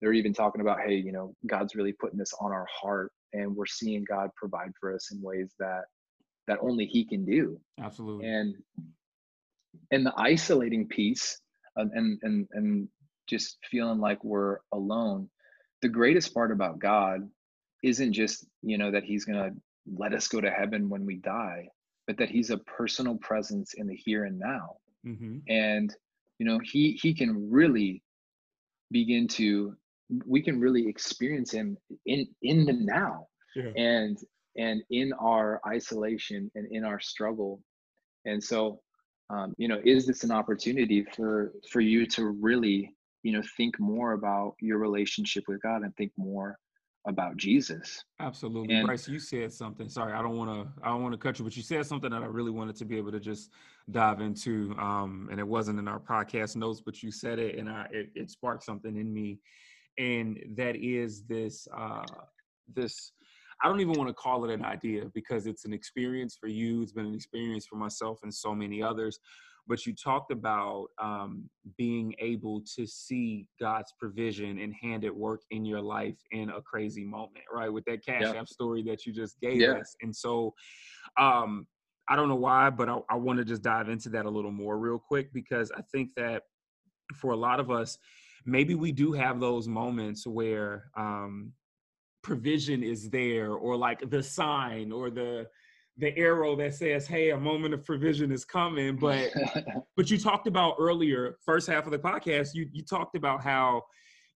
they're 0.00 0.12
even 0.12 0.32
talking 0.34 0.60
about, 0.60 0.80
"Hey, 0.80 0.94
you 0.94 1.12
know, 1.12 1.34
God's 1.46 1.74
really 1.74 1.92
putting 1.92 2.18
this 2.18 2.32
on 2.40 2.52
our 2.52 2.66
heart, 2.70 3.12
and 3.32 3.54
we're 3.54 3.66
seeing 3.66 4.04
God 4.08 4.30
provide 4.36 4.72
for 4.80 4.94
us 4.94 5.10
in 5.12 5.20
ways 5.20 5.52
that." 5.58 5.82
that 6.46 6.58
only 6.60 6.84
he 6.84 7.06
can 7.06 7.24
do 7.24 7.58
absolutely 7.80 8.26
and 8.26 8.54
and 9.92 10.04
the 10.04 10.12
isolating 10.18 10.86
piece 10.86 11.40
um, 11.78 11.90
and 11.94 12.18
and 12.22 12.46
and 12.52 12.88
just 13.26 13.56
feeling 13.70 13.98
like 13.98 14.22
we're 14.22 14.58
alone 14.72 15.26
the 15.84 15.88
greatest 15.90 16.32
part 16.32 16.50
about 16.50 16.78
god 16.78 17.28
isn't 17.82 18.14
just 18.14 18.46
you 18.62 18.78
know 18.78 18.90
that 18.90 19.04
he's 19.04 19.26
going 19.26 19.38
to 19.38 19.54
let 19.98 20.14
us 20.14 20.26
go 20.26 20.40
to 20.40 20.50
heaven 20.50 20.88
when 20.88 21.04
we 21.04 21.16
die 21.16 21.68
but 22.06 22.16
that 22.16 22.30
he's 22.30 22.48
a 22.48 22.56
personal 22.78 23.16
presence 23.18 23.74
in 23.74 23.86
the 23.86 23.94
here 23.94 24.24
and 24.24 24.38
now 24.38 24.76
mm-hmm. 25.06 25.36
and 25.48 25.94
you 26.38 26.46
know 26.46 26.58
he 26.64 26.98
he 27.02 27.12
can 27.12 27.50
really 27.50 28.02
begin 28.92 29.28
to 29.28 29.76
we 30.26 30.40
can 30.40 30.58
really 30.58 30.88
experience 30.88 31.52
him 31.52 31.76
in 32.06 32.26
in 32.40 32.64
the 32.64 32.72
now 32.72 33.26
yeah. 33.54 33.70
and 33.76 34.16
and 34.56 34.82
in 34.88 35.12
our 35.20 35.60
isolation 35.68 36.50
and 36.54 36.66
in 36.72 36.82
our 36.82 36.98
struggle 36.98 37.60
and 38.24 38.42
so 38.42 38.80
um, 39.28 39.52
you 39.58 39.68
know 39.68 39.82
is 39.84 40.06
this 40.06 40.24
an 40.24 40.30
opportunity 40.30 41.04
for 41.14 41.52
for 41.70 41.82
you 41.82 42.06
to 42.06 42.24
really 42.24 42.90
you 43.24 43.32
know 43.32 43.42
think 43.56 43.80
more 43.80 44.12
about 44.12 44.54
your 44.60 44.78
relationship 44.78 45.44
with 45.48 45.60
god 45.62 45.82
and 45.82 45.96
think 45.96 46.12
more 46.16 46.56
about 47.06 47.36
jesus 47.36 48.04
absolutely 48.20 48.76
and, 48.76 48.86
bryce 48.86 49.08
you 49.08 49.18
said 49.18 49.52
something 49.52 49.88
sorry 49.88 50.12
i 50.12 50.22
don't 50.22 50.36
want 50.36 50.48
to 50.48 50.82
i 50.82 50.88
don't 50.88 51.02
want 51.02 51.12
to 51.12 51.18
cut 51.18 51.38
you 51.38 51.44
but 51.44 51.56
you 51.56 51.62
said 51.62 51.84
something 51.84 52.10
that 52.10 52.22
i 52.22 52.26
really 52.26 52.50
wanted 52.50 52.76
to 52.76 52.84
be 52.84 52.96
able 52.96 53.10
to 53.10 53.20
just 53.20 53.50
dive 53.90 54.20
into 54.20 54.74
um 54.78 55.28
and 55.30 55.40
it 55.40 55.46
wasn't 55.46 55.78
in 55.78 55.88
our 55.88 55.98
podcast 55.98 56.54
notes 56.54 56.80
but 56.80 57.02
you 57.02 57.10
said 57.10 57.38
it 57.38 57.58
and 57.58 57.68
i 57.68 57.86
it, 57.90 58.10
it 58.14 58.30
sparked 58.30 58.62
something 58.62 58.96
in 58.96 59.12
me 59.12 59.38
and 59.98 60.38
that 60.54 60.76
is 60.76 61.24
this 61.24 61.66
uh 61.76 62.04
this 62.74 63.12
I 63.62 63.68
don't 63.68 63.80
even 63.80 63.94
want 63.94 64.08
to 64.08 64.14
call 64.14 64.44
it 64.44 64.52
an 64.52 64.64
idea 64.64 65.04
because 65.14 65.46
it's 65.46 65.64
an 65.64 65.72
experience 65.72 66.36
for 66.38 66.48
you. 66.48 66.82
It's 66.82 66.92
been 66.92 67.06
an 67.06 67.14
experience 67.14 67.66
for 67.66 67.76
myself 67.76 68.18
and 68.22 68.34
so 68.34 68.54
many 68.54 68.82
others. 68.82 69.20
But 69.66 69.86
you 69.86 69.94
talked 69.94 70.30
about 70.30 70.88
um, 71.00 71.48
being 71.78 72.14
able 72.18 72.62
to 72.76 72.86
see 72.86 73.46
God's 73.58 73.92
provision 73.98 74.58
and 74.58 74.74
hand 74.74 75.04
at 75.04 75.14
work 75.14 75.40
in 75.50 75.64
your 75.64 75.80
life 75.80 76.18
in 76.32 76.50
a 76.50 76.60
crazy 76.60 77.04
moment, 77.04 77.44
right? 77.52 77.72
With 77.72 77.84
that 77.86 78.04
Cash 78.04 78.22
yeah. 78.22 78.32
App 78.32 78.48
story 78.48 78.82
that 78.84 79.06
you 79.06 79.12
just 79.12 79.40
gave 79.40 79.60
yeah. 79.60 79.72
us. 79.72 79.96
And 80.02 80.14
so 80.14 80.52
um, 81.18 81.66
I 82.08 82.16
don't 82.16 82.28
know 82.28 82.34
why, 82.34 82.70
but 82.70 82.88
I, 82.88 82.98
I 83.08 83.16
want 83.16 83.38
to 83.38 83.44
just 83.44 83.62
dive 83.62 83.88
into 83.88 84.10
that 84.10 84.26
a 84.26 84.30
little 84.30 84.52
more 84.52 84.78
real 84.78 84.98
quick 84.98 85.32
because 85.32 85.72
I 85.76 85.80
think 85.92 86.10
that 86.16 86.42
for 87.14 87.32
a 87.32 87.36
lot 87.36 87.60
of 87.60 87.70
us, 87.70 87.98
maybe 88.44 88.74
we 88.74 88.92
do 88.92 89.12
have 89.12 89.40
those 89.40 89.66
moments 89.66 90.26
where 90.26 90.90
um, 90.96 91.52
provision 92.22 92.82
is 92.82 93.08
there 93.10 93.52
or 93.52 93.76
like 93.76 94.10
the 94.10 94.22
sign 94.22 94.92
or 94.92 95.10
the 95.10 95.46
the 95.98 96.16
arrow 96.18 96.56
that 96.56 96.74
says 96.74 97.06
hey 97.06 97.30
a 97.30 97.38
moment 97.38 97.72
of 97.72 97.84
provision 97.84 98.32
is 98.32 98.44
coming. 98.44 98.96
But 99.00 99.32
but 99.96 100.10
you 100.10 100.18
talked 100.18 100.46
about 100.46 100.76
earlier 100.78 101.36
first 101.44 101.68
half 101.68 101.86
of 101.86 101.92
the 101.92 101.98
podcast 101.98 102.50
you 102.54 102.68
you 102.72 102.82
talked 102.82 103.16
about 103.16 103.42
how 103.42 103.82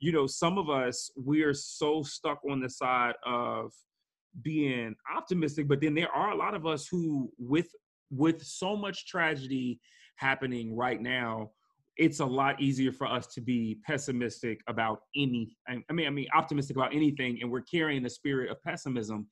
you 0.00 0.12
know 0.12 0.26
some 0.26 0.58
of 0.58 0.70
us 0.70 1.10
we're 1.16 1.54
so 1.54 2.02
stuck 2.02 2.40
on 2.48 2.60
the 2.60 2.70
side 2.70 3.14
of 3.24 3.72
being 4.42 4.94
optimistic 5.16 5.66
but 5.66 5.80
then 5.80 5.94
there 5.94 6.10
are 6.10 6.30
a 6.30 6.36
lot 6.36 6.54
of 6.54 6.66
us 6.66 6.86
who 6.86 7.30
with 7.38 7.68
with 8.10 8.42
so 8.42 8.76
much 8.76 9.06
tragedy 9.06 9.80
happening 10.16 10.76
right 10.76 11.00
now 11.00 11.50
it's 11.96 12.20
a 12.20 12.24
lot 12.24 12.60
easier 12.60 12.92
for 12.92 13.08
us 13.08 13.26
to 13.26 13.40
be 13.40 13.78
pessimistic 13.84 14.60
about 14.68 15.00
any 15.16 15.56
i 15.68 15.92
mean 15.92 16.06
i 16.06 16.10
mean 16.10 16.26
optimistic 16.34 16.76
about 16.76 16.94
anything 16.94 17.38
and 17.40 17.50
we're 17.50 17.62
carrying 17.62 18.02
the 18.02 18.10
spirit 18.10 18.50
of 18.50 18.62
pessimism 18.62 19.26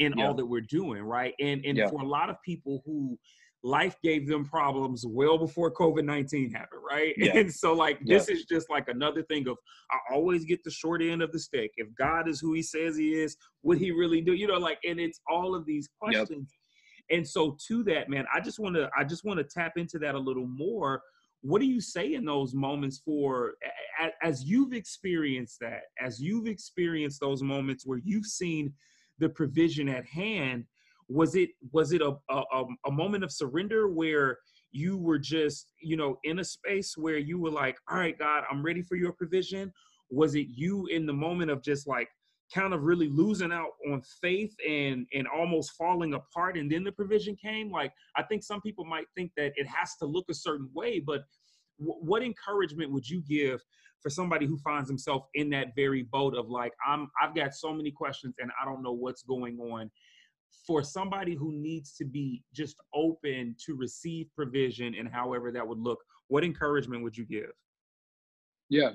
in 0.00 0.14
yeah. 0.16 0.26
all 0.26 0.34
that 0.34 0.44
we're 0.44 0.60
doing 0.60 1.02
right 1.02 1.34
and 1.40 1.64
and 1.64 1.78
yeah. 1.78 1.88
for 1.88 2.00
a 2.00 2.06
lot 2.06 2.28
of 2.28 2.36
people 2.44 2.82
who 2.84 3.16
life 3.62 3.94
gave 4.02 4.26
them 4.26 4.44
problems 4.44 5.04
well 5.06 5.36
before 5.36 5.70
covid-19 5.70 6.50
happened 6.50 6.80
right 6.90 7.12
yeah. 7.18 7.36
and 7.36 7.52
so 7.52 7.74
like 7.74 7.98
this 8.06 8.28
is 8.28 8.44
just 8.46 8.70
like 8.70 8.88
another 8.88 9.22
thing 9.24 9.46
of 9.46 9.56
i 9.90 10.14
always 10.14 10.44
get 10.46 10.58
the 10.64 10.70
short 10.70 11.02
end 11.02 11.22
of 11.22 11.30
the 11.30 11.38
stick 11.38 11.70
if 11.76 11.86
god 11.96 12.26
is 12.26 12.40
who 12.40 12.54
he 12.54 12.62
says 12.62 12.96
he 12.96 13.12
is 13.14 13.36
would 13.62 13.78
he 13.78 13.90
really 13.90 14.22
do 14.22 14.32
you 14.32 14.46
know 14.46 14.58
like 14.58 14.78
and 14.84 14.98
it's 14.98 15.20
all 15.30 15.54
of 15.54 15.66
these 15.66 15.90
questions 16.00 16.50
yep. 17.10 17.18
and 17.18 17.28
so 17.28 17.56
to 17.68 17.84
that 17.84 18.08
man 18.08 18.24
i 18.34 18.40
just 18.40 18.58
want 18.58 18.74
to 18.74 18.88
i 18.98 19.04
just 19.04 19.24
want 19.24 19.38
to 19.38 19.44
tap 19.44 19.72
into 19.76 19.98
that 19.98 20.14
a 20.14 20.18
little 20.18 20.46
more 20.46 21.02
what 21.42 21.60
do 21.60 21.66
you 21.66 21.80
say 21.80 22.14
in 22.14 22.24
those 22.24 22.54
moments 22.54 23.00
for 23.04 23.54
as 24.22 24.44
you've 24.44 24.72
experienced 24.72 25.58
that, 25.60 25.82
as 26.00 26.20
you've 26.20 26.46
experienced 26.46 27.20
those 27.20 27.42
moments 27.42 27.86
where 27.86 28.00
you've 28.04 28.26
seen 28.26 28.72
the 29.20 29.28
provision 29.28 29.88
at 29.88 30.04
hand, 30.06 30.64
was 31.08 31.34
it 31.34 31.50
was 31.72 31.92
it 31.92 32.02
a, 32.02 32.12
a, 32.30 32.64
a 32.86 32.90
moment 32.90 33.24
of 33.24 33.32
surrender 33.32 33.88
where 33.88 34.38
you 34.72 34.96
were 34.96 35.18
just 35.18 35.72
you 35.82 35.96
know 35.96 36.16
in 36.22 36.38
a 36.38 36.44
space 36.44 36.94
where 36.96 37.18
you 37.18 37.40
were 37.40 37.50
like 37.50 37.76
all 37.90 37.98
right 37.98 38.16
god 38.18 38.44
i'm 38.48 38.62
ready 38.62 38.80
for 38.80 38.94
your 38.94 39.12
provision 39.12 39.72
was 40.10 40.36
it 40.36 40.46
you 40.50 40.86
in 40.86 41.06
the 41.06 41.12
moment 41.12 41.50
of 41.50 41.62
just 41.62 41.88
like 41.88 42.08
kind 42.54 42.74
of 42.74 42.82
really 42.82 43.08
losing 43.08 43.52
out 43.52 43.70
on 43.90 44.02
faith 44.20 44.54
and 44.68 45.06
and 45.14 45.26
almost 45.28 45.72
falling 45.72 46.14
apart 46.14 46.56
and 46.56 46.70
then 46.70 46.82
the 46.82 46.92
provision 46.92 47.36
came? 47.36 47.70
Like 47.70 47.92
i 48.16 48.22
think 48.22 48.42
some 48.42 48.60
people 48.60 48.84
might 48.84 49.06
think 49.16 49.32
that 49.36 49.52
it 49.56 49.66
has 49.66 49.96
to 49.96 50.06
look 50.06 50.26
a 50.30 50.34
certain 50.34 50.68
way 50.74 51.00
but 51.00 51.22
w- 51.78 52.00
what 52.00 52.22
encouragement 52.22 52.92
would 52.92 53.08
you 53.08 53.22
give 53.28 53.60
for 54.02 54.10
somebody 54.10 54.46
who 54.46 54.58
finds 54.58 54.88
himself 54.88 55.26
in 55.34 55.50
that 55.50 55.68
very 55.76 56.02
boat 56.04 56.36
of 56.36 56.48
like 56.48 56.72
i'm 56.86 57.10
i've 57.22 57.34
got 57.34 57.54
so 57.54 57.72
many 57.72 57.90
questions 57.90 58.34
and 58.38 58.50
i 58.60 58.64
don't 58.64 58.82
know 58.82 58.92
what's 58.92 59.22
going 59.22 59.58
on 59.58 59.90
for 60.66 60.82
somebody 60.82 61.34
who 61.34 61.52
needs 61.52 61.94
to 61.96 62.04
be 62.04 62.42
just 62.52 62.76
open 62.94 63.54
to 63.64 63.76
receive 63.76 64.26
provision 64.34 64.94
and 64.98 65.08
however 65.08 65.52
that 65.52 65.66
would 65.66 65.78
look 65.78 65.98
what 66.28 66.44
encouragement 66.44 67.02
would 67.02 67.16
you 67.16 67.24
give 67.24 67.52
yeah 68.68 68.90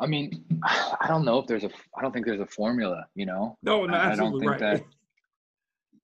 I 0.00 0.06
mean, 0.06 0.44
I 0.62 1.06
don't 1.08 1.24
know 1.24 1.38
if 1.38 1.46
there's 1.46 1.64
a. 1.64 1.70
I 1.96 2.02
don't 2.02 2.12
think 2.12 2.26
there's 2.26 2.40
a 2.40 2.46
formula. 2.46 3.06
You 3.14 3.26
know. 3.26 3.58
No, 3.62 3.86
no, 3.86 3.94
I, 3.94 4.12
I 4.12 4.14
don't 4.14 4.38
think 4.38 4.52
right. 4.52 4.60
that. 4.60 4.84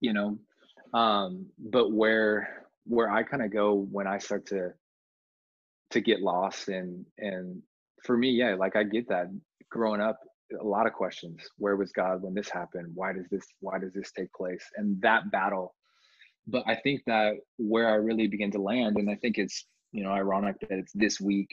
You 0.01 0.13
know, 0.13 0.39
um, 0.93 1.47
but 1.59 1.93
where 1.93 2.67
where 2.87 3.11
I 3.11 3.23
kind 3.23 3.43
of 3.43 3.53
go 3.53 3.75
when 3.75 4.07
I 4.07 4.19
start 4.19 4.47
to 4.47 4.73
to 5.91 6.01
get 6.01 6.21
lost 6.21 6.69
and 6.69 7.05
and 7.19 7.63
for 8.05 8.17
me, 8.17 8.31
yeah, 8.31 8.55
like 8.55 8.77
I 8.77 8.85
get 8.85 9.09
that 9.09 9.27
growing 9.71 10.01
up, 10.01 10.19
a 10.61 10.65
lot 10.65 10.87
of 10.87 10.93
questions. 10.93 11.41
Where 11.59 11.77
was 11.77 11.91
God 11.93 12.23
when 12.23 12.35
this 12.35 12.51
happened? 12.51 12.93
Why 12.95 13.13
does 13.13 13.27
this 13.31 13.47
Why 13.61 13.79
does 13.79 13.93
this 13.93 14.13
take 14.13 14.33
place? 14.33 14.65
And 14.77 15.01
that 15.03 15.31
battle. 15.31 15.75
But 16.47 16.65
I 16.67 16.77
think 16.77 17.03
that 17.07 17.35
where 17.57 17.89
I 17.89 17.95
really 17.95 18.27
begin 18.27 18.51
to 18.53 18.63
land, 18.63 18.97
and 18.97 19.11
I 19.11 19.17
think 19.17 19.39
it's 19.39 19.67
you 19.93 20.05
know 20.05 20.11
ironic 20.11 20.57
that 20.61 20.79
it's 20.79 20.93
this 20.93 21.21
week, 21.21 21.49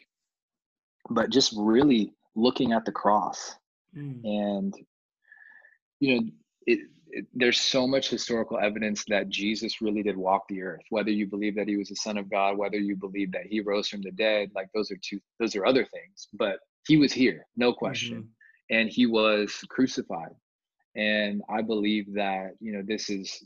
but 1.10 1.30
just 1.30 1.54
really 1.58 2.14
looking 2.36 2.74
at 2.74 2.86
the 2.86 2.91
cross 2.91 3.56
mm. 3.95 4.20
and 4.24 4.74
you 5.99 6.16
know 6.16 6.28
it, 6.68 6.80
it, 7.12 7.26
there's 7.34 7.59
so 7.59 7.88
much 7.88 8.09
historical 8.09 8.59
evidence 8.59 9.03
that 9.07 9.30
jesus 9.30 9.82
really 9.82 10.03
did 10.03 10.18
walk 10.18 10.43
the 10.47 10.62
earth 10.62 10.82
whether 10.89 11.12
you 11.12 11.28
believe 11.28 11.55
that 11.55 11.68
he 11.68 11.78
was 11.78 11.89
the 11.89 11.95
son 11.95 12.18
of 12.18 12.30
god 12.30 12.57
whether 12.57 12.78
you 12.78 12.95
believe 12.95 13.32
that 13.32 13.45
he 13.45 13.62
rose 13.62 13.88
from 13.88 14.01
the 14.01 14.12
dead 14.12 14.49
like 14.55 14.70
those 14.74 14.91
are 14.91 14.97
two 15.01 15.20
those 15.39 15.55
are 15.55 15.66
other 15.66 15.86
things 15.86 16.28
but 16.34 16.59
he 16.88 16.97
was 16.97 17.14
here 17.14 17.45
no 17.55 17.74
question. 17.74 18.18
Mm-hmm. 18.18 18.78
and 18.80 18.89
he 18.89 19.05
was 19.05 19.53
crucified. 19.70 20.36
And 20.95 21.41
i 21.49 21.62
believe 21.62 22.14
that 22.16 22.51
you 22.59 22.72
know 22.74 22.84
this 22.86 23.09
is 23.09 23.43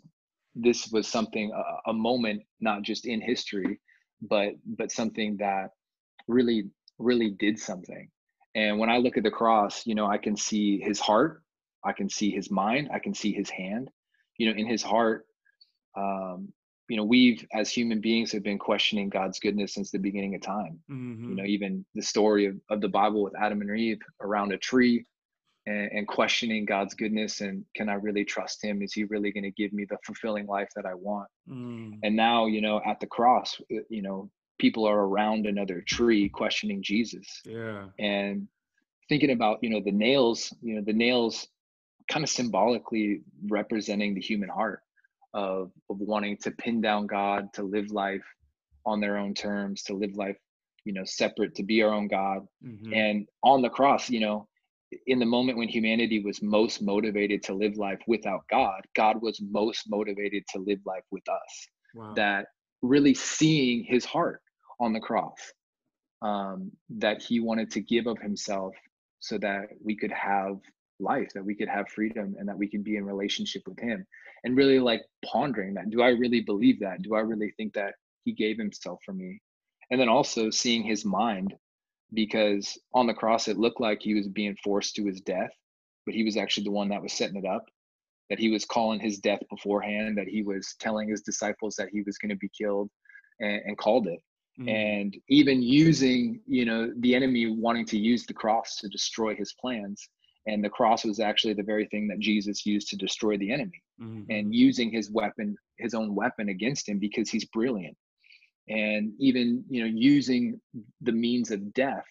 this 0.55 0.88
was 0.91 1.07
something 1.07 1.51
a, 1.53 1.91
a 1.91 1.93
moment 1.93 2.41
not 2.59 2.82
just 2.82 3.05
in 3.05 3.22
history 3.22 3.80
but 4.22 4.53
but 4.66 4.91
something 4.91 5.38
that 5.38 5.72
really 6.28 6.70
really 6.97 7.32
did 7.32 7.59
something. 7.59 8.09
And 8.55 8.80
when 8.80 8.89
I 8.89 8.97
look 8.97 9.18
at 9.18 9.24
the 9.24 9.32
cross, 9.32 9.86
you 9.86 9.95
know, 9.95 10.07
I 10.07 10.18
can 10.18 10.38
see 10.38 10.80
his 10.80 10.99
heart, 10.99 11.43
I 11.86 11.93
can 11.93 12.09
see 12.09 12.31
his 12.31 12.49
mind, 12.49 12.89
I 12.93 12.99
can 12.99 13.13
see 13.13 13.31
his 13.33 13.49
hand. 13.49 13.89
You 14.38 14.51
know, 14.51 14.57
in 14.57 14.67
his 14.67 14.83
heart, 14.83 15.25
um, 15.97 16.51
you 16.88 16.97
know, 16.97 17.03
we've 17.03 17.45
as 17.53 17.71
human 17.71 18.01
beings 18.01 18.31
have 18.31 18.43
been 18.43 18.59
questioning 18.59 19.09
God's 19.09 19.39
goodness 19.39 19.73
since 19.73 19.91
the 19.91 19.97
beginning 19.97 20.36
of 20.36 20.41
time. 20.41 20.79
Mm-hmm. 20.91 21.29
You 21.29 21.36
know, 21.36 21.45
even 21.45 21.86
the 21.95 22.01
story 22.01 22.45
of, 22.45 22.55
of 22.69 22.81
the 22.81 22.89
Bible 22.89 23.23
with 23.23 23.33
Adam 23.39 23.61
and 23.61 23.79
Eve 23.79 23.99
around 24.21 24.51
a 24.51 24.57
tree 24.57 25.05
and, 25.65 25.91
and 25.91 26.07
questioning 26.07 26.65
God's 26.65 26.93
goodness 26.93 27.41
and 27.41 27.65
can 27.75 27.89
I 27.89 27.95
really 27.95 28.23
trust 28.23 28.63
him? 28.63 28.81
Is 28.81 28.93
he 28.93 29.05
really 29.05 29.31
going 29.31 29.43
to 29.43 29.51
give 29.51 29.73
me 29.73 29.86
the 29.86 29.97
fulfilling 30.05 30.45
life 30.45 30.69
that 30.75 30.86
I 30.86 30.93
want? 30.93 31.27
Mm. 31.49 31.99
And 32.03 32.15
now, 32.15 32.45
you 32.45 32.61
know, 32.61 32.81
at 32.86 32.99
the 32.99 33.07
cross, 33.07 33.59
uh, 33.73 33.79
you 33.89 34.01
know, 34.01 34.29
people 34.59 34.86
are 34.86 34.99
around 34.99 35.47
another 35.47 35.83
tree 35.88 36.29
questioning 36.29 36.81
Jesus. 36.83 37.41
Yeah. 37.45 37.86
And 37.99 38.47
thinking 39.09 39.31
about, 39.31 39.59
you 39.61 39.69
know, 39.69 39.81
the 39.83 39.91
nails, 39.91 40.53
you 40.61 40.75
know, 40.75 40.81
the 40.86 40.93
nails 40.93 41.47
kind 42.10 42.24
of 42.24 42.30
symbolically 42.30 43.22
representing 43.47 44.14
the 44.14 44.22
human 44.22 44.49
heart 44.49 44.82
of, 45.34 45.72
of 45.89 45.99
wanting 45.99 46.38
to 46.38 46.51
pin 46.51 46.82
down 46.82 47.08
God, 47.08 47.51
to 47.53 47.64
live 47.64 47.91
life 47.91 48.24
on 48.86 49.01
their 49.01 49.18
own 49.18 49.34
terms, 49.34 49.84
to 49.84 49.93
live 49.93 50.16
life, 50.16 50.38
you 50.86 50.93
know, 50.93 51.03
separate, 51.03 51.56
to 51.56 51.64
be 51.64 51.82
our 51.82 51.93
own 51.93 52.08
God. 52.08 52.45
Mm-hmm. 52.64 52.93
And 52.93 53.28
on 53.43 53.62
the 53.62 53.70
cross, 53.70 54.10
you 54.10 54.20
know, 54.20 54.47
in 55.08 55.20
the 55.20 55.26
moment 55.26 55.58
when 55.58 55.68
humanity 55.68 56.22
was 56.24 56.41
most 56.41 56.82
motivated 56.82 57.43
to 57.43 57.53
live 57.53 57.76
life 57.78 57.99
without 58.08 58.41
God, 58.49 58.82
God 58.95 59.22
was 59.22 59.41
most 59.41 59.89
motivated 59.89 60.43
to 60.53 60.60
live 60.60 60.80
life 60.86 61.03
with 61.12 61.28
us. 61.28 61.68
Wow. 61.95 62.14
That 62.16 62.47
really 62.82 63.14
seeing 63.14 63.84
his 63.84 64.06
heart 64.06 64.41
on 64.80 64.93
the 64.93 64.99
cross 64.99 65.39
um, 66.22 66.72
that 66.89 67.22
he 67.22 67.39
wanted 67.39 67.72
to 67.72 67.82
give 67.82 68.08
of 68.08 68.20
himself 68.20 68.76
so 69.20 69.38
that 69.39 69.68
we 69.84 69.95
could 69.95 70.12
have 70.12 70.58
life 70.99 71.31
that 71.33 71.45
we 71.45 71.55
could 71.55 71.67
have 71.67 71.89
freedom 71.89 72.35
and 72.39 72.47
that 72.47 72.57
we 72.57 72.67
could 72.67 72.83
be 72.83 72.95
in 72.95 73.05
relationship 73.05 73.63
with 73.67 73.79
him 73.79 74.05
and 74.43 74.55
really 74.55 74.79
like 74.79 75.01
pondering 75.25 75.73
that 75.73 75.89
do 75.89 76.01
i 76.01 76.09
really 76.09 76.41
believe 76.41 76.79
that? 76.79 77.01
Do 77.01 77.15
i 77.15 77.19
really 77.19 77.53
think 77.57 77.73
that 77.73 77.95
he 78.23 78.31
gave 78.31 78.57
himself 78.57 78.99
for 79.05 79.13
me? 79.13 79.41
And 79.91 79.99
then 79.99 80.09
also 80.09 80.49
seeing 80.49 80.83
his 80.83 81.05
mind 81.05 81.53
because 82.13 82.77
on 82.93 83.07
the 83.07 83.13
cross 83.13 83.47
it 83.47 83.57
looked 83.57 83.81
like 83.81 84.01
he 84.01 84.13
was 84.13 84.27
being 84.27 84.55
forced 84.63 84.95
to 84.95 85.05
his 85.05 85.21
death 85.21 85.51
but 86.05 86.15
he 86.15 86.23
was 86.23 86.37
actually 86.37 86.63
the 86.63 86.71
one 86.71 86.89
that 86.89 87.01
was 87.01 87.13
setting 87.13 87.37
it 87.37 87.45
up 87.45 87.65
that 88.29 88.39
he 88.39 88.49
was 88.49 88.65
calling 88.65 88.99
his 88.99 89.19
death 89.19 89.41
beforehand 89.49 90.17
that 90.17 90.27
he 90.27 90.43
was 90.43 90.75
telling 90.79 91.09
his 91.09 91.21
disciples 91.21 91.75
that 91.75 91.89
he 91.91 92.01
was 92.03 92.17
going 92.17 92.29
to 92.29 92.35
be 92.35 92.49
killed 92.49 92.89
and, 93.39 93.61
and 93.65 93.77
called 93.77 94.07
it. 94.07 94.19
Mm. 94.59 94.69
and 94.69 95.17
even 95.27 95.61
using 95.61 96.39
you 96.47 96.63
know 96.63 96.89
the 96.99 97.13
enemy 97.13 97.45
wanting 97.47 97.85
to 97.87 97.97
use 97.97 98.25
the 98.25 98.33
cross 98.33 98.77
to 98.77 98.87
destroy 98.87 99.35
his 99.35 99.53
plans 99.59 100.07
and 100.47 100.63
the 100.63 100.69
cross 100.69 101.03
was 101.03 101.19
actually 101.19 101.53
the 101.53 101.63
very 101.63 101.85
thing 101.87 102.07
that 102.07 102.19
jesus 102.19 102.65
used 102.65 102.87
to 102.87 102.97
destroy 102.97 103.37
the 103.37 103.51
enemy 103.51 103.81
mm-hmm. 104.01 104.23
and 104.29 104.53
using 104.53 104.91
his 104.91 105.11
weapon 105.11 105.55
his 105.77 105.93
own 105.93 106.13
weapon 106.15 106.49
against 106.49 106.87
him 106.87 106.99
because 106.99 107.29
he's 107.29 107.45
brilliant 107.45 107.95
and 108.69 109.11
even 109.19 109.63
you 109.69 109.81
know 109.81 109.91
using 109.93 110.59
the 111.01 111.11
means 111.11 111.51
of 111.51 111.73
death 111.73 112.05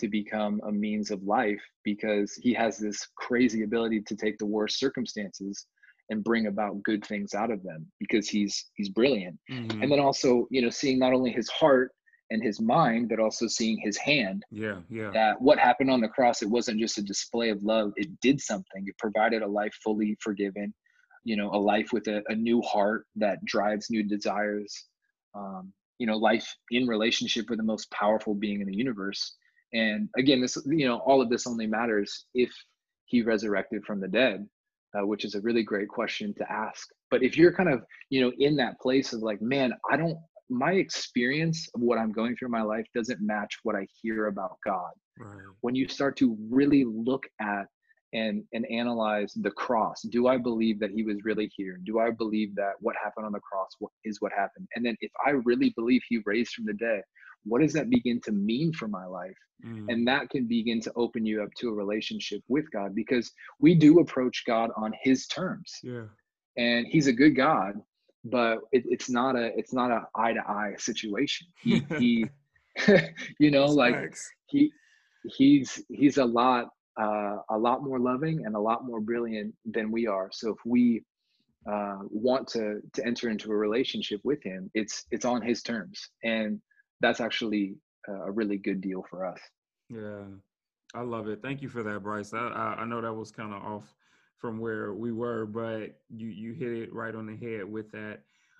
to 0.00 0.08
become 0.08 0.60
a 0.66 0.72
means 0.72 1.10
of 1.10 1.22
life 1.22 1.62
because 1.84 2.34
he 2.34 2.52
has 2.52 2.78
this 2.78 3.06
crazy 3.16 3.62
ability 3.62 4.00
to 4.00 4.16
take 4.16 4.36
the 4.38 4.46
worst 4.46 4.78
circumstances 4.78 5.66
and 6.10 6.24
bring 6.24 6.46
about 6.46 6.82
good 6.82 7.04
things 7.04 7.34
out 7.34 7.50
of 7.50 7.62
them 7.62 7.86
because 8.00 8.28
he's 8.28 8.70
he's 8.74 8.88
brilliant 8.88 9.38
mm-hmm. 9.50 9.82
and 9.82 9.90
then 9.90 10.00
also 10.00 10.46
you 10.50 10.60
know 10.60 10.70
seeing 10.70 10.98
not 10.98 11.12
only 11.12 11.30
his 11.30 11.48
heart 11.48 11.92
and 12.32 12.42
his 12.42 12.60
mind 12.60 13.08
but 13.08 13.20
also 13.20 13.46
seeing 13.46 13.78
his 13.78 13.96
hand. 13.96 14.44
Yeah 14.50 14.78
yeah. 14.88 15.10
That 15.12 15.40
what 15.40 15.58
happened 15.58 15.90
on 15.90 16.00
the 16.00 16.08
cross 16.08 16.42
it 16.42 16.50
wasn't 16.50 16.80
just 16.80 16.98
a 16.98 17.02
display 17.02 17.50
of 17.50 17.62
love 17.62 17.92
it 17.96 18.08
did 18.20 18.40
something. 18.40 18.84
It 18.86 18.98
provided 18.98 19.42
a 19.42 19.46
life 19.46 19.74
fully 19.82 20.16
forgiven 20.20 20.74
you 21.24 21.36
know 21.36 21.50
a 21.50 21.60
life 21.72 21.92
with 21.92 22.08
a, 22.08 22.22
a 22.28 22.34
new 22.34 22.60
heart 22.62 23.06
that 23.16 23.44
drives 23.44 23.90
new 23.90 24.02
desires. 24.02 24.86
Um, 25.34 25.72
you 25.98 26.06
know 26.06 26.16
life 26.16 26.48
in 26.70 26.86
relationship 26.86 27.48
with 27.48 27.58
the 27.58 27.64
most 27.64 27.90
powerful 27.90 28.34
being 28.34 28.60
in 28.60 28.66
the 28.66 28.76
universe. 28.76 29.36
And 29.72 30.08
again 30.18 30.40
this 30.40 30.56
you 30.66 30.86
know 30.88 30.98
all 30.98 31.20
of 31.22 31.30
this 31.30 31.46
only 31.46 31.66
matters 31.66 32.26
if 32.34 32.52
he 33.04 33.22
resurrected 33.22 33.84
from 33.84 34.00
the 34.00 34.08
dead 34.08 34.48
uh, 34.94 35.06
which 35.06 35.24
is 35.24 35.34
a 35.34 35.40
really 35.40 35.62
great 35.62 35.88
question 35.88 36.34
to 36.34 36.50
ask. 36.50 36.88
But 37.10 37.22
if 37.22 37.36
you're 37.36 37.52
kind 37.52 37.68
of, 37.68 37.82
you 38.10 38.20
know, 38.20 38.32
in 38.38 38.56
that 38.56 38.80
place 38.80 39.12
of 39.12 39.22
like, 39.22 39.40
man, 39.40 39.72
I 39.90 39.96
don't, 39.96 40.18
my 40.52 40.72
experience 40.72 41.68
of 41.74 41.80
what 41.80 41.98
I'm 41.98 42.12
going 42.12 42.36
through 42.36 42.48
in 42.48 42.52
my 42.52 42.62
life 42.62 42.86
doesn't 42.94 43.20
match 43.20 43.58
what 43.62 43.76
I 43.76 43.86
hear 44.00 44.26
about 44.26 44.56
God. 44.64 44.92
Right. 45.18 45.38
When 45.60 45.74
you 45.74 45.88
start 45.88 46.16
to 46.18 46.36
really 46.50 46.84
look 46.84 47.24
at 47.40 47.66
and 48.14 48.44
and 48.52 48.66
analyze 48.70 49.32
the 49.34 49.50
cross, 49.52 50.02
do 50.02 50.26
I 50.26 50.36
believe 50.36 50.78
that 50.80 50.90
He 50.90 51.02
was 51.02 51.24
really 51.24 51.50
here? 51.56 51.78
Do 51.84 51.98
I 51.98 52.10
believe 52.10 52.54
that 52.56 52.72
what 52.80 52.94
happened 53.02 53.26
on 53.26 53.32
the 53.32 53.40
cross 53.40 53.70
is 54.04 54.20
what 54.20 54.32
happened? 54.32 54.68
And 54.74 54.84
then 54.84 54.96
if 55.00 55.10
I 55.26 55.30
really 55.30 55.70
believe 55.76 56.02
He 56.08 56.20
raised 56.26 56.52
from 56.54 56.66
the 56.66 56.74
dead, 56.74 57.02
what 57.44 57.60
does 57.60 57.72
that 57.72 57.90
begin 57.90 58.20
to 58.24 58.32
mean 58.32 58.72
for 58.72 58.88
my 58.88 59.04
life 59.04 59.36
mm. 59.64 59.84
and 59.88 60.06
that 60.06 60.30
can 60.30 60.46
begin 60.46 60.80
to 60.80 60.92
open 60.96 61.24
you 61.24 61.42
up 61.42 61.48
to 61.58 61.68
a 61.68 61.72
relationship 61.72 62.42
with 62.48 62.64
god 62.72 62.94
because 62.94 63.32
we 63.60 63.74
do 63.74 64.00
approach 64.00 64.44
god 64.46 64.70
on 64.76 64.92
his 65.02 65.26
terms 65.26 65.78
yeah 65.82 66.04
and 66.56 66.86
he's 66.86 67.06
a 67.06 67.12
good 67.12 67.34
god 67.34 67.74
but 68.24 68.58
it, 68.72 68.84
it's 68.86 69.10
not 69.10 69.36
a 69.36 69.56
it's 69.58 69.72
not 69.72 69.90
a 69.90 70.02
eye 70.14 70.32
to 70.32 70.40
eye 70.40 70.74
situation 70.78 71.46
he, 71.62 71.82
he 71.98 72.26
you 73.38 73.50
know 73.50 73.62
That's 73.62 73.74
like 73.74 73.94
nice. 73.94 74.30
he 74.46 74.72
he's 75.24 75.82
he's 75.88 76.18
a 76.18 76.24
lot 76.24 76.68
uh, 77.00 77.36
a 77.50 77.56
lot 77.58 77.82
more 77.82 77.98
loving 77.98 78.44
and 78.44 78.54
a 78.54 78.60
lot 78.60 78.84
more 78.84 79.00
brilliant 79.00 79.54
than 79.64 79.90
we 79.90 80.06
are 80.06 80.28
so 80.32 80.50
if 80.50 80.58
we 80.64 81.02
uh, 81.70 81.98
want 82.10 82.46
to 82.48 82.80
to 82.92 83.06
enter 83.06 83.28
into 83.30 83.50
a 83.50 83.56
relationship 83.56 84.20
with 84.24 84.42
him 84.42 84.70
it's 84.74 85.04
it's 85.10 85.24
on 85.24 85.40
his 85.40 85.62
terms 85.62 86.08
and 86.24 86.60
that's 87.00 87.20
actually 87.20 87.74
a 88.08 88.30
really 88.30 88.56
good 88.56 88.80
deal 88.80 89.04
for 89.08 89.26
us. 89.26 89.38
Yeah, 89.88 90.24
I 90.94 91.02
love 91.02 91.28
it. 91.28 91.40
Thank 91.42 91.62
you 91.62 91.68
for 91.68 91.82
that, 91.82 92.02
Bryce. 92.02 92.32
I 92.32 92.38
I, 92.38 92.80
I 92.80 92.84
know 92.84 93.00
that 93.00 93.12
was 93.12 93.30
kind 93.30 93.52
of 93.52 93.62
off 93.62 93.94
from 94.42 94.58
where 94.58 94.92
we 94.92 95.12
were, 95.12 95.46
but 95.46 95.96
you 96.10 96.26
you 96.26 96.52
hit 96.52 96.72
it 96.72 96.92
right 96.92 97.14
on 97.14 97.26
the 97.26 97.36
head 97.36 97.64
with 97.64 97.90
that. 97.92 98.18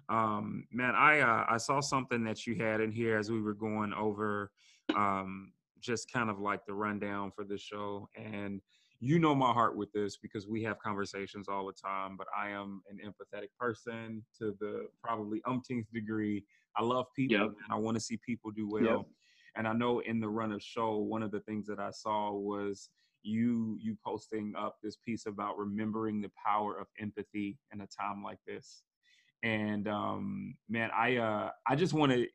Um, 0.08 0.64
man, 0.72 0.94
I 0.94 1.20
uh, 1.20 1.44
I 1.50 1.56
saw 1.56 1.80
something 1.80 2.22
that 2.24 2.46
you 2.46 2.54
had 2.54 2.80
in 2.80 2.92
here 2.92 3.18
as 3.18 3.30
we 3.30 3.42
were 3.42 3.52
going 3.52 3.92
over 3.92 4.52
um, 4.96 5.52
just 5.80 6.10
kind 6.10 6.30
of 6.30 6.38
like 6.38 6.64
the 6.64 6.72
rundown 6.72 7.32
for 7.34 7.44
the 7.44 7.58
show, 7.58 8.08
and 8.14 8.60
you 9.00 9.18
know 9.18 9.34
my 9.34 9.52
heart 9.52 9.76
with 9.76 9.92
this 9.92 10.16
because 10.16 10.46
we 10.46 10.62
have 10.62 10.78
conversations 10.78 11.48
all 11.48 11.66
the 11.66 11.72
time. 11.72 12.16
But 12.16 12.28
I 12.36 12.50
am 12.50 12.82
an 12.88 12.98
empathetic 13.04 13.48
person 13.58 14.24
to 14.38 14.56
the 14.60 14.86
probably 15.02 15.42
umpteenth 15.46 15.92
degree. 15.92 16.44
I 16.76 16.84
love 16.84 17.06
people, 17.16 17.38
yep. 17.38 17.46
and 17.46 17.72
I 17.72 17.74
want 17.74 17.96
to 17.96 18.00
see 18.00 18.18
people 18.24 18.52
do 18.52 18.70
well. 18.70 18.84
Yep. 18.84 19.06
And 19.56 19.68
I 19.68 19.72
know 19.72 19.98
in 19.98 20.20
the 20.20 20.28
run 20.28 20.52
of 20.52 20.62
show, 20.62 20.96
one 20.96 21.22
of 21.22 21.32
the 21.32 21.40
things 21.40 21.66
that 21.66 21.78
I 21.78 21.90
saw 21.90 22.32
was 22.32 22.88
you 23.22 23.76
you 23.80 23.96
posting 24.04 24.52
up 24.58 24.76
this 24.82 24.96
piece 24.96 25.26
about 25.26 25.58
remembering 25.58 26.20
the 26.20 26.30
power 26.44 26.78
of 26.78 26.86
empathy 27.00 27.58
in 27.72 27.80
a 27.80 27.86
time 27.86 28.22
like 28.22 28.38
this 28.46 28.82
and 29.42 29.88
um 29.88 30.54
man 30.68 30.90
i 30.96 31.16
uh 31.16 31.50
i 31.66 31.74
just 31.74 31.92
want 31.92 32.12
to 32.12 32.26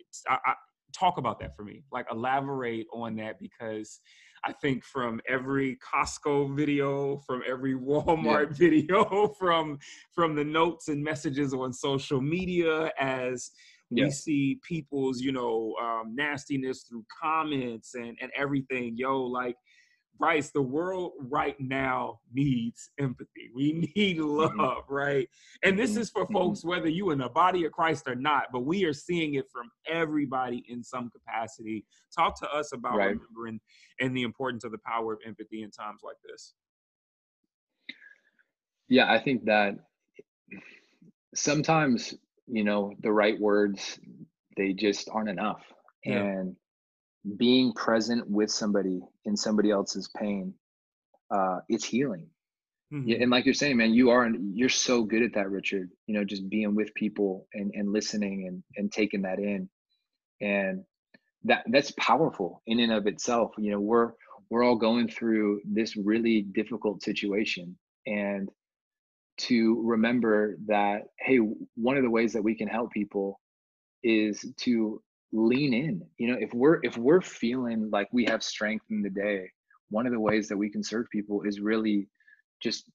talk 0.93 1.17
about 1.17 1.39
that 1.39 1.55
for 1.55 1.63
me 1.63 1.83
like 1.91 2.05
elaborate 2.11 2.87
on 2.93 3.15
that 3.15 3.39
because 3.39 3.99
i 4.45 4.51
think 4.53 4.83
from 4.83 5.19
every 5.27 5.77
costco 5.77 6.55
video 6.55 7.17
from 7.25 7.41
every 7.47 7.73
walmart 7.75 8.49
yeah. 8.51 8.57
video 8.57 9.27
from 9.39 9.77
from 10.13 10.35
the 10.35 10.43
notes 10.43 10.87
and 10.87 11.03
messages 11.03 11.53
on 11.53 11.73
social 11.73 12.21
media 12.21 12.91
as 12.99 13.51
yeah. 13.89 14.05
we 14.05 14.11
see 14.11 14.59
people's 14.67 15.21
you 15.21 15.31
know 15.31 15.73
um, 15.81 16.13
nastiness 16.15 16.83
through 16.83 17.05
comments 17.21 17.95
and 17.95 18.17
and 18.21 18.31
everything 18.35 18.93
yo 18.97 19.21
like 19.21 19.55
Bryce, 20.17 20.49
the 20.49 20.61
world 20.61 21.13
right 21.19 21.59
now 21.59 22.19
needs 22.33 22.89
empathy. 22.99 23.49
We 23.53 23.91
need 23.95 24.17
mm-hmm. 24.17 24.29
love, 24.29 24.51
mm-hmm. 24.51 24.93
right? 24.93 25.29
And 25.63 25.77
this 25.77 25.91
mm-hmm. 25.91 26.01
is 26.01 26.09
for 26.09 26.25
mm-hmm. 26.25 26.33
folks, 26.33 26.65
whether 26.65 26.89
you 26.89 27.11
in 27.11 27.19
the 27.19 27.29
body 27.29 27.65
of 27.65 27.71
Christ 27.71 28.07
or 28.07 28.15
not, 28.15 28.45
but 28.51 28.65
we 28.65 28.85
are 28.85 28.93
seeing 28.93 29.35
it 29.35 29.45
from 29.51 29.69
everybody 29.87 30.63
in 30.67 30.83
some 30.83 31.09
capacity. 31.09 31.85
Talk 32.15 32.39
to 32.41 32.49
us 32.49 32.71
about 32.73 32.97
right. 32.97 33.17
remembering 33.17 33.59
and 33.99 34.15
the 34.15 34.23
importance 34.23 34.63
of 34.63 34.71
the 34.71 34.79
power 34.79 35.13
of 35.13 35.19
empathy 35.25 35.63
in 35.63 35.71
times 35.71 36.01
like 36.03 36.17
this. 36.27 36.53
Yeah, 38.89 39.11
I 39.11 39.19
think 39.19 39.45
that 39.45 39.75
sometimes, 41.35 42.13
you 42.47 42.63
know, 42.63 42.93
the 43.01 43.11
right 43.11 43.39
words, 43.39 43.99
they 44.55 44.73
just 44.73 45.09
aren't 45.09 45.29
enough. 45.29 45.61
Yeah. 46.05 46.19
And 46.19 46.55
being 47.35 47.73
present 47.73 48.29
with 48.29 48.49
somebody 48.51 49.01
in 49.25 49.35
somebody 49.35 49.71
else's 49.71 50.09
pain 50.17 50.53
uh 51.31 51.59
it's 51.69 51.85
healing. 51.85 52.27
Mm-hmm. 52.93 53.09
yeah, 53.09 53.17
and 53.19 53.31
like 53.31 53.43
you're 53.45 53.53
saying 53.53 53.77
man 53.77 53.93
you 53.93 54.09
are 54.11 54.29
you're 54.53 54.69
so 54.69 55.03
good 55.03 55.21
at 55.21 55.33
that 55.33 55.49
richard 55.51 55.89
you 56.05 56.13
know 56.13 56.23
just 56.23 56.47
being 56.47 56.73
with 56.73 56.93
people 56.93 57.45
and 57.53 57.71
and 57.73 57.91
listening 57.91 58.47
and 58.47 58.63
and 58.77 58.91
taking 58.91 59.23
that 59.23 59.39
in. 59.39 59.69
And 60.39 60.83
that 61.43 61.63
that's 61.69 61.91
powerful 61.99 62.61
in 62.67 62.79
and 62.79 62.93
of 62.93 63.07
itself 63.07 63.51
you 63.57 63.71
know 63.71 63.79
we're 63.79 64.11
we're 64.49 64.63
all 64.63 64.75
going 64.75 65.07
through 65.07 65.61
this 65.65 65.95
really 65.97 66.41
difficult 66.41 67.03
situation. 67.03 67.77
And 68.05 68.49
to 69.39 69.81
remember 69.83 70.57
that 70.67 71.03
hey 71.19 71.37
one 71.75 71.97
of 71.97 72.03
the 72.03 72.09
ways 72.09 72.33
that 72.33 72.43
we 72.43 72.55
can 72.55 72.67
help 72.67 72.91
people 72.91 73.39
is 74.03 74.45
to 74.57 75.01
lean 75.33 75.73
in 75.73 76.01
you 76.17 76.27
know 76.27 76.37
if 76.39 76.53
we're 76.53 76.79
if 76.83 76.97
we're 76.97 77.21
feeling 77.21 77.89
like 77.91 78.07
we 78.11 78.23
have 78.23 78.41
strength 78.41 78.85
in 78.89 79.01
the 79.01 79.09
day 79.09 79.49
one 79.89 80.05
of 80.05 80.13
the 80.13 80.19
ways 80.19 80.47
that 80.47 80.57
we 80.57 80.69
can 80.69 80.83
serve 80.83 81.05
people 81.11 81.41
is 81.43 81.59
really 81.59 82.07
just 82.61 82.89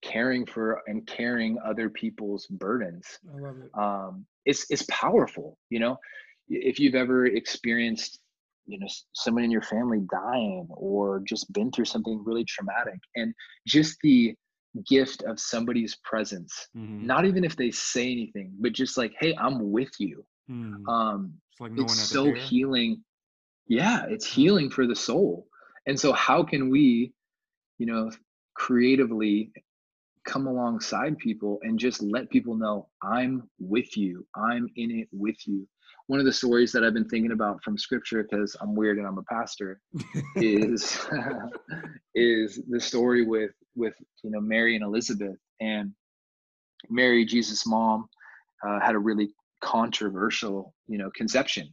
caring 0.00 0.44
for 0.46 0.80
and 0.86 1.06
carrying 1.06 1.58
other 1.64 1.88
people's 1.90 2.46
burdens 2.46 3.06
I 3.28 3.40
love 3.40 3.56
it. 3.58 3.78
um 3.78 4.26
it's 4.44 4.66
it's 4.70 4.84
powerful 4.88 5.58
you 5.70 5.80
know 5.80 5.96
if 6.48 6.78
you've 6.78 6.94
ever 6.94 7.26
experienced 7.26 8.20
you 8.66 8.78
know 8.78 8.86
someone 9.12 9.44
in 9.44 9.50
your 9.50 9.62
family 9.62 10.02
dying 10.10 10.68
or 10.70 11.20
just 11.26 11.52
been 11.52 11.72
through 11.72 11.86
something 11.86 12.22
really 12.24 12.44
traumatic 12.44 12.98
and 13.16 13.34
just 13.66 13.98
the 14.02 14.34
gift 14.88 15.22
of 15.24 15.38
somebody's 15.38 15.96
presence 16.04 16.68
mm-hmm. 16.76 17.04
not 17.06 17.24
even 17.24 17.42
if 17.42 17.56
they 17.56 17.72
say 17.72 18.10
anything 18.10 18.52
but 18.60 18.72
just 18.72 18.96
like 18.96 19.12
hey 19.18 19.34
i'm 19.40 19.72
with 19.72 19.90
you 19.98 20.24
Mm. 20.50 20.86
Um, 20.88 21.34
like 21.62 21.72
no 21.72 21.84
it's 21.84 22.08
so 22.08 22.32
healing. 22.32 23.02
Yeah, 23.68 24.04
it's 24.08 24.26
healing 24.26 24.68
for 24.68 24.86
the 24.86 24.96
soul. 24.96 25.46
And 25.86 25.98
so, 25.98 26.12
how 26.12 26.42
can 26.42 26.70
we, 26.70 27.12
you 27.78 27.86
know, 27.86 28.10
creatively 28.54 29.52
come 30.24 30.46
alongside 30.46 31.18
people 31.18 31.58
and 31.62 31.78
just 31.78 32.02
let 32.02 32.30
people 32.30 32.56
know 32.56 32.88
I'm 33.02 33.48
with 33.58 33.96
you, 33.96 34.26
I'm 34.36 34.68
in 34.76 34.90
it 34.90 35.08
with 35.12 35.36
you. 35.46 35.66
One 36.08 36.18
of 36.18 36.26
the 36.26 36.32
stories 36.32 36.72
that 36.72 36.84
I've 36.84 36.94
been 36.94 37.08
thinking 37.08 37.32
about 37.32 37.62
from 37.62 37.78
scripture, 37.78 38.22
because 38.22 38.56
I'm 38.60 38.74
weird 38.74 38.98
and 38.98 39.06
I'm 39.06 39.18
a 39.18 39.22
pastor, 39.22 39.80
is 40.36 40.98
is 42.14 42.60
the 42.68 42.80
story 42.80 43.24
with 43.24 43.52
with 43.76 43.94
you 44.22 44.30
know 44.30 44.40
Mary 44.40 44.74
and 44.74 44.84
Elizabeth 44.84 45.38
and 45.60 45.92
Mary, 46.90 47.24
Jesus' 47.24 47.66
mom, 47.66 48.08
uh, 48.66 48.80
had 48.80 48.94
a 48.96 48.98
really 48.98 49.30
controversial, 49.62 50.74
you 50.86 50.98
know, 50.98 51.10
conception. 51.16 51.68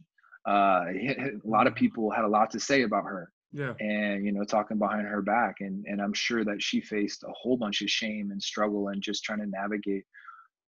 Uh, 0.48 0.84
a 0.86 1.30
lot 1.44 1.66
of 1.66 1.74
mm-hmm. 1.74 1.84
people 1.84 2.10
had 2.10 2.24
a 2.24 2.28
lot 2.28 2.50
to 2.50 2.60
say 2.60 2.82
about 2.82 3.04
her. 3.04 3.30
Yeah. 3.52 3.74
And 3.80 4.24
you 4.24 4.32
know, 4.32 4.44
talking 4.44 4.78
behind 4.78 5.08
her 5.08 5.22
back, 5.22 5.56
and 5.58 5.84
and 5.86 6.00
I'm 6.00 6.12
sure 6.12 6.44
that 6.44 6.62
she 6.62 6.80
faced 6.80 7.24
a 7.24 7.32
whole 7.32 7.56
bunch 7.56 7.82
of 7.82 7.90
shame 7.90 8.30
and 8.30 8.40
struggle 8.40 8.88
and 8.88 9.02
just 9.02 9.24
trying 9.24 9.40
to 9.40 9.46
navigate 9.46 10.04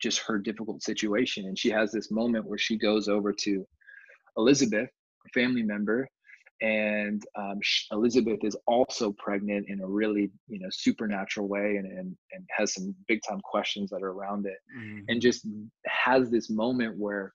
just 0.01 0.19
her 0.27 0.37
difficult 0.37 0.83
situation. 0.83 1.47
And 1.47 1.57
she 1.57 1.71
has 1.71 1.93
this 1.93 2.11
moment 2.11 2.45
where 2.45 2.59
she 2.59 2.77
goes 2.77 3.09
over 3.09 3.33
to 3.33 3.65
Elizabeth, 4.37 4.91
a 5.25 5.29
family 5.33 5.63
member, 5.63 6.09
and 6.63 7.25
um, 7.37 7.59
Elizabeth 7.91 8.39
is 8.45 8.57
also 8.67 9.13
pregnant 9.13 9.67
in 9.69 9.81
a 9.81 9.87
really 9.87 10.31
you 10.47 10.61
know 10.61 10.69
supernatural 10.71 11.49
way 11.49 11.77
and 11.77 11.87
and, 11.87 12.17
and 12.33 12.47
has 12.57 12.73
some 12.73 12.95
big 13.09 13.21
time 13.29 13.41
questions 13.41 13.91
that 13.91 14.03
are 14.03 14.13
around 14.13 14.47
it 14.47 14.59
mm-hmm. 14.77 15.01
and 15.09 15.21
just 15.21 15.47
has 15.87 16.31
this 16.31 16.49
moment 16.49 16.97
where 16.97 17.33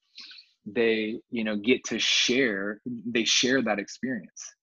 they 0.65 1.19
you 1.29 1.43
know 1.43 1.57
get 1.57 1.83
to 1.83 1.99
share 1.99 2.81
they 3.11 3.25
share 3.25 3.61
that 3.61 3.79
experience 3.79 4.53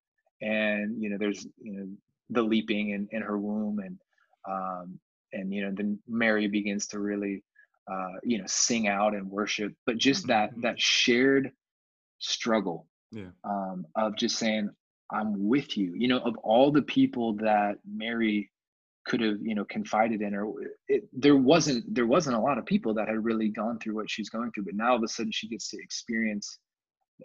and 0.41 1.01
you 1.01 1.11
know 1.11 1.19
there's 1.19 1.47
you 1.61 1.73
know 1.73 1.87
the 2.31 2.43
leaping 2.43 2.91
in, 2.91 3.07
in 3.13 3.21
her 3.21 3.39
womb 3.39 3.79
and 3.79 3.99
um 4.49 4.99
and 5.33 5.53
you 5.53 5.63
know 5.63 5.73
then 5.75 5.99
Mary 6.09 6.47
begins 6.49 6.87
to 6.87 6.99
really 7.01 7.43
uh 7.91 8.15
you 8.23 8.39
know 8.39 8.45
sing 8.47 8.89
out 8.89 9.15
and 9.15 9.31
worship 9.31 9.73
but 9.85 9.99
just 9.99 10.27
mm-hmm. 10.27 10.31
that 10.31 10.51
that 10.63 10.81
shared 10.81 11.51
struggle 12.19 12.87
yeah. 13.15 13.25
um, 13.45 13.87
of 13.97 14.17
just 14.17 14.37
saying 14.37 14.71
i'm 15.13 15.49
with 15.49 15.77
you 15.77 15.95
you 15.95 16.09
know 16.09 16.19
of 16.19 16.37
all 16.39 16.71
the 16.71 16.83
people 16.83 17.35
that 17.35 17.77
mary 17.87 18.51
could 19.05 19.21
have 19.21 19.37
you 19.43 19.55
know 19.55 19.65
confided 19.67 20.23
in 20.23 20.33
her 20.33 20.47
it, 20.89 21.05
there 21.13 21.37
wasn't 21.37 21.83
there 21.95 22.07
wasn't 22.07 22.35
a 22.35 22.41
lot 22.41 22.59
of 22.59 22.65
people 22.67 22.95
that 22.95 23.09
had 23.09 23.23
really 23.23 23.49
gone 23.49 23.79
through 23.79 23.95
what 23.95 24.11
she's 24.11 24.31
going 24.31 24.51
through 24.53 24.65
but 24.65 24.75
now 24.75 24.91
all 24.91 24.97
of 24.97 25.03
a 25.03 25.09
sudden 25.09 25.33
she 25.33 25.49
gets 25.49 25.69
to 25.69 25.79
experience 25.79 26.59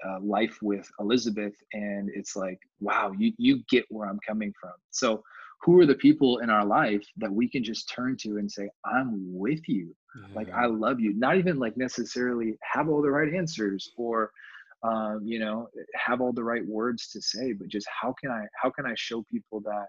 uh, 0.05 0.19
life 0.21 0.57
with 0.61 0.87
elizabeth 0.99 1.55
and 1.73 2.09
it's 2.13 2.35
like 2.35 2.59
wow 2.79 3.11
you 3.17 3.31
you 3.37 3.61
get 3.69 3.85
where 3.89 4.07
i'm 4.07 4.19
coming 4.27 4.53
from 4.59 4.73
so 4.91 5.23
who 5.61 5.79
are 5.79 5.85
the 5.85 5.95
people 5.95 6.39
in 6.39 6.49
our 6.49 6.65
life 6.65 7.05
that 7.17 7.31
we 7.31 7.49
can 7.49 7.63
just 7.63 7.89
turn 7.89 8.15
to 8.15 8.37
and 8.37 8.51
say 8.51 8.69
i'm 8.85 9.13
with 9.33 9.67
you 9.67 9.95
yeah. 10.21 10.27
like 10.35 10.51
i 10.53 10.65
love 10.65 10.99
you 10.99 11.13
not 11.15 11.37
even 11.37 11.57
like 11.57 11.75
necessarily 11.75 12.55
have 12.61 12.87
all 12.87 13.01
the 13.01 13.09
right 13.09 13.33
answers 13.33 13.91
or 13.97 14.31
um, 14.83 15.21
you 15.23 15.39
know 15.39 15.67
have 15.95 16.21
all 16.21 16.33
the 16.33 16.43
right 16.43 16.65
words 16.65 17.09
to 17.09 17.21
say 17.21 17.53
but 17.53 17.67
just 17.67 17.87
how 18.01 18.13
can 18.21 18.31
i 18.31 18.45
how 18.61 18.69
can 18.69 18.85
i 18.85 18.93
show 18.95 19.23
people 19.29 19.59
that 19.61 19.87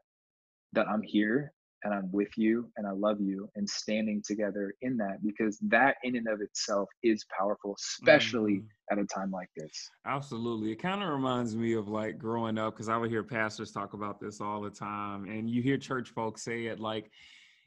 that 0.72 0.86
i'm 0.88 1.02
here 1.02 1.52
and 1.84 1.94
i'm 1.94 2.10
with 2.12 2.36
you 2.36 2.68
and 2.76 2.86
i 2.86 2.90
love 2.90 3.20
you 3.20 3.48
and 3.54 3.68
standing 3.68 4.22
together 4.26 4.74
in 4.82 4.96
that 4.96 5.18
because 5.24 5.58
that 5.62 5.96
in 6.02 6.16
and 6.16 6.28
of 6.28 6.40
itself 6.40 6.88
is 7.02 7.24
powerful 7.38 7.76
especially 7.78 8.54
mm-hmm. 8.54 8.98
at 8.98 8.98
a 8.98 9.06
time 9.06 9.30
like 9.30 9.48
this 9.56 9.90
absolutely 10.06 10.72
it 10.72 10.82
kind 10.82 11.02
of 11.02 11.08
reminds 11.08 11.54
me 11.54 11.74
of 11.74 11.88
like 11.88 12.18
growing 12.18 12.58
up 12.58 12.74
because 12.74 12.88
i 12.88 12.96
would 12.96 13.10
hear 13.10 13.22
pastors 13.22 13.70
talk 13.70 13.94
about 13.94 14.18
this 14.20 14.40
all 14.40 14.60
the 14.60 14.70
time 14.70 15.24
and 15.26 15.48
you 15.48 15.62
hear 15.62 15.78
church 15.78 16.10
folks 16.10 16.42
say 16.42 16.66
it 16.66 16.80
like 16.80 17.10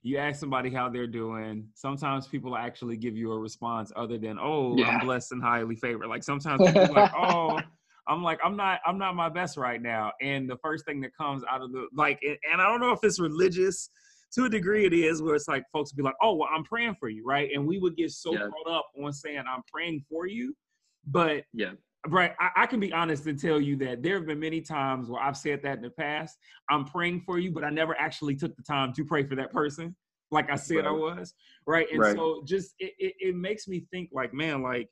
you 0.04 0.18
ask 0.18 0.40
somebody 0.40 0.70
how 0.70 0.90
they're 0.90 1.08
doing. 1.08 1.66
Sometimes 1.76 2.28
people 2.28 2.58
actually 2.58 2.98
give 2.98 3.16
you 3.16 3.32
a 3.32 3.40
response 3.40 3.92
other 3.96 4.18
than, 4.18 4.38
"Oh, 4.38 4.78
yeah. 4.78 4.88
I'm 4.88 5.00
blessed 5.00 5.32
and 5.32 5.42
highly 5.42 5.78
favored." 5.78 6.08
Like 6.08 6.24
sometimes 6.24 6.62
people 6.62 6.94
like, 6.94 7.10
"Oh, 7.18 7.62
I'm 8.08 8.22
like, 8.22 8.40
I'm 8.44 8.58
not, 8.58 8.82
I'm 8.86 8.98
not 8.98 9.16
my 9.16 9.30
best 9.30 9.56
right 9.58 9.82
now." 9.82 10.12
And 10.22 10.50
the 10.50 10.58
first 10.58 10.86
thing 10.86 11.00
that 11.02 11.16
comes 11.16 11.44
out 11.50 11.62
of 11.62 11.72
the 11.72 11.88
like, 11.94 12.22
and 12.22 12.62
I 12.62 12.70
don't 12.70 12.82
know 12.82 12.92
if 12.92 13.00
it's 13.02 13.20
religious 13.20 13.90
to 14.34 14.44
a 14.44 14.50
degree, 14.50 14.86
it 14.86 14.94
is 14.94 15.22
where 15.22 15.36
it's 15.36 15.48
like 15.48 15.64
folks 15.72 15.94
be 15.94 16.04
like, 16.04 16.16
"Oh, 16.22 16.36
well, 16.36 16.50
I'm 16.54 16.66
praying 16.66 16.98
for 17.00 17.08
you," 17.08 17.24
right? 17.26 17.50
And 17.54 17.66
we 17.66 17.80
would 17.80 17.96
get 17.96 18.12
so 18.12 18.34
yeah. 18.34 18.50
caught 18.50 18.76
up 18.76 18.86
on 19.02 19.14
saying, 19.14 19.44
"I'm 19.50 19.64
praying 19.72 20.04
for 20.10 20.28
you," 20.28 20.54
but 21.08 21.44
yeah 21.54 21.72
Right. 22.08 22.34
I, 22.40 22.64
I, 22.64 22.66
can 22.66 22.82
be 22.82 22.92
honest 22.92 23.28
and 23.28 23.40
tell 23.40 23.62
you 23.62 23.78
that 23.78 24.04
there 24.04 24.16
have 24.16 24.28
been 24.28 24.40
many 24.40 24.60
times 24.60 25.10
where 25.10 25.22
I've 25.22 25.38
said 25.38 25.62
that 25.64 25.78
in 25.78 25.84
the 25.84 25.90
past. 25.90 26.38
I'm 26.70 26.84
praying 26.84 27.22
for 27.22 27.40
you, 27.40 27.52
but 27.52 27.64
I 27.64 27.70
never 27.70 27.98
actually 27.98 28.36
took 28.36 28.56
the 28.58 28.64
time 28.64 28.92
to 28.94 29.06
pray 29.06 29.24
for 29.24 29.36
that 29.36 29.54
person, 29.54 29.96
like 30.30 30.50
I 30.52 30.56
said 30.56 30.78
right. 30.78 30.88
I 30.88 30.92
was. 30.92 31.34
Right. 31.66 31.88
And 31.92 32.02
right. 32.02 32.16
so 32.16 32.44
just 32.46 32.76
it, 32.80 32.94
it, 33.00 33.14
it 33.20 33.36
makes 33.36 33.70
me 33.70 33.86
think 33.90 34.10
like, 34.12 34.34
man, 34.34 34.62
like 34.62 34.90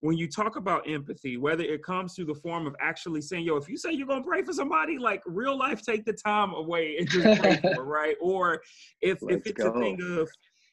when 0.00 0.16
you 0.16 0.28
talk 0.28 0.56
about 0.56 0.88
empathy, 0.88 1.36
whether 1.36 1.62
it 1.62 1.82
comes 1.82 2.14
through 2.14 2.26
the 2.26 2.34
form 2.34 2.66
of 2.66 2.74
actually 2.80 3.20
saying, 3.20 3.44
yo, 3.44 3.56
if 3.56 3.68
you 3.68 3.76
say 3.76 3.92
you're 3.92 4.06
gonna 4.06 4.24
pray 4.24 4.42
for 4.42 4.54
somebody, 4.54 4.98
like 4.98 5.22
real 5.26 5.58
life, 5.58 5.82
take 5.82 6.06
the 6.06 6.12
time 6.12 6.54
away 6.54 6.96
and 6.98 7.08
just 7.10 7.40
pray 7.40 7.56
for, 7.74 7.84
right? 7.84 8.16
Or 8.20 8.62
if 9.02 9.18
Let's 9.20 9.38
if 9.38 9.46
it's 9.46 9.62
go. 9.62 9.72
a 9.72 9.78
thing 9.78 9.98
of 10.00 10.30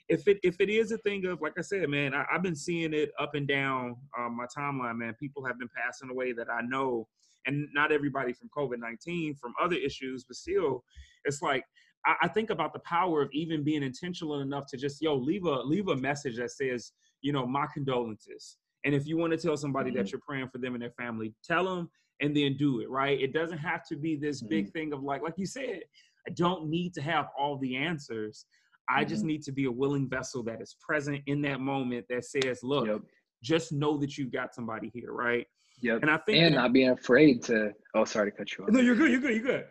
if 0.09 0.27
it 0.27 0.39
if 0.43 0.59
it 0.59 0.69
is 0.69 0.91
a 0.91 0.97
thing 0.99 1.25
of 1.25 1.41
like 1.41 1.53
I 1.57 1.61
said, 1.61 1.87
man, 1.89 2.13
I, 2.13 2.25
have 2.29 2.43
been 2.43 2.55
seeing 2.55 2.93
it 2.93 3.11
up 3.19 3.35
and 3.35 3.47
down 3.47 3.95
um, 4.17 4.37
my 4.37 4.45
timeline, 4.55 4.97
man. 4.97 5.15
People 5.19 5.45
have 5.45 5.57
been 5.57 5.69
passing 5.75 6.09
away 6.09 6.33
that 6.33 6.47
I 6.49 6.61
know, 6.61 7.07
and 7.45 7.67
not 7.73 7.91
everybody 7.91 8.33
from 8.33 8.49
COVID 8.55 8.79
nineteen, 8.79 9.35
from 9.35 9.53
other 9.61 9.75
issues, 9.75 10.25
but 10.25 10.35
still, 10.35 10.83
it's 11.25 11.41
like 11.41 11.63
I, 12.05 12.15
I, 12.23 12.27
think 12.27 12.49
about 12.49 12.73
the 12.73 12.79
power 12.79 13.21
of 13.21 13.29
even 13.31 13.63
being 13.63 13.83
intentional 13.83 14.41
enough 14.41 14.65
to 14.67 14.77
just 14.77 15.01
yo 15.01 15.15
leave 15.15 15.45
a 15.45 15.61
leave 15.61 15.87
a 15.87 15.95
message 15.95 16.37
that 16.37 16.51
says, 16.51 16.91
you 17.21 17.31
know, 17.31 17.45
my 17.45 17.65
condolences. 17.73 18.57
And 18.85 18.93
if 18.93 19.07
you 19.07 19.17
want 19.17 19.31
to 19.31 19.37
tell 19.37 19.55
somebody 19.55 19.89
mm-hmm. 19.89 19.99
that 19.99 20.11
you're 20.11 20.21
praying 20.27 20.49
for 20.49 20.57
them 20.57 20.73
and 20.73 20.81
their 20.81 20.91
family, 20.91 21.33
tell 21.43 21.63
them 21.63 21.89
and 22.21 22.35
then 22.35 22.57
do 22.57 22.81
it, 22.81 22.89
right? 22.89 23.19
It 23.19 23.33
doesn't 23.33 23.57
have 23.57 23.85
to 23.87 23.95
be 23.95 24.15
this 24.15 24.41
mm-hmm. 24.41 24.49
big 24.49 24.71
thing 24.71 24.93
of 24.93 25.03
like, 25.03 25.21
like 25.21 25.35
you 25.37 25.45
said, 25.45 25.81
I 26.27 26.31
don't 26.31 26.69
need 26.69 26.93
to 26.95 27.01
have 27.01 27.27
all 27.37 27.57
the 27.57 27.75
answers. 27.75 28.45
I 28.89 29.01
mm-hmm. 29.01 29.09
just 29.09 29.23
need 29.23 29.43
to 29.43 29.51
be 29.51 29.65
a 29.65 29.71
willing 29.71 30.09
vessel 30.09 30.43
that 30.43 30.61
is 30.61 30.75
present 30.79 31.21
in 31.27 31.41
that 31.43 31.59
moment 31.59 32.05
that 32.09 32.25
says, 32.25 32.59
look, 32.63 32.87
yep. 32.87 33.01
just 33.41 33.71
know 33.71 33.97
that 33.97 34.17
you've 34.17 34.31
got 34.31 34.53
somebody 34.53 34.91
here, 34.93 35.11
right? 35.11 35.45
Yep. 35.81 36.01
And 36.01 36.11
I 36.11 36.17
think 36.17 36.37
and 36.39 36.55
that, 36.55 36.61
not 36.61 36.73
being 36.73 36.89
afraid 36.89 37.43
to 37.43 37.71
oh 37.93 38.05
sorry 38.05 38.31
to 38.31 38.37
cut 38.37 38.47
you 38.57 38.63
off. 38.63 38.71
No, 38.71 38.79
you're 38.79 38.95
good, 38.95 39.11
you're 39.11 39.19
good, 39.19 39.33
you're 39.33 39.43
good. 39.43 39.65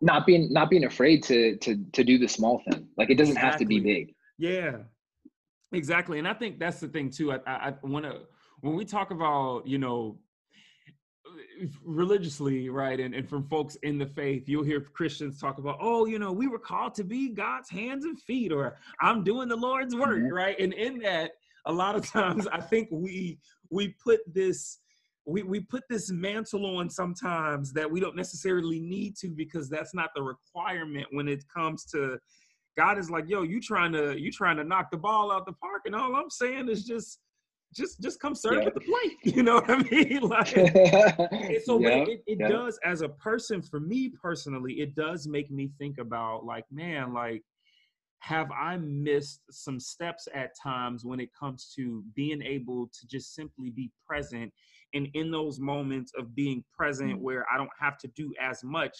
Not 0.00 0.26
being 0.26 0.52
not 0.52 0.70
being 0.70 0.84
afraid 0.84 1.22
to 1.24 1.56
to 1.58 1.76
to 1.92 2.04
do 2.04 2.18
the 2.18 2.26
small 2.28 2.62
thing. 2.68 2.88
Like 2.96 3.10
it 3.10 3.16
doesn't 3.16 3.36
exactly. 3.36 3.50
have 3.50 3.58
to 3.60 3.66
be 3.66 3.80
big. 3.80 4.14
Yeah. 4.38 4.78
Exactly. 5.72 6.18
And 6.18 6.26
I 6.26 6.34
think 6.34 6.58
that's 6.58 6.80
the 6.80 6.88
thing 6.88 7.10
too. 7.10 7.32
I 7.32 7.38
I, 7.46 7.68
I 7.68 7.74
wanna 7.82 8.22
when 8.60 8.74
we 8.74 8.84
talk 8.84 9.10
about, 9.10 9.66
you 9.66 9.78
know, 9.78 10.18
religiously, 11.84 12.68
right, 12.68 12.98
and, 12.98 13.14
and 13.14 13.28
from 13.28 13.46
folks 13.48 13.76
in 13.82 13.98
the 13.98 14.06
faith, 14.06 14.48
you'll 14.48 14.64
hear 14.64 14.80
Christians 14.80 15.40
talk 15.40 15.58
about, 15.58 15.78
oh, 15.80 16.06
you 16.06 16.18
know, 16.18 16.32
we 16.32 16.48
were 16.48 16.58
called 16.58 16.94
to 16.96 17.04
be 17.04 17.28
God's 17.28 17.70
hands 17.70 18.04
and 18.04 18.20
feet, 18.20 18.52
or 18.52 18.78
I'm 19.00 19.24
doing 19.24 19.48
the 19.48 19.56
Lord's 19.56 19.94
work, 19.94 20.18
mm-hmm. 20.18 20.32
right? 20.32 20.58
And 20.58 20.72
in 20.72 20.98
that, 21.00 21.32
a 21.66 21.72
lot 21.72 21.94
of 21.94 22.06
times 22.10 22.46
I 22.46 22.60
think 22.60 22.88
we 22.90 23.38
we 23.70 23.94
put 24.02 24.20
this 24.32 24.78
we, 25.24 25.42
we 25.44 25.60
put 25.60 25.84
this 25.88 26.10
mantle 26.10 26.78
on 26.78 26.90
sometimes 26.90 27.72
that 27.74 27.88
we 27.88 28.00
don't 28.00 28.16
necessarily 28.16 28.80
need 28.80 29.16
to 29.18 29.28
because 29.28 29.68
that's 29.68 29.94
not 29.94 30.10
the 30.16 30.22
requirement 30.22 31.06
when 31.12 31.28
it 31.28 31.44
comes 31.54 31.84
to 31.86 32.18
God 32.76 32.98
is 32.98 33.10
like, 33.10 33.28
yo, 33.28 33.42
you 33.42 33.60
trying 33.60 33.92
to 33.92 34.18
you 34.18 34.32
trying 34.32 34.56
to 34.56 34.64
knock 34.64 34.90
the 34.90 34.96
ball 34.96 35.30
out 35.30 35.46
the 35.46 35.52
park, 35.52 35.82
and 35.84 35.94
all 35.94 36.14
I'm 36.16 36.30
saying 36.30 36.68
is 36.68 36.84
just 36.84 37.18
just 37.72 38.00
just 38.00 38.20
come 38.20 38.34
serve 38.34 38.62
yeah. 38.62 38.68
at 38.68 38.74
the 38.74 38.80
plate. 38.80 39.18
You 39.36 39.42
know 39.42 39.54
what 39.54 39.70
I 39.70 39.82
mean? 39.82 40.20
Like, 40.28 40.48
so 41.64 41.78
yeah. 41.78 42.04
it, 42.04 42.22
it 42.26 42.38
yeah. 42.40 42.48
does 42.48 42.78
as 42.84 43.02
a 43.02 43.08
person 43.08 43.62
for 43.62 43.80
me 43.80 44.10
personally, 44.10 44.74
it 44.74 44.94
does 44.94 45.26
make 45.26 45.50
me 45.50 45.70
think 45.78 45.98
about 45.98 46.44
like, 46.44 46.64
man, 46.70 47.12
like, 47.12 47.42
have 48.20 48.50
I 48.52 48.76
missed 48.76 49.42
some 49.50 49.80
steps 49.80 50.28
at 50.34 50.52
times 50.62 51.04
when 51.04 51.18
it 51.18 51.30
comes 51.38 51.72
to 51.76 52.04
being 52.14 52.42
able 52.42 52.88
to 52.88 53.06
just 53.06 53.34
simply 53.34 53.70
be 53.70 53.90
present? 54.06 54.52
And 54.94 55.08
in 55.14 55.30
those 55.30 55.58
moments 55.58 56.12
of 56.18 56.34
being 56.34 56.62
present 56.76 57.12
mm-hmm. 57.14 57.22
where 57.22 57.46
I 57.52 57.56
don't 57.56 57.70
have 57.80 57.98
to 57.98 58.08
do 58.08 58.32
as 58.40 58.62
much, 58.62 58.96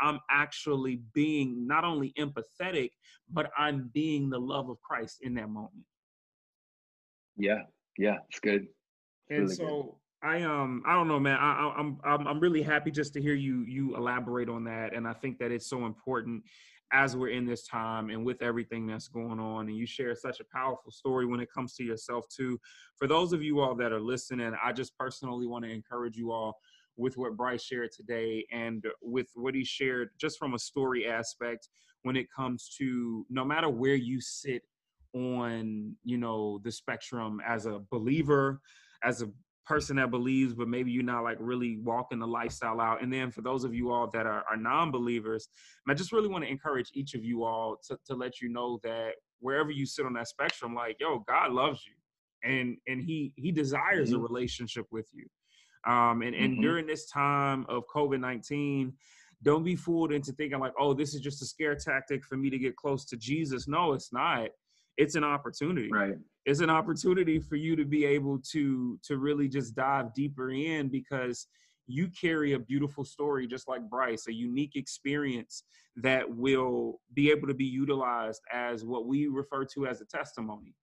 I'm 0.00 0.18
actually 0.30 1.00
being 1.14 1.66
not 1.66 1.84
only 1.84 2.12
empathetic, 2.18 2.90
but 3.30 3.50
I'm 3.56 3.90
being 3.94 4.28
the 4.28 4.40
love 4.40 4.68
of 4.68 4.80
Christ 4.82 5.18
in 5.22 5.34
that 5.34 5.48
moment. 5.48 5.84
Yeah, 7.36 7.62
yeah, 7.98 8.16
it's 8.28 8.40
good. 8.40 8.66
It's 9.28 9.30
and 9.30 9.42
really 9.42 9.54
so 9.54 9.82
good. 9.82 10.28
I 10.28 10.42
um 10.42 10.82
I 10.86 10.94
don't 10.94 11.08
know, 11.08 11.20
man. 11.20 11.38
I, 11.38 11.72
I'm 11.76 11.98
I'm 12.04 12.26
I'm 12.26 12.40
really 12.40 12.62
happy 12.62 12.90
just 12.90 13.12
to 13.14 13.22
hear 13.22 13.34
you 13.34 13.62
you 13.62 13.96
elaborate 13.96 14.48
on 14.48 14.64
that, 14.64 14.94
and 14.94 15.06
I 15.06 15.12
think 15.12 15.38
that 15.38 15.52
it's 15.52 15.68
so 15.68 15.86
important 15.86 16.42
as 16.92 17.16
we're 17.16 17.30
in 17.30 17.44
this 17.44 17.66
time 17.66 18.10
and 18.10 18.24
with 18.24 18.42
everything 18.42 18.86
that's 18.86 19.08
going 19.08 19.40
on 19.40 19.68
and 19.68 19.76
you 19.76 19.86
share 19.86 20.14
such 20.14 20.40
a 20.40 20.44
powerful 20.52 20.90
story 20.90 21.26
when 21.26 21.40
it 21.40 21.50
comes 21.52 21.74
to 21.74 21.82
yourself 21.82 22.24
too 22.28 22.60
for 22.96 23.08
those 23.08 23.32
of 23.32 23.42
you 23.42 23.60
all 23.60 23.74
that 23.74 23.92
are 23.92 24.00
listening 24.00 24.52
i 24.62 24.72
just 24.72 24.96
personally 24.96 25.46
want 25.46 25.64
to 25.64 25.70
encourage 25.70 26.16
you 26.16 26.30
all 26.30 26.56
with 26.96 27.16
what 27.16 27.36
bryce 27.36 27.62
shared 27.62 27.90
today 27.90 28.46
and 28.52 28.84
with 29.02 29.26
what 29.34 29.54
he 29.54 29.64
shared 29.64 30.10
just 30.18 30.38
from 30.38 30.54
a 30.54 30.58
story 30.58 31.08
aspect 31.08 31.68
when 32.02 32.16
it 32.16 32.28
comes 32.34 32.72
to 32.78 33.26
no 33.28 33.44
matter 33.44 33.68
where 33.68 33.96
you 33.96 34.20
sit 34.20 34.62
on 35.16 35.96
you 36.04 36.18
know 36.18 36.60
the 36.62 36.70
spectrum 36.70 37.40
as 37.46 37.66
a 37.66 37.80
believer 37.90 38.60
as 39.02 39.22
a 39.22 39.30
person 39.64 39.96
that 39.96 40.10
believes 40.10 40.54
but 40.54 40.68
maybe 40.68 40.92
you're 40.92 41.02
not 41.02 41.24
like 41.24 41.38
really 41.40 41.78
walking 41.78 42.18
the 42.18 42.26
lifestyle 42.26 42.80
out 42.80 43.02
and 43.02 43.12
then 43.12 43.30
for 43.30 43.42
those 43.42 43.64
of 43.64 43.74
you 43.74 43.90
all 43.90 44.08
that 44.08 44.26
are, 44.26 44.44
are 44.48 44.56
non-believers 44.56 45.48
i 45.88 45.94
just 45.94 46.12
really 46.12 46.28
want 46.28 46.44
to 46.44 46.50
encourage 46.50 46.90
each 46.94 47.14
of 47.14 47.24
you 47.24 47.44
all 47.44 47.76
to, 47.84 47.98
to 48.06 48.14
let 48.14 48.40
you 48.40 48.48
know 48.48 48.78
that 48.82 49.12
wherever 49.40 49.70
you 49.70 49.84
sit 49.86 50.06
on 50.06 50.12
that 50.12 50.28
spectrum 50.28 50.74
like 50.74 50.96
yo 51.00 51.22
god 51.26 51.50
loves 51.50 51.80
you 51.86 51.94
and 52.48 52.76
and 52.86 53.02
he 53.02 53.32
he 53.36 53.50
desires 53.50 54.10
mm-hmm. 54.10 54.20
a 54.20 54.22
relationship 54.22 54.86
with 54.92 55.08
you 55.12 55.26
um 55.90 56.22
and 56.22 56.34
and 56.34 56.52
mm-hmm. 56.54 56.62
during 56.62 56.86
this 56.86 57.08
time 57.10 57.64
of 57.68 57.82
covid-19 57.92 58.92
don't 59.42 59.64
be 59.64 59.76
fooled 59.76 60.12
into 60.12 60.32
thinking 60.32 60.60
like 60.60 60.72
oh 60.78 60.94
this 60.94 61.14
is 61.14 61.20
just 61.20 61.42
a 61.42 61.46
scare 61.46 61.74
tactic 61.74 62.24
for 62.24 62.36
me 62.36 62.50
to 62.50 62.58
get 62.58 62.76
close 62.76 63.04
to 63.04 63.16
jesus 63.16 63.66
no 63.66 63.92
it's 63.92 64.12
not 64.12 64.48
it's 64.96 65.14
an 65.14 65.24
opportunity. 65.24 65.90
Right. 65.92 66.16
It's 66.44 66.60
an 66.60 66.70
opportunity 66.70 67.38
for 67.38 67.56
you 67.56 67.76
to 67.76 67.84
be 67.84 68.04
able 68.04 68.38
to 68.52 68.98
to 69.04 69.18
really 69.18 69.48
just 69.48 69.74
dive 69.74 70.14
deeper 70.14 70.50
in 70.50 70.88
because 70.88 71.48
you 71.86 72.08
carry 72.08 72.54
a 72.54 72.58
beautiful 72.58 73.04
story 73.04 73.46
just 73.46 73.68
like 73.68 73.88
bryce 73.88 74.26
a 74.26 74.32
unique 74.32 74.74
experience 74.74 75.62
that 75.94 76.28
will 76.28 77.00
be 77.14 77.30
able 77.30 77.46
to 77.46 77.54
be 77.54 77.64
utilized 77.64 78.40
as 78.52 78.84
what 78.84 79.06
we 79.06 79.28
refer 79.28 79.64
to 79.64 79.86
as 79.86 80.00
a 80.00 80.04
testimony. 80.04 80.74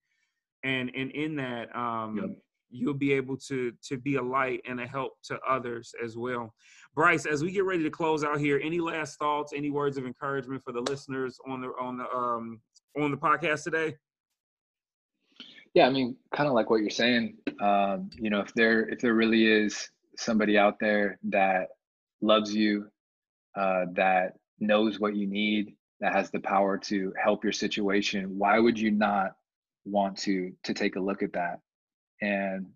And 0.64 0.92
and 0.96 1.12
in 1.12 1.36
that 1.38 1.76
um 1.76 2.18
yep. 2.18 2.38
You'll 2.74 2.94
be 2.94 3.14
able 3.14 3.38
to 3.38 3.72
to 3.82 3.98
be 3.98 4.16
a 4.16 4.22
light 4.22 4.62
and 4.68 4.80
a 4.82 4.88
help 4.88 5.14
to 5.24 5.40
others 5.48 5.94
as 6.04 6.18
well 6.18 6.54
bryce 6.96 7.26
as 7.26 7.44
we 7.44 7.52
get 7.52 7.64
ready 7.66 7.84
to 7.84 7.90
close 7.90 8.24
out 8.24 8.40
here 8.40 8.60
any 8.64 8.80
last 8.80 9.18
thoughts 9.18 9.54
any 9.56 9.70
words 9.70 9.96
of 9.98 10.06
encouragement 10.06 10.62
for 10.64 10.72
the 10.72 10.82
listeners 10.82 11.38
on 11.48 11.62
the 11.62 11.68
on 11.80 11.98
the 11.98 12.10
um 12.10 12.60
on 13.02 13.12
the 13.12 13.18
podcast 13.18 13.64
today? 13.64 13.96
Yeah, 15.74 15.88
I 15.88 15.90
mean, 15.90 16.16
kind 16.36 16.48
of 16.48 16.54
like 16.54 16.70
what 16.70 16.82
you're 16.82 16.90
saying. 16.90 17.38
Um, 17.60 18.10
you 18.16 18.30
know, 18.30 18.42
if 18.42 18.54
there 18.54 18.88
if 18.90 19.00
there 19.00 19.16
really 19.16 19.48
is 19.48 19.90
somebody 20.18 20.58
out 20.58 20.76
there 20.80 21.18
that 21.30 21.70
loves 22.22 22.54
you, 22.54 22.88
uh, 23.56 23.86
that 23.94 24.34
knows 24.60 25.00
what 25.00 25.16
you 25.16 25.26
need, 25.28 25.76
that 26.00 26.14
has 26.14 26.30
the 26.30 26.40
power 26.40 26.78
to 26.78 27.14
help 27.22 27.44
your 27.44 27.54
situation, 27.54 28.38
why 28.38 28.60
would 28.60 28.80
you 28.80 28.92
not 28.92 29.32
want 29.86 30.18
to 30.20 30.52
to 30.64 30.74
take 30.74 30.96
a 30.96 31.00
look 31.00 31.24
at 31.24 31.34
that? 31.34 31.60
And 32.24 32.68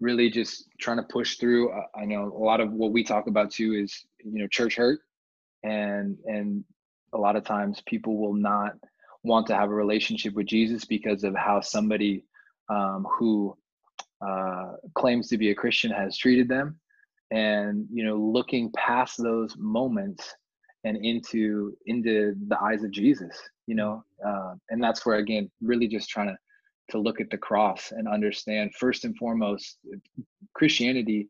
really 0.00 0.28
just 0.28 0.68
trying 0.80 0.96
to 0.98 1.04
push 1.04 1.36
through. 1.36 1.72
I 1.94 2.04
know 2.04 2.24
a 2.24 2.44
lot 2.44 2.60
of 2.60 2.72
what 2.72 2.92
we 2.92 3.04
talk 3.04 3.28
about 3.28 3.50
too 3.50 3.72
is 3.74 4.04
you 4.22 4.40
know 4.40 4.48
church 4.48 4.76
hurt, 4.76 5.00
and 5.62 6.18
and 6.26 6.64
a 7.14 7.18
lot 7.18 7.36
of 7.36 7.44
times 7.44 7.82
people 7.86 8.18
will 8.18 8.34
not 8.34 8.72
want 9.22 9.46
to 9.46 9.54
have 9.54 9.70
a 9.70 9.74
relationship 9.74 10.34
with 10.34 10.46
Jesus 10.46 10.84
because 10.84 11.22
of 11.24 11.34
how 11.36 11.60
somebody 11.60 12.24
um, 12.68 13.06
who 13.18 13.56
uh, 14.26 14.72
claims 14.94 15.28
to 15.28 15.38
be 15.38 15.50
a 15.50 15.54
Christian 15.54 15.92
has 15.92 16.16
treated 16.16 16.48
them, 16.48 16.78
and 17.30 17.86
you 17.92 18.04
know, 18.04 18.16
looking 18.16 18.70
past 18.72 19.22
those 19.22 19.56
moments 19.56 20.34
and 20.84 20.96
into 20.96 21.76
into 21.86 22.34
the 22.48 22.60
eyes 22.60 22.82
of 22.82 22.90
Jesus, 22.90 23.36
you 23.66 23.76
know, 23.76 24.04
uh, 24.26 24.54
and 24.70 24.82
that's 24.82 25.06
where 25.06 25.16
again, 25.16 25.50
really 25.60 25.86
just 25.86 26.08
trying 26.08 26.28
to 26.28 26.36
to 26.90 26.98
look 26.98 27.20
at 27.20 27.30
the 27.30 27.38
cross 27.38 27.92
and 27.92 28.08
understand 28.08 28.74
first 28.78 29.04
and 29.04 29.16
foremost, 29.16 29.78
Christianity 30.54 31.28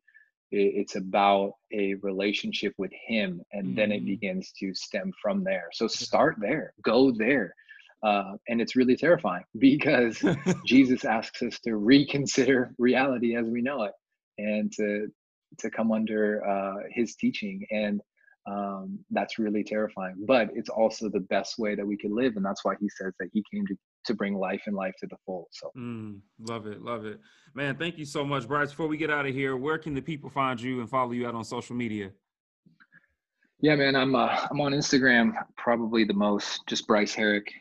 it's 0.53 0.97
about 0.97 1.55
a 1.73 1.95
relationship 1.95 2.75
with 2.77 2.93
him 3.07 3.41
and 3.53 3.69
mm-hmm. 3.69 3.75
then 3.75 3.91
it 3.91 3.99
mm-hmm. 3.99 4.07
begins 4.07 4.53
to 4.61 4.75
stem 4.75 5.11
from 5.21 5.43
there. 5.43 5.69
So 5.73 5.87
start 5.87 6.37
there. 6.39 6.75
Go 6.83 7.11
there. 7.11 7.55
Uh, 8.03 8.35
and 8.49 8.61
it's 8.61 8.77
really 8.77 8.97
terrifying 8.97 9.45
because 9.59 10.23
Jesus 10.67 11.05
asks 11.05 11.43
us 11.43 11.59
to 11.61 11.77
reconsider 11.77 12.75
reality 12.79 13.35
as 13.37 13.47
we 13.47 13.63
know 13.63 13.85
it 13.85 13.93
and 14.39 14.71
to 14.73 15.09
to 15.59 15.71
come 15.71 15.93
under 15.93 16.47
uh, 16.49 16.83
his 16.91 17.15
teaching. 17.17 17.67
And 17.71 18.01
um, 18.47 18.99
that's 19.11 19.39
really 19.39 19.63
terrifying. 19.63 20.17
But 20.27 20.49
it's 20.55 20.71
also 20.71 21.11
the 21.11 21.21
best 21.21 21.59
way 21.59 21.75
that 21.75 21.87
we 21.87 21.97
can 21.97 22.15
live 22.15 22.37
and 22.37 22.45
that's 22.45 22.65
why 22.65 22.75
he 22.81 22.89
says 22.89 23.15
that 23.21 23.29
he 23.33 23.43
came 23.53 23.67
to 23.67 23.77
to 24.05 24.15
bring 24.15 24.35
life 24.35 24.63
and 24.67 24.77
life 24.77 24.95
to 25.01 25.07
the 25.07 25.17
full. 25.25 25.49
So 25.53 25.71
mm, 25.77 26.19
love 26.41 26.67
it, 26.67 26.83
love 26.83 27.05
it, 27.05 27.21
man. 27.55 27.77
Thank 27.77 27.99
you 27.99 28.05
so 28.05 28.25
much, 28.25 28.47
Bryce. 28.47 28.71
Before 28.71 28.89
we 28.89 28.97
get 28.97 29.11
out 29.11 29.27
of 29.27 29.35
here, 29.35 29.57
where 29.57 29.79
can 29.79 29.95
the 29.95 30.03
people 30.03 30.31
find 30.31 30.61
you 30.61 30.81
and 30.81 30.91
follow 30.91 31.13
you 31.13 31.27
out 31.27 31.35
on 31.35 31.45
social 31.45 31.77
media? 31.77 32.11
Yeah, 33.61 33.77
man, 33.77 33.95
I'm 33.95 34.15
uh, 34.15 34.47
I'm 34.51 34.61
on 34.61 34.73
Instagram 34.73 35.35
probably 35.57 36.05
the 36.05 36.15
most, 36.15 36.67
just 36.67 36.87
Bryce 36.87 37.15
Herrick 37.15 37.53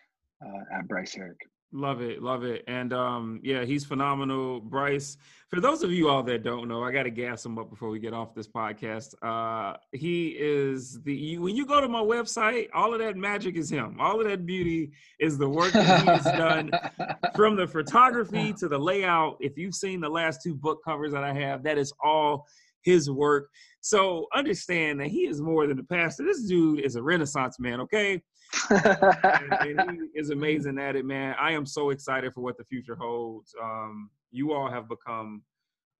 uh, 0.43 0.77
at 0.77 0.87
Bryce 0.87 1.13
Herrick. 1.13 1.39
Love 1.73 2.01
it, 2.01 2.21
love 2.21 2.43
it, 2.43 2.65
and 2.67 2.91
um, 2.91 3.39
yeah, 3.43 3.63
he's 3.63 3.85
phenomenal, 3.85 4.59
Bryce. 4.59 5.15
For 5.47 5.61
those 5.61 5.83
of 5.83 5.91
you 5.91 6.09
all 6.09 6.21
that 6.23 6.43
don't 6.43 6.67
know, 6.67 6.83
I 6.83 6.91
got 6.91 7.03
to 7.03 7.09
gas 7.09 7.45
him 7.45 7.57
up 7.57 7.69
before 7.69 7.89
we 7.89 7.97
get 7.97 8.13
off 8.13 8.35
this 8.35 8.47
podcast. 8.47 9.13
Uh, 9.21 9.77
he 9.93 10.35
is 10.37 11.01
the 11.03 11.15
you, 11.15 11.41
when 11.41 11.55
you 11.55 11.65
go 11.65 11.79
to 11.79 11.87
my 11.87 12.01
website, 12.01 12.67
all 12.73 12.93
of 12.93 12.99
that 12.99 13.15
magic 13.15 13.55
is 13.55 13.69
him. 13.69 13.95
All 14.01 14.19
of 14.19 14.27
that 14.27 14.45
beauty 14.45 14.91
is 15.21 15.37
the 15.37 15.47
work 15.47 15.71
that 15.71 16.01
he 16.01 16.07
has 16.07 16.25
done, 16.25 16.71
from 17.37 17.55
the 17.55 17.67
photography 17.67 18.51
to 18.53 18.67
the 18.67 18.77
layout. 18.77 19.37
If 19.39 19.57
you've 19.57 19.75
seen 19.75 20.01
the 20.01 20.09
last 20.09 20.41
two 20.43 20.55
book 20.55 20.83
covers 20.83 21.13
that 21.13 21.23
I 21.23 21.33
have, 21.33 21.63
that 21.63 21.77
is 21.77 21.93
all 22.03 22.47
his 22.83 23.09
work. 23.09 23.49
So 23.81 24.27
understand 24.35 24.99
that 24.99 25.07
he 25.07 25.27
is 25.27 25.41
more 25.41 25.67
than 25.67 25.79
a 25.79 25.83
pastor. 25.83 26.23
This 26.23 26.43
dude 26.43 26.81
is 26.81 26.95
a 26.95 27.03
renaissance 27.03 27.59
man. 27.59 27.81
Okay 27.81 28.21
and, 28.69 29.79
and, 29.79 29.99
he 30.13 30.19
is 30.19 30.29
amazing 30.29 30.79
at 30.79 30.95
it, 30.95 31.05
man. 31.05 31.35
I 31.39 31.51
am 31.51 31.65
so 31.65 31.89
excited 31.89 32.33
for 32.33 32.41
what 32.41 32.57
the 32.57 32.63
future 32.63 32.95
holds. 32.95 33.53
Um, 33.61 34.09
you 34.31 34.53
all 34.53 34.69
have 34.69 34.87
become 34.89 35.43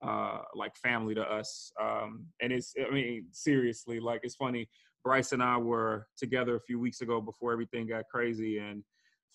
uh, 0.05 0.39
like 0.55 0.75
family 0.77 1.15
to 1.15 1.21
us, 1.21 1.71
um, 1.81 2.25
and 2.41 2.51
it's. 2.51 2.73
I 2.79 2.93
mean, 2.93 3.25
seriously, 3.31 3.99
like 3.99 4.21
it's 4.23 4.35
funny. 4.35 4.67
Bryce 5.03 5.31
and 5.31 5.41
I 5.41 5.57
were 5.57 6.07
together 6.17 6.55
a 6.55 6.61
few 6.61 6.79
weeks 6.79 7.01
ago 7.01 7.21
before 7.21 7.51
everything 7.51 7.87
got 7.87 8.05
crazy, 8.09 8.57
and 8.59 8.83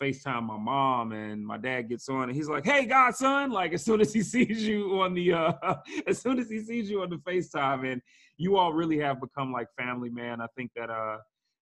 FaceTime 0.01 0.45
my 0.45 0.59
mom 0.59 1.13
and 1.13 1.45
my 1.45 1.57
dad 1.57 1.89
gets 1.89 2.09
on 2.09 2.25
and 2.25 2.35
he's 2.35 2.49
like, 2.49 2.65
Hey 2.65 2.87
godson, 2.87 3.51
like 3.51 3.73
as 3.73 3.85
soon 3.85 4.01
as 4.01 4.13
he 4.13 4.23
sees 4.35 4.67
you 4.67 5.01
on 5.01 5.15
the 5.15 5.33
uh 5.33 5.53
as 6.07 6.19
soon 6.19 6.39
as 6.39 6.49
he 6.49 6.61
sees 6.61 6.91
you 6.91 7.03
on 7.03 7.11
the 7.11 7.17
FaceTime 7.17 7.91
and 7.91 8.03
you 8.37 8.57
all 8.57 8.73
really 8.73 8.99
have 8.99 9.21
become 9.21 9.53
like 9.53 9.69
family, 9.79 10.11
man. 10.11 10.41
I 10.41 10.47
think 10.57 10.71
that 10.77 10.91
uh 10.91 11.19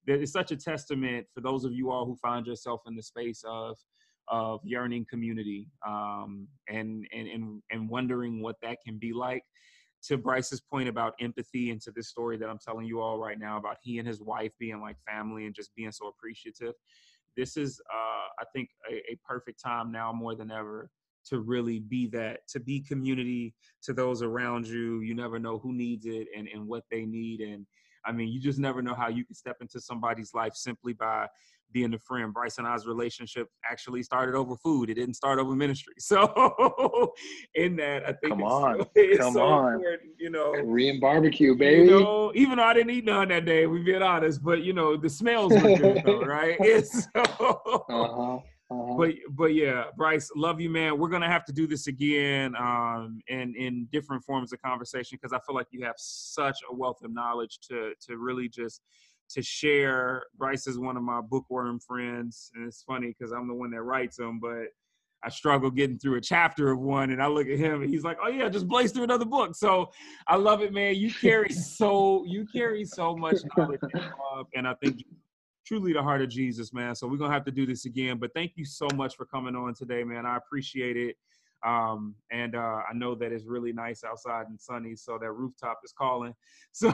it's 0.06 0.32
such 0.32 0.50
a 0.50 0.56
testament 0.56 1.26
for 1.34 1.40
those 1.40 1.64
of 1.64 1.72
you 1.72 1.90
all 1.90 2.04
who 2.04 2.16
find 2.16 2.46
yourself 2.46 2.82
in 2.86 2.94
the 2.94 3.02
space 3.02 3.42
of 3.46 3.76
of 4.28 4.60
yearning 4.64 5.06
community 5.08 5.68
um, 5.86 6.48
and, 6.68 7.06
and 7.12 7.28
and 7.28 7.62
and 7.70 7.88
wondering 7.88 8.42
what 8.42 8.56
that 8.62 8.78
can 8.86 8.98
be 8.98 9.12
like. 9.12 9.42
To 10.08 10.18
Bryce's 10.18 10.60
point 10.60 10.88
about 10.88 11.14
empathy, 11.18 11.70
and 11.70 11.80
to 11.82 11.90
this 11.90 12.08
story 12.08 12.36
that 12.36 12.48
I'm 12.48 12.58
telling 12.58 12.84
you 12.84 13.00
all 13.00 13.18
right 13.18 13.38
now 13.38 13.56
about 13.56 13.78
he 13.82 13.98
and 13.98 14.06
his 14.06 14.20
wife 14.20 14.52
being 14.58 14.80
like 14.80 14.96
family 15.08 15.46
and 15.46 15.54
just 15.54 15.74
being 15.74 15.92
so 15.92 16.08
appreciative. 16.08 16.74
This 17.36 17.56
is, 17.56 17.80
uh, 17.92 18.42
I 18.42 18.44
think, 18.52 18.70
a, 18.90 18.94
a 19.12 19.18
perfect 19.26 19.60
time 19.62 19.90
now 19.90 20.12
more 20.12 20.34
than 20.34 20.50
ever 20.50 20.90
to 21.26 21.40
really 21.40 21.80
be 21.80 22.06
that, 22.08 22.46
to 22.48 22.60
be 22.60 22.80
community 22.80 23.54
to 23.82 23.92
those 23.92 24.22
around 24.22 24.66
you. 24.66 25.00
You 25.00 25.14
never 25.14 25.38
know 25.38 25.58
who 25.58 25.72
needs 25.72 26.06
it 26.06 26.28
and, 26.36 26.48
and 26.48 26.66
what 26.66 26.84
they 26.90 27.04
need. 27.04 27.40
And 27.40 27.66
I 28.06 28.12
mean, 28.12 28.28
you 28.28 28.40
just 28.40 28.58
never 28.58 28.82
know 28.82 28.94
how 28.94 29.08
you 29.08 29.24
can 29.24 29.34
step 29.34 29.56
into 29.60 29.80
somebody's 29.80 30.34
life 30.34 30.54
simply 30.54 30.92
by 30.92 31.28
being 31.72 31.92
a 31.94 31.98
friend. 31.98 32.32
Bryce 32.32 32.58
and 32.58 32.66
I's 32.66 32.86
relationship 32.86 33.48
actually 33.68 34.02
started 34.02 34.34
over 34.34 34.56
food. 34.56 34.90
It 34.90 34.94
didn't 34.94 35.14
start 35.14 35.38
over 35.38 35.54
ministry. 35.54 35.94
So 36.04 37.14
in 37.54 37.76
that, 37.76 38.04
I 38.04 38.12
think 38.12 38.34
come 38.34 38.40
it's, 38.40 38.52
on, 38.52 38.78
so, 38.80 38.90
it's 38.94 39.18
come 39.18 39.32
so 39.34 39.42
on. 39.42 39.74
important, 39.74 40.12
you 40.18 40.30
know. 40.30 40.52
Korean 40.52 41.00
barbecue, 41.00 41.54
baby. 41.56 41.84
You 41.84 42.00
know, 42.00 42.32
even 42.34 42.58
though 42.58 42.64
I 42.64 42.74
didn't 42.74 42.90
eat 42.90 43.04
none 43.04 43.28
that 43.28 43.44
day, 43.44 43.66
we 43.66 43.82
being 43.82 44.02
honest, 44.02 44.44
but 44.44 44.62
you 44.62 44.72
know, 44.72 44.96
the 44.96 45.08
smells 45.08 45.52
were 45.52 45.76
good 45.76 46.02
though, 46.04 46.20
right? 46.24 46.56
It's 46.60 47.04
so 47.04 47.84
uh-huh. 47.88 48.38
Uh-huh. 48.80 48.94
But 48.96 49.14
but 49.30 49.54
yeah, 49.54 49.84
Bryce, 49.96 50.30
love 50.34 50.60
you, 50.60 50.70
man. 50.70 50.98
We're 50.98 51.08
gonna 51.08 51.30
have 51.30 51.44
to 51.46 51.52
do 51.52 51.66
this 51.66 51.86
again, 51.86 52.54
um, 52.56 53.20
in 53.28 53.54
in 53.56 53.86
different 53.92 54.24
forms 54.24 54.52
of 54.52 54.60
conversation 54.62 55.18
because 55.20 55.32
I 55.32 55.38
feel 55.46 55.54
like 55.54 55.68
you 55.70 55.84
have 55.84 55.94
such 55.98 56.58
a 56.70 56.74
wealth 56.74 57.02
of 57.02 57.12
knowledge 57.12 57.58
to 57.68 57.92
to 58.06 58.18
really 58.18 58.48
just 58.48 58.82
to 59.30 59.42
share. 59.42 60.24
Bryce 60.36 60.66
is 60.66 60.78
one 60.78 60.96
of 60.96 61.02
my 61.02 61.20
bookworm 61.20 61.80
friends, 61.80 62.50
and 62.54 62.66
it's 62.66 62.82
funny 62.82 63.14
because 63.16 63.32
I'm 63.32 63.48
the 63.48 63.54
one 63.54 63.70
that 63.70 63.82
writes 63.82 64.16
them, 64.16 64.38
but 64.40 64.66
I 65.24 65.30
struggle 65.30 65.70
getting 65.70 65.98
through 65.98 66.16
a 66.16 66.20
chapter 66.20 66.70
of 66.70 66.78
one, 66.80 67.10
and 67.10 67.22
I 67.22 67.26
look 67.28 67.46
at 67.46 67.58
him, 67.58 67.82
and 67.82 67.90
he's 67.90 68.04
like, 68.04 68.18
"Oh 68.22 68.28
yeah, 68.28 68.48
just 68.48 68.68
blaze 68.68 68.92
through 68.92 69.04
another 69.04 69.24
book." 69.24 69.54
So 69.54 69.90
I 70.28 70.36
love 70.36 70.62
it, 70.62 70.72
man. 70.72 70.96
You 70.96 71.12
carry 71.12 71.48
so 71.52 72.24
you 72.26 72.46
carry 72.46 72.84
so 72.84 73.16
much 73.16 73.38
knowledge, 73.56 73.80
and 74.54 74.68
I 74.68 74.74
think 74.74 75.02
truly 75.64 75.92
the 75.92 76.02
heart 76.02 76.22
of 76.22 76.28
Jesus, 76.28 76.72
man. 76.72 76.94
So 76.94 77.06
we're 77.06 77.16
gonna 77.16 77.32
have 77.32 77.44
to 77.46 77.52
do 77.52 77.66
this 77.66 77.84
again. 77.84 78.18
But 78.18 78.32
thank 78.34 78.52
you 78.56 78.64
so 78.64 78.86
much 78.94 79.16
for 79.16 79.24
coming 79.24 79.54
on 79.56 79.74
today, 79.74 80.04
man. 80.04 80.26
I 80.26 80.36
appreciate 80.36 80.96
it. 80.96 81.16
Um, 81.64 82.14
and 82.30 82.54
uh, 82.54 82.82
I 82.88 82.92
know 82.92 83.14
that 83.14 83.32
it's 83.32 83.44
really 83.46 83.72
nice 83.72 84.04
outside 84.04 84.48
and 84.48 84.60
sunny, 84.60 84.94
so 84.96 85.18
that 85.18 85.32
rooftop 85.32 85.80
is 85.84 85.92
calling. 85.96 86.34
So, 86.72 86.92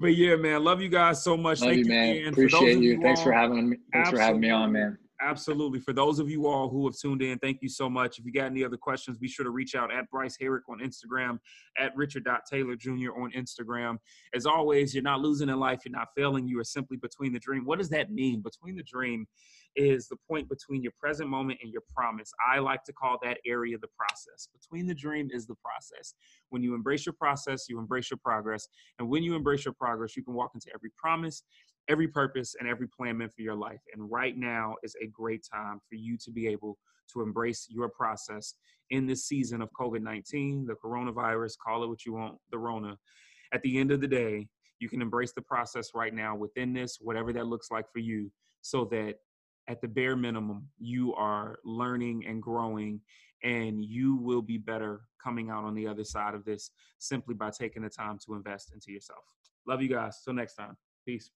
but 0.00 0.16
yeah, 0.16 0.36
man, 0.36 0.64
love 0.64 0.80
you 0.80 0.88
guys 0.88 1.22
so 1.22 1.36
much. 1.36 1.60
Love 1.60 1.70
thank 1.70 1.78
you, 1.78 1.86
man. 1.86 2.28
Appreciate 2.28 2.78
you. 2.78 3.00
Thanks 3.00 3.22
for 3.22 3.32
having 3.32 3.70
me. 3.70 3.76
Thanks 3.92 4.10
for 4.10 4.18
having 4.18 4.40
me 4.40 4.50
on, 4.50 4.72
man. 4.72 4.98
Absolutely. 5.20 5.80
For 5.80 5.92
those 5.92 6.20
of 6.20 6.30
you 6.30 6.46
all 6.46 6.68
who 6.68 6.86
have 6.86 6.96
tuned 6.96 7.22
in, 7.22 7.38
thank 7.38 7.60
you 7.60 7.68
so 7.68 7.90
much. 7.90 8.20
If 8.20 8.24
you 8.24 8.32
got 8.32 8.46
any 8.46 8.62
other 8.64 8.76
questions, 8.76 9.18
be 9.18 9.26
sure 9.26 9.44
to 9.44 9.50
reach 9.50 9.74
out 9.74 9.92
at 9.92 10.08
Bryce 10.10 10.36
Herrick 10.40 10.68
on 10.68 10.78
Instagram, 10.78 11.38
at 11.76 11.96
Richard.Taylor 11.96 12.76
Jr. 12.76 13.10
on 13.20 13.32
Instagram. 13.36 13.96
As 14.32 14.46
always, 14.46 14.94
you're 14.94 15.02
not 15.02 15.20
losing 15.20 15.48
in 15.48 15.58
life, 15.58 15.80
you're 15.84 15.90
not 15.90 16.08
failing, 16.16 16.46
you 16.46 16.60
are 16.60 16.64
simply 16.64 16.96
between 16.98 17.32
the 17.32 17.40
dream. 17.40 17.64
What 17.64 17.78
does 17.78 17.88
that 17.88 18.12
mean? 18.12 18.42
Between 18.42 18.76
the 18.76 18.84
dream 18.84 19.26
is 19.74 20.06
the 20.06 20.16
point 20.28 20.48
between 20.48 20.82
your 20.82 20.92
present 21.00 21.28
moment 21.28 21.58
and 21.62 21.72
your 21.72 21.82
promise. 21.92 22.32
I 22.52 22.60
like 22.60 22.84
to 22.84 22.92
call 22.92 23.18
that 23.22 23.38
area 23.44 23.76
the 23.76 23.88
process. 23.98 24.48
Between 24.52 24.86
the 24.86 24.94
dream 24.94 25.30
is 25.32 25.46
the 25.46 25.56
process. 25.56 26.14
When 26.50 26.62
you 26.62 26.74
embrace 26.74 27.06
your 27.06 27.14
process, 27.14 27.66
you 27.68 27.80
embrace 27.80 28.10
your 28.10 28.18
progress. 28.24 28.68
And 28.98 29.08
when 29.08 29.24
you 29.24 29.34
embrace 29.34 29.64
your 29.64 29.74
progress, 29.74 30.16
you 30.16 30.22
can 30.22 30.34
walk 30.34 30.52
into 30.54 30.68
every 30.74 30.90
promise 30.96 31.42
every 31.88 32.08
purpose 32.08 32.54
and 32.58 32.68
every 32.68 32.86
plan 32.86 33.18
meant 33.18 33.32
for 33.32 33.42
your 33.42 33.54
life. 33.54 33.80
And 33.92 34.10
right 34.10 34.36
now 34.36 34.76
is 34.82 34.94
a 35.02 35.06
great 35.06 35.46
time 35.50 35.80
for 35.88 35.94
you 35.94 36.16
to 36.24 36.30
be 36.30 36.46
able 36.48 36.78
to 37.12 37.22
embrace 37.22 37.66
your 37.70 37.88
process 37.88 38.54
in 38.90 39.06
this 39.06 39.26
season 39.26 39.62
of 39.62 39.70
COVID 39.78 40.02
19, 40.02 40.66
the 40.66 40.74
coronavirus, 40.74 41.56
call 41.64 41.82
it 41.82 41.88
what 41.88 42.04
you 42.04 42.14
want, 42.14 42.36
the 42.50 42.58
Rona. 42.58 42.96
At 43.52 43.62
the 43.62 43.78
end 43.78 43.90
of 43.90 44.00
the 44.00 44.08
day, 44.08 44.48
you 44.78 44.88
can 44.88 45.02
embrace 45.02 45.32
the 45.32 45.42
process 45.42 45.90
right 45.94 46.14
now 46.14 46.36
within 46.36 46.72
this, 46.72 46.98
whatever 47.00 47.32
that 47.32 47.46
looks 47.46 47.70
like 47.70 47.90
for 47.92 47.98
you, 47.98 48.30
so 48.62 48.84
that 48.86 49.16
at 49.68 49.80
the 49.80 49.88
bare 49.88 50.16
minimum, 50.16 50.68
you 50.78 51.14
are 51.14 51.58
learning 51.64 52.24
and 52.26 52.42
growing, 52.42 53.00
and 53.42 53.84
you 53.84 54.16
will 54.16 54.42
be 54.42 54.56
better 54.56 55.02
coming 55.22 55.50
out 55.50 55.64
on 55.64 55.74
the 55.74 55.86
other 55.86 56.04
side 56.04 56.34
of 56.34 56.44
this 56.44 56.70
simply 56.98 57.34
by 57.34 57.50
taking 57.50 57.82
the 57.82 57.90
time 57.90 58.18
to 58.26 58.34
invest 58.34 58.72
into 58.72 58.92
yourself. 58.92 59.24
Love 59.66 59.82
you 59.82 59.88
guys. 59.88 60.20
Till 60.24 60.34
next 60.34 60.54
time. 60.54 60.76
Peace. 61.04 61.30